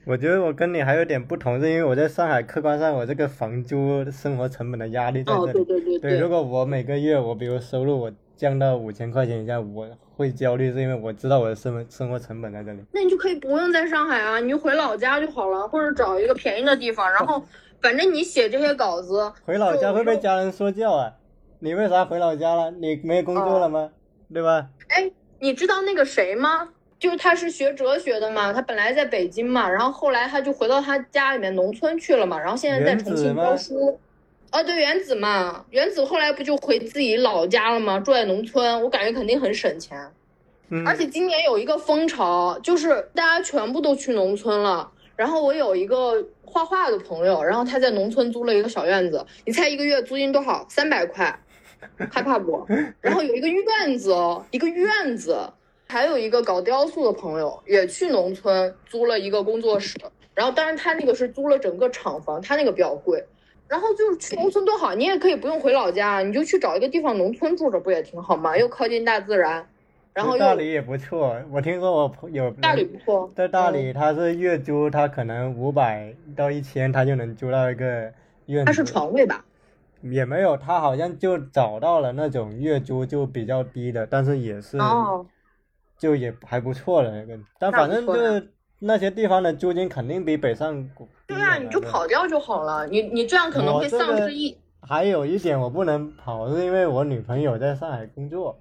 [0.05, 5.53] 我觉得我跟你还有点不同，是因为我在上海，客观上我这个房租生活成本的压力在这里。
[5.53, 6.19] 对对对对。
[6.19, 12.83] 如果我每个月我比如收入我降到五千块钱以下，我会焦虑，是因为我知道我的生活生活成本在这里。
[12.91, 17.43] 那你就可以不用在上海啊，你就回老家就好了，或者找一个便宜的地方，然后
[17.81, 19.31] 反正你写这些稿子。
[19.45, 21.13] 回老家会被家人说教啊！
[21.59, 22.71] 你为啥回老家了？
[22.71, 23.91] 你没工作了吗？
[24.33, 24.69] 对吧？
[24.89, 26.69] 哎，你知道那个谁吗？
[26.99, 33.99] 就是他是学哲学的嘛，他本来在北京嘛，然后后来他就回到他家里面农村去了嘛，然后现在在重庆教书。
[34.49, 37.99] 哦，对，原子嘛，原子后来不就回自己老家了吗？
[37.99, 39.99] 住在农村，我感觉肯定很省钱。
[40.69, 44.89] 嗯，而且今年有一个风潮，就是大家全部都去农村了。
[45.17, 50.65] 然后我有一个画画的朋友，然后他在农村租了一个小院子，你猜一个月租金多少？
[50.69, 51.37] 三百块，
[52.11, 52.65] 害怕不？
[53.01, 55.37] 然后有一个院子哦，一个院子，
[55.87, 59.97] 还有一个搞雕塑的朋友也去农村租了一个工作室，
[60.33, 63.23] 然后当然他那个是租了整个厂房，他那个比较贵。
[63.69, 68.57] 然后就是去农村多好，你也可以不用回老家，你就去找一个地方农村住着，不也挺好吗？
[68.57, 69.67] 又靠近大自然，
[70.13, 71.35] 然后大理也不错。
[71.51, 78.09] 我听说我朋友大理不错，在大理他是月租，他可能五百到一千，他就能租到一个
[78.45, 78.65] 院子。
[78.65, 79.43] 他是床位吧？
[80.01, 84.77] 也没有，他好像就找到了那种月租就比较低的，但是也是，
[85.97, 87.37] 就也还不错了那个。
[87.59, 90.89] 但反正就是那些地方的租金肯定比北上。
[91.27, 92.85] 对啊，你就跑掉就好了。
[92.87, 94.57] 你你这样可能会丧失一。
[94.81, 98.59] 还有一点我不能跑，是因为我女朋友在上海工作。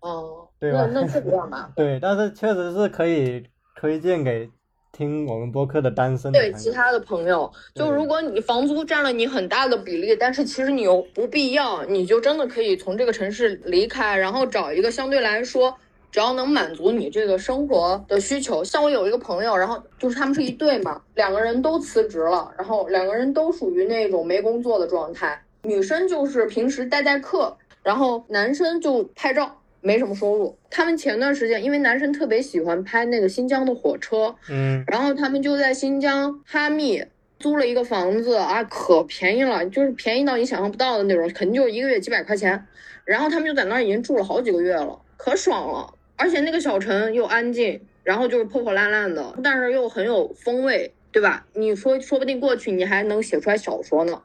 [0.00, 0.48] 哦。
[0.58, 0.88] 对吧？
[0.90, 1.70] 那那是这样吧。
[1.76, 3.44] 对，但是确实是可以
[3.78, 4.48] 推荐给
[4.90, 6.32] 听我们播客的单身。
[6.32, 15.76] 对其他的朋友，就如果你房租占了你很大的比例，但是其实你又不必要，你就真的可以从这个城市离开，然后找一个相对来说。
[16.10, 25.42] 只要能满足你这个生活的需求，像我有一个朋友，然后就是他们是一对嘛，两个人都辞职了，然后两个人都属于那种没工作的状态。
[25.62, 30.56] 女生就是平时代代课，然后男生就拍照，没什么收入。
[30.70, 37.04] 他们前段时间因为男生特别喜欢拍那个新疆的火车，嗯，然后他们就在新疆哈密
[37.38, 42.66] 租了一个房子啊，可便宜了，就是便宜到你想象不到的那种，肯定就是一个月几百块钱。
[43.04, 45.92] 然后他们就在那儿已经住了好几个月了，可爽了。
[46.16, 51.46] 而且那个小城又安静，然后就是破破烂烂的，但是又很有风味，对吧？
[51.54, 54.22] 你说说不定过去你还能写出来小说呢，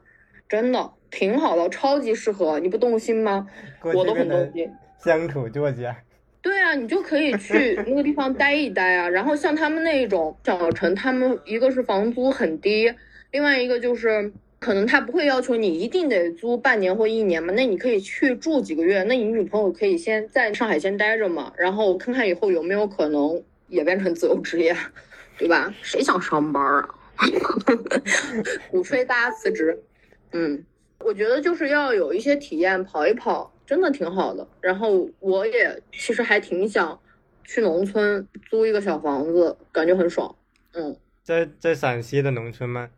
[0.48, 2.58] 真的挺好的，超级适合。
[2.60, 3.46] 你不动心吗？
[3.82, 4.70] 我都很动心。
[5.02, 5.96] 相处作家。
[6.40, 9.08] 对啊，你就可以去 那个地方待一待啊。
[9.08, 12.92] 然后像他们那种小城，他们一个是房租很低，
[13.30, 14.32] 另外一个就是。
[14.62, 24.74] 可能他不会要求你一定得租半年或一年嘛，那你可以去住几个月，那你女朋友可以先在上海先待着嘛，然后看看以后有没有可能也变成自由职业，
[25.36, 25.74] 对吧？
[25.82, 26.88] 谁想上班啊？
[28.70, 29.82] 鼓吹大家辞职，
[30.30, 30.64] 嗯，
[31.00, 34.46] 我觉得就是要有一些体验，跑一跑真的挺好的。
[34.60, 36.98] 然后我也其实还挺想
[37.44, 40.34] 去农村租一个小房子，感觉很爽。
[40.74, 42.88] 嗯，在在陕西的农村吗？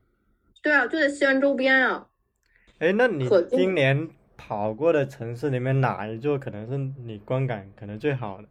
[0.64, 2.06] 对啊，就在西安周边啊。
[2.78, 8.48] 哎，那你今年跑过的城市里面哪一座可能是你观感可能最好的？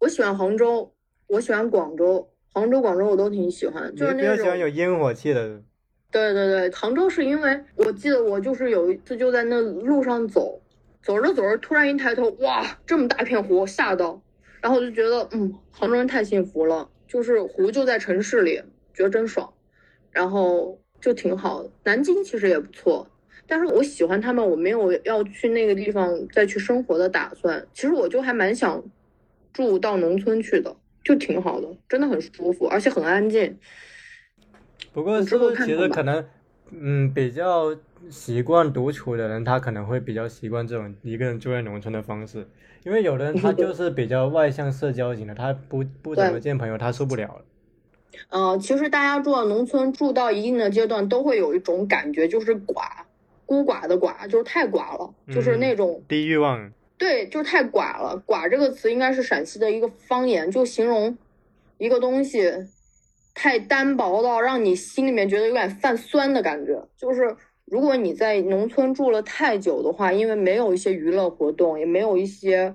[0.00, 0.92] 我喜欢杭州，
[1.28, 4.34] 我喜欢广州，杭州、广州我都挺喜欢，就是比较。
[4.34, 5.62] 喜欢有烟火气的。
[6.10, 10.60] 对对对，杭州是因为我记得我就是有一次就在那路上走，
[11.02, 14.20] 走着走着突然一抬头，哇，这么大片湖，吓到，
[14.60, 18.60] 然后我就觉得，嗯，杭州人太幸福了，就是湖就在城市里，
[18.92, 19.52] 觉得真爽，
[20.10, 21.70] 然后就挺好的。
[21.84, 23.06] 南京其实也不错，
[23.46, 27.64] 但是我喜欢他们，我没有要去那个地方再去生活的打算。
[27.72, 28.82] 其实我就还蛮想
[29.52, 30.74] 住到农村去的，
[31.04, 33.56] 就挺好的，真的很舒服，而且很安静。
[34.92, 36.26] 不过是你之后不是其实可能，
[36.72, 37.72] 嗯，比较
[38.10, 42.44] 习惯独处的人，他可能会比较习惯这种一个人住在农村的方式，
[42.82, 47.44] 因为有的人他就是比较外向社交型的，他不不怎么见朋友，他受不了了。
[48.28, 52.88] 呃，其实大家住到农村，住到一定的阶段，都会有一种感觉，就是寡，
[53.44, 58.22] 孤寡的寡，就是太寡了，就是嗯那种低欲望，对，就是太寡了。
[58.26, 61.16] 寡这个词应该是陕西的一个方言，就形容
[61.78, 62.52] 一个东西
[63.34, 66.82] 太单薄到让你心里面觉得有点泛酸的感觉。
[66.96, 67.36] 就是
[67.66, 72.74] 如果你在农村住了太久的话，因为没有一些娱乐活动，也没有一些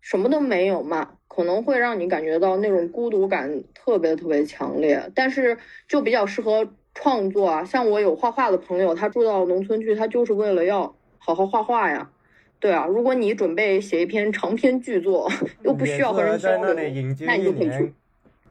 [0.00, 5.10] 什么都没有嘛，可能会让你感觉到那种孤独感特别特别强烈。
[5.14, 5.56] 但是
[5.88, 12.10] 就比较适合创作啊，像我有画画的朋友，他住到农村去，他就是为了要好好画画呀。
[12.58, 15.30] 对啊，如果你准备写一篇长篇巨作，
[15.64, 17.94] 又不需要和人交流那你就可以去。，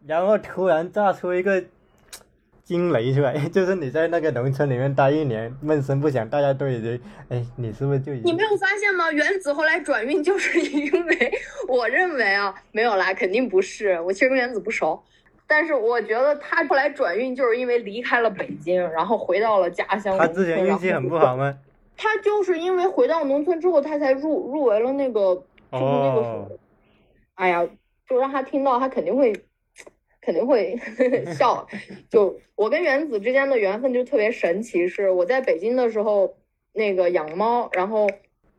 [0.07, 1.63] 然后突然炸出一个
[2.69, 9.11] 惊雷出来， 就是你在那个农村里面待一年，闷声不响，大家都已经，哎，你是不是就已经你没有发现吗？
[9.11, 11.31] 原子后来转运就是因为
[11.67, 13.99] 我认为啊，没有啦，肯定不是。
[14.01, 15.01] 我其实跟原子不熟，
[15.47, 20.15] 但是我觉得他后来转运就是因为离开了北京，然后回到了家乡。
[20.15, 21.35] 他之前运气很不好。
[21.35, 21.57] 吗？
[21.97, 25.33] 他就是因为回到农村之后，他才入入围了那个，
[25.71, 26.51] 就是那个什么哦，
[27.33, 27.67] 哎呀，
[28.07, 29.33] 就让他听到，他肯定会，
[30.21, 30.77] 肯定会
[31.37, 31.67] 笑。
[32.09, 36.35] 就我跟原子之间的缘分就特别神奇，是我在北京的时候
[36.73, 38.09] 那个养猫，然后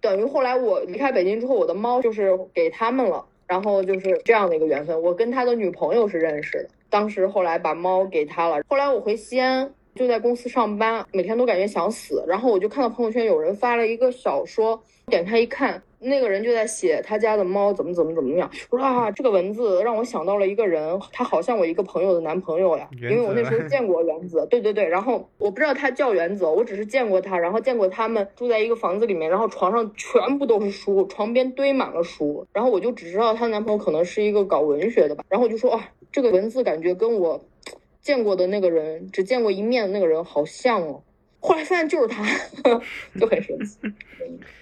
[0.01, 5.03] 等于后来我离开北京之后，我的猫就是给他们了，然后就是这样的一个缘分。
[5.03, 9.73] 我跟他的女朋友是认识的，当时后来把猫给他了，后来我回西安。
[9.93, 12.25] 就在公司上班，每天都感觉想死。
[12.29, 18.51] 然后我就看到朋友圈有人发了一个小说，点开一看，那个人就在写他家的猫怎么怎么怎么样。
[18.71, 24.47] 我说啊，这个文字让我想到了一个人，他好像我一个朋友的男朋友呀，因为我那时候 见过原子。
[24.49, 32.47] 对对对，然后我不知道他叫原子，我只是见过他，然后见过他们住在一个房子里面，然后床上全部都是书，床边堆满了书。
[32.53, 37.45] 然后我就只知道她男朋友可能是一个搞文学的吧，然后我就说啊，这个文字感觉跟我
[38.01, 41.03] 见过的那个人，只见过一面的那个人好像哦。
[41.41, 42.23] 后来发现就是他，
[43.19, 43.79] 就很神奇。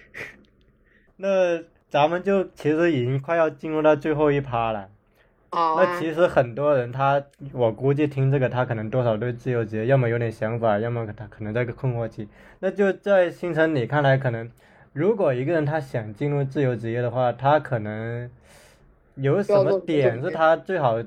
[1.19, 4.89] 那咱们就其实已经快要进入到最后一趴了。
[5.51, 7.23] 哦啊那，其实很多人他，
[7.53, 12.29] 我估计听这个他可能多少对自由职业，要么有点想法，要么他可能在个困惑期。
[12.61, 14.51] 那就在星辰你看来，可能
[14.93, 18.31] 如果一个人他想进入自由职业的话，他可能
[19.15, 21.03] 有什么点是他最好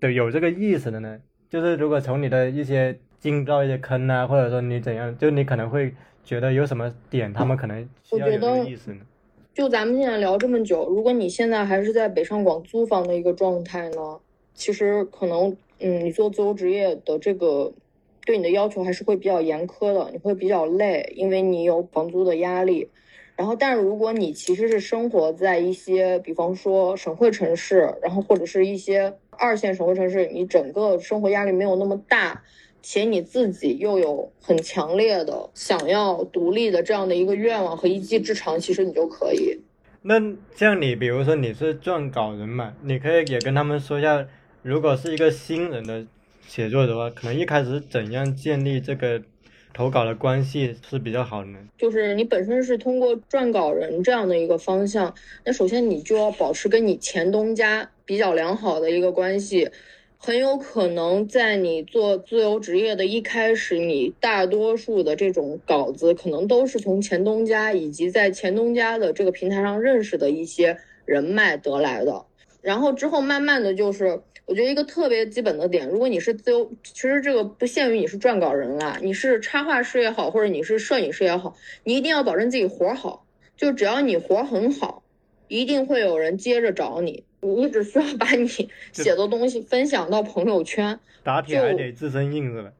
[0.00, 1.18] 的有这个意识的呢？
[1.48, 9.00] 就是如果从你的一些进到一些坑啊，或者说你怎样，就你可能会觉得有什么点他们可能需要有这个意识呢？
[9.54, 14.18] 就咱们现在聊这么久，如果你现在还是在北上广租房的一个状态呢，
[14.54, 17.70] 其实可能，嗯，你做自由职业的这个
[18.24, 22.88] 对你的要求还是会比较严苛的，你会比较累，因为你有房租的压力。
[23.36, 32.42] 然后，但是如果你其实是生活在一些，比方说省会城市，然后或者是一些二线省会城市，你整个生活压力没有那么大，
[32.82, 39.60] 且你自己又有很强烈的想要独立的这样的一个愿望和一技之长，其实你就可以。
[40.02, 40.20] 那
[40.56, 44.26] 像你，比如说你是撰稿人嘛，你可以也跟他们说一下，
[44.62, 46.04] 如果是一个新人的
[46.46, 49.22] 写作的话，可能一开始怎样建立这个
[49.72, 51.58] 投稿的关系是比较好的呢？
[51.78, 55.14] 就是你本身是通过撰稿人这样的一个方向，
[55.44, 59.70] 那首先你就要保持跟你前东家比较良好的一个关系。
[60.24, 72.24] 很有可能在你做自由职业的一开始，你大多数的这种稿子可能都是从前东家以及在前东家的这个平台上认识的一些人脉得来的。
[72.60, 83.26] 然后之后慢慢的就是，我觉得一个特别基本的点，如果你是自由，其实这个不限于你是撰稿人啦，你是插画师也好，或者你是摄影师也好，你一定要保证自己活好，
[83.56, 85.02] 就只要你活很好，
[85.48, 87.24] 一定会有人接着找你。
[87.42, 88.46] 你只需要把你
[88.92, 92.72] 写的东西分享到朋友圈，打铁还得自身硬是吧？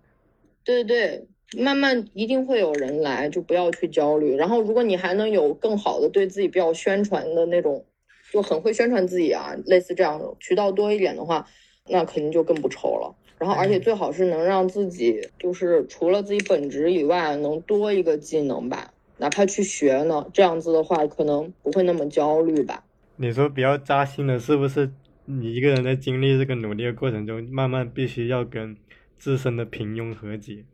[0.65, 4.37] 对对对，慢慢一定会有人来，就不要去焦虑。
[4.37, 7.85] 然后，如果你还能有更好的对自己比较宣传的那种，
[8.33, 11.45] 就很会宣传自己啊，类似这样的渠道多一点的话，
[11.89, 13.13] 那肯定就更不愁了。
[13.39, 20.25] 然后，而且最好是能让自己就是除了自己本职以外，能多一个技能吧，哪怕去学呢。
[20.33, 22.85] 这样子的话，可能不会那么焦虑吧。
[23.17, 24.91] 你说比较扎心的是不是？
[25.25, 28.77] 你一个人在经历这个努力的过程中，慢慢必须要跟
[29.17, 30.65] 自身的平庸和解。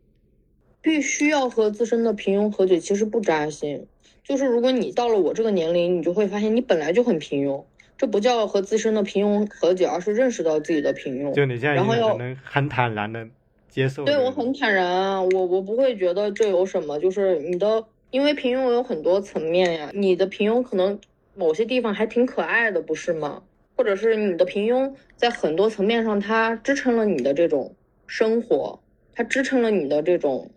[0.81, 3.85] 必须要和自身的平庸和解，其实不扎心。
[4.23, 7.63] 就是如果你到了我这个年龄，你就会发现你本来就很平庸，
[7.95, 11.31] 这不叫和自身的平庸和解，而是认识到自己的平庸。
[11.33, 13.27] 就你现在然后要能很坦然的
[13.69, 14.03] 接受。
[14.05, 16.97] 对我很坦然啊，我我不会觉得这有什么。
[16.97, 20.99] 就是你的，因为平庸有很多层面呀，你的平庸可能
[21.39, 23.43] 某些地方还挺可爱的，不是吗？
[23.77, 27.73] 或者是你的平庸在很多层面上，它支撑了你的这种
[28.07, 28.81] 生活，
[29.13, 30.51] 它支撑了你的这种。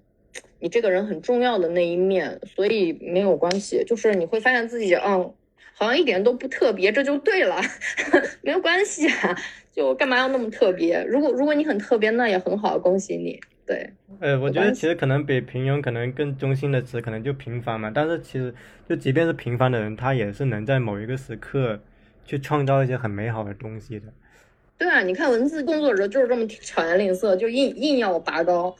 [0.58, 3.84] 你这个人很重要的那一面，所以没有关系。
[3.84, 5.32] 就是你会发现自己，嗯，
[5.74, 7.60] 好像一点都不特别，这就对了，
[8.42, 9.36] 没有关系啊。
[9.72, 11.04] 就干嘛要那么特别？
[11.04, 13.38] 如果如果你很特别，那也很好，恭喜你。
[13.66, 13.90] 对，
[14.20, 17.90] 呃，我觉得其实可能比平庸可能更中心的词，可能就平凡嘛。
[17.94, 18.52] 但是其实
[18.88, 21.80] 就即便是平凡的人，他也是能在某一个时刻
[22.24, 24.06] 去创造一些很美好的东西的。
[24.78, 28.74] 对啊，你看文字工作者就是这么巧言令色，就硬硬要拔高。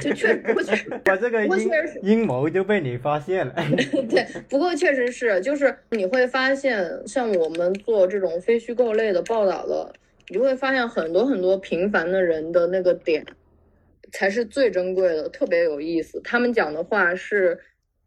[0.00, 1.68] 就确，不过确实， 我这个阴
[2.02, 3.52] 阴谋就被你发现了。
[4.08, 9.92] 对，不过确实是，就是你会发现，像我们做这种非虚构类的报道的，
[10.28, 13.26] 你会发现很多很多平凡的人的那个点，
[14.12, 16.20] 才是最珍贵的，特别有意思。
[16.22, 17.58] 他们讲的话是，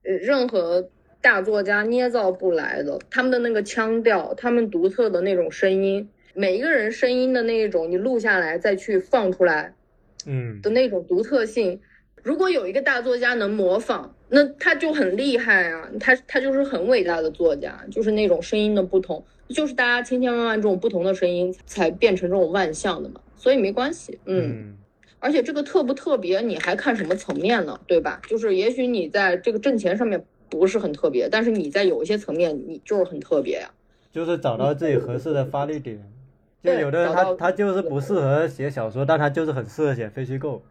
[0.03, 2.98] 呃，任何大作家捏造不来的。
[3.10, 9.73] 他们的那个腔调，他们独特的那种声音，每一个人声音的那一种，你录下来再去放出来。
[10.27, 11.80] 嗯的那种独特性，
[12.23, 15.88] 如果有一个大作家能模仿，那他就很厉害啊！
[15.99, 23.22] 他他就是很伟大的作家，就是那种声音的不同，就是大家千千万万这种不同的声音才变成这种万象的嘛。
[23.36, 24.76] 所以没关系，嗯。
[25.26, 27.80] 而且这个特不特别，你还看什么层面呢？
[27.88, 28.22] 对吧？
[28.30, 33.72] 就是也许你在这个挣钱上面不是很特别，但是你在有一些层面，你就是很特别呀。
[34.11, 35.99] 就是找到自己合适的发力点。
[36.64, 40.61] 就有的人他他就是不适合写小说，但他就是很适合写非虚构，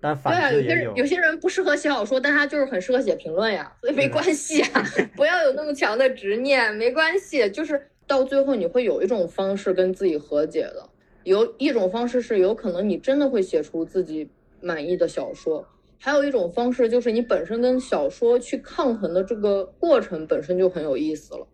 [0.00, 0.96] 但反对啊有。
[0.96, 4.84] 有些人不适合写小说，但他就是很适合写评论呀，所以没关系啊，
[5.14, 7.48] 不要有那么强的执念，没关系。
[7.50, 10.88] 就是到最后你会有一种方式跟自己和解的，
[11.24, 14.30] 有一种方式是有可能你真的会写出自己
[14.60, 15.66] 满意的小说，
[15.98, 21.46] 还有一种方式就是你本身跟小说去抗衡的这个过程本身就很有意思了。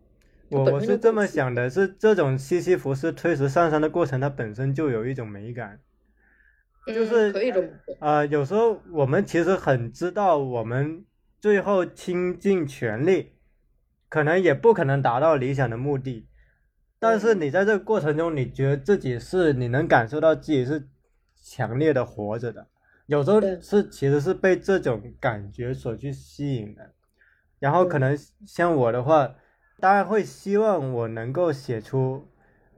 [0.51, 5.79] 我我是这么想的，是这种西西弗斯推石上山的过程，它本身就有一种美感，
[6.87, 7.69] 就是可以这么
[7.99, 8.25] 啊。
[8.25, 11.05] 有时候我们其实很知道，我们
[11.39, 13.33] 最后倾尽全力，
[14.09, 16.27] 可能也不可能达到理想的目的，
[16.99, 20.89] 但是你在这个过程中，你觉得自己是你能感受到自己是
[21.35, 22.67] 强烈的活着的，
[23.07, 26.93] 有时候是其实是被这种感觉所去吸引的，
[27.59, 28.17] 然后可能
[28.47, 29.35] 像我的话。
[29.81, 32.27] 当然会希望我能够写出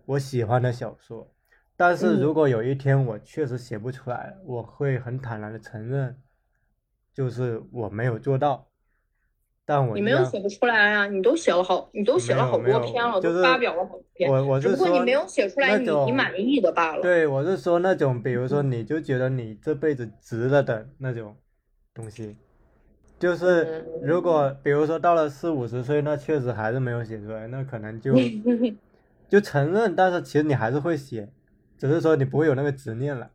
[0.04, 1.32] 我喜欢的小说，
[1.74, 6.20] 但是如果有一天我确实写不出来，我会很坦然的承认，
[7.14, 8.69] 就是我没有做到。
[9.70, 11.06] 但我你没有写不出来啊！
[11.06, 14.28] 你都写了好，你都写了好多篇了，都发表了好多篇。
[14.28, 17.00] 我我是说，你没有写出来，你你满意的罢了。
[17.00, 21.36] 对，我是说那种，比如说你就觉得你这辈子值了的那种
[21.94, 22.36] 东西。
[23.16, 28.12] 就是如果比如说到了四五十岁，那确实还是没有写出来，那可能就
[29.30, 31.28] 就承认，但是其实你还是会写，
[31.78, 33.30] 只是说你不会有那个执念了。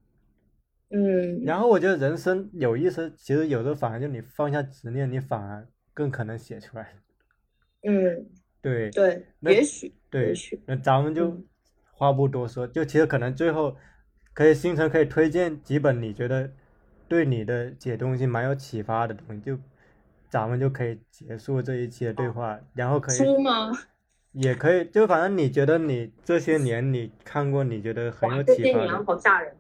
[0.89, 1.45] 嗯。
[1.45, 5.65] 然后我觉得人生有意思，其实有时候反而就你放下执念，你反而
[5.95, 6.93] 更可能写出来。
[7.81, 8.27] 嗯。
[8.61, 8.91] 对。
[8.91, 9.25] 对。
[9.41, 9.91] 也许。
[10.11, 10.35] 对。
[10.67, 11.35] 那咱们就
[11.91, 13.75] 话不多说，就其实可能最后
[14.35, 16.51] 可以星辰可以推荐几本你觉得
[17.07, 19.57] 对你的写东西蛮有启发的东西，就。
[20.27, 23.71] 咱们就可以结束这一期的对话，然后可以书吗？
[24.33, 28.57] 也可以，就反正你觉得你这些年你看过，你觉得很有启发的。
[28.57, 29.55] 这些年好吓人。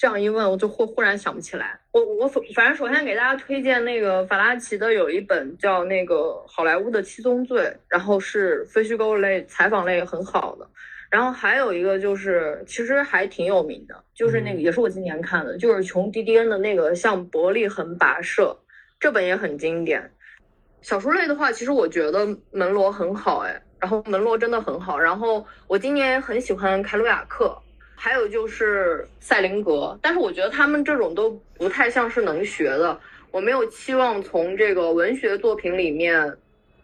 [0.00, 1.78] 这样一问，我就忽忽然想不起来。
[1.92, 6.14] 我我反反正首先给大家推荐那个法拉奇的有一本叫那个
[6.46, 10.66] 《好莱坞的七宗罪》，然后是非虚构类、采访类很好的。
[11.10, 18.44] 然后还有一个就是其实还挺有名的，就是那个也是我今年看的，就是琼·迪迪恩的那个《向伯利恒跋涉》。
[18.98, 20.10] 这本也很经典，
[20.80, 27.54] 小说类的话，其实我觉得门罗很好哎，然后门罗真的很好，然后我今年很喜欢凯鲁亚克，
[28.02, 32.98] 还有就是赛林格，但是我觉得他们这种都不太像是能学的。
[33.30, 36.34] 我没有期望从这个文学作品里面，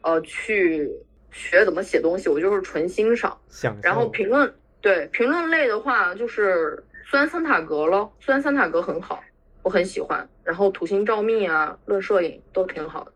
[0.02, 0.92] 呃，去
[1.32, 3.34] 学怎么写东西，我就是纯欣赏。
[3.82, 9.24] 然后评论，对评论类的话，就是虽然桑塔格了，虽然桑塔格很好，
[9.62, 10.28] 我很喜欢。
[10.44, 13.12] 然后土星照命啊，论摄影都挺好的，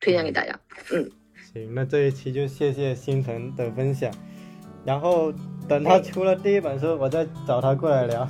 [0.00, 0.58] 推荐给大家。
[0.90, 1.08] 嗯，
[1.52, 4.12] 行，那这一期就谢谢星辰的分享。
[4.88, 5.30] 然后
[5.68, 8.26] 等他出了第一本书，我再找他过来聊。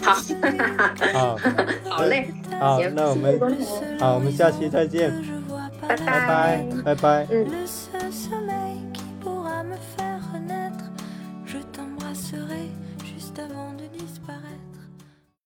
[0.00, 0.14] 好，
[1.12, 1.36] 好，
[1.90, 2.28] 好嘞。
[2.60, 3.40] 好，那我们，
[3.98, 5.10] 好，我们下期再见。
[5.80, 7.26] 拜拜，拜拜，拜拜。
[7.28, 8.63] 嗯。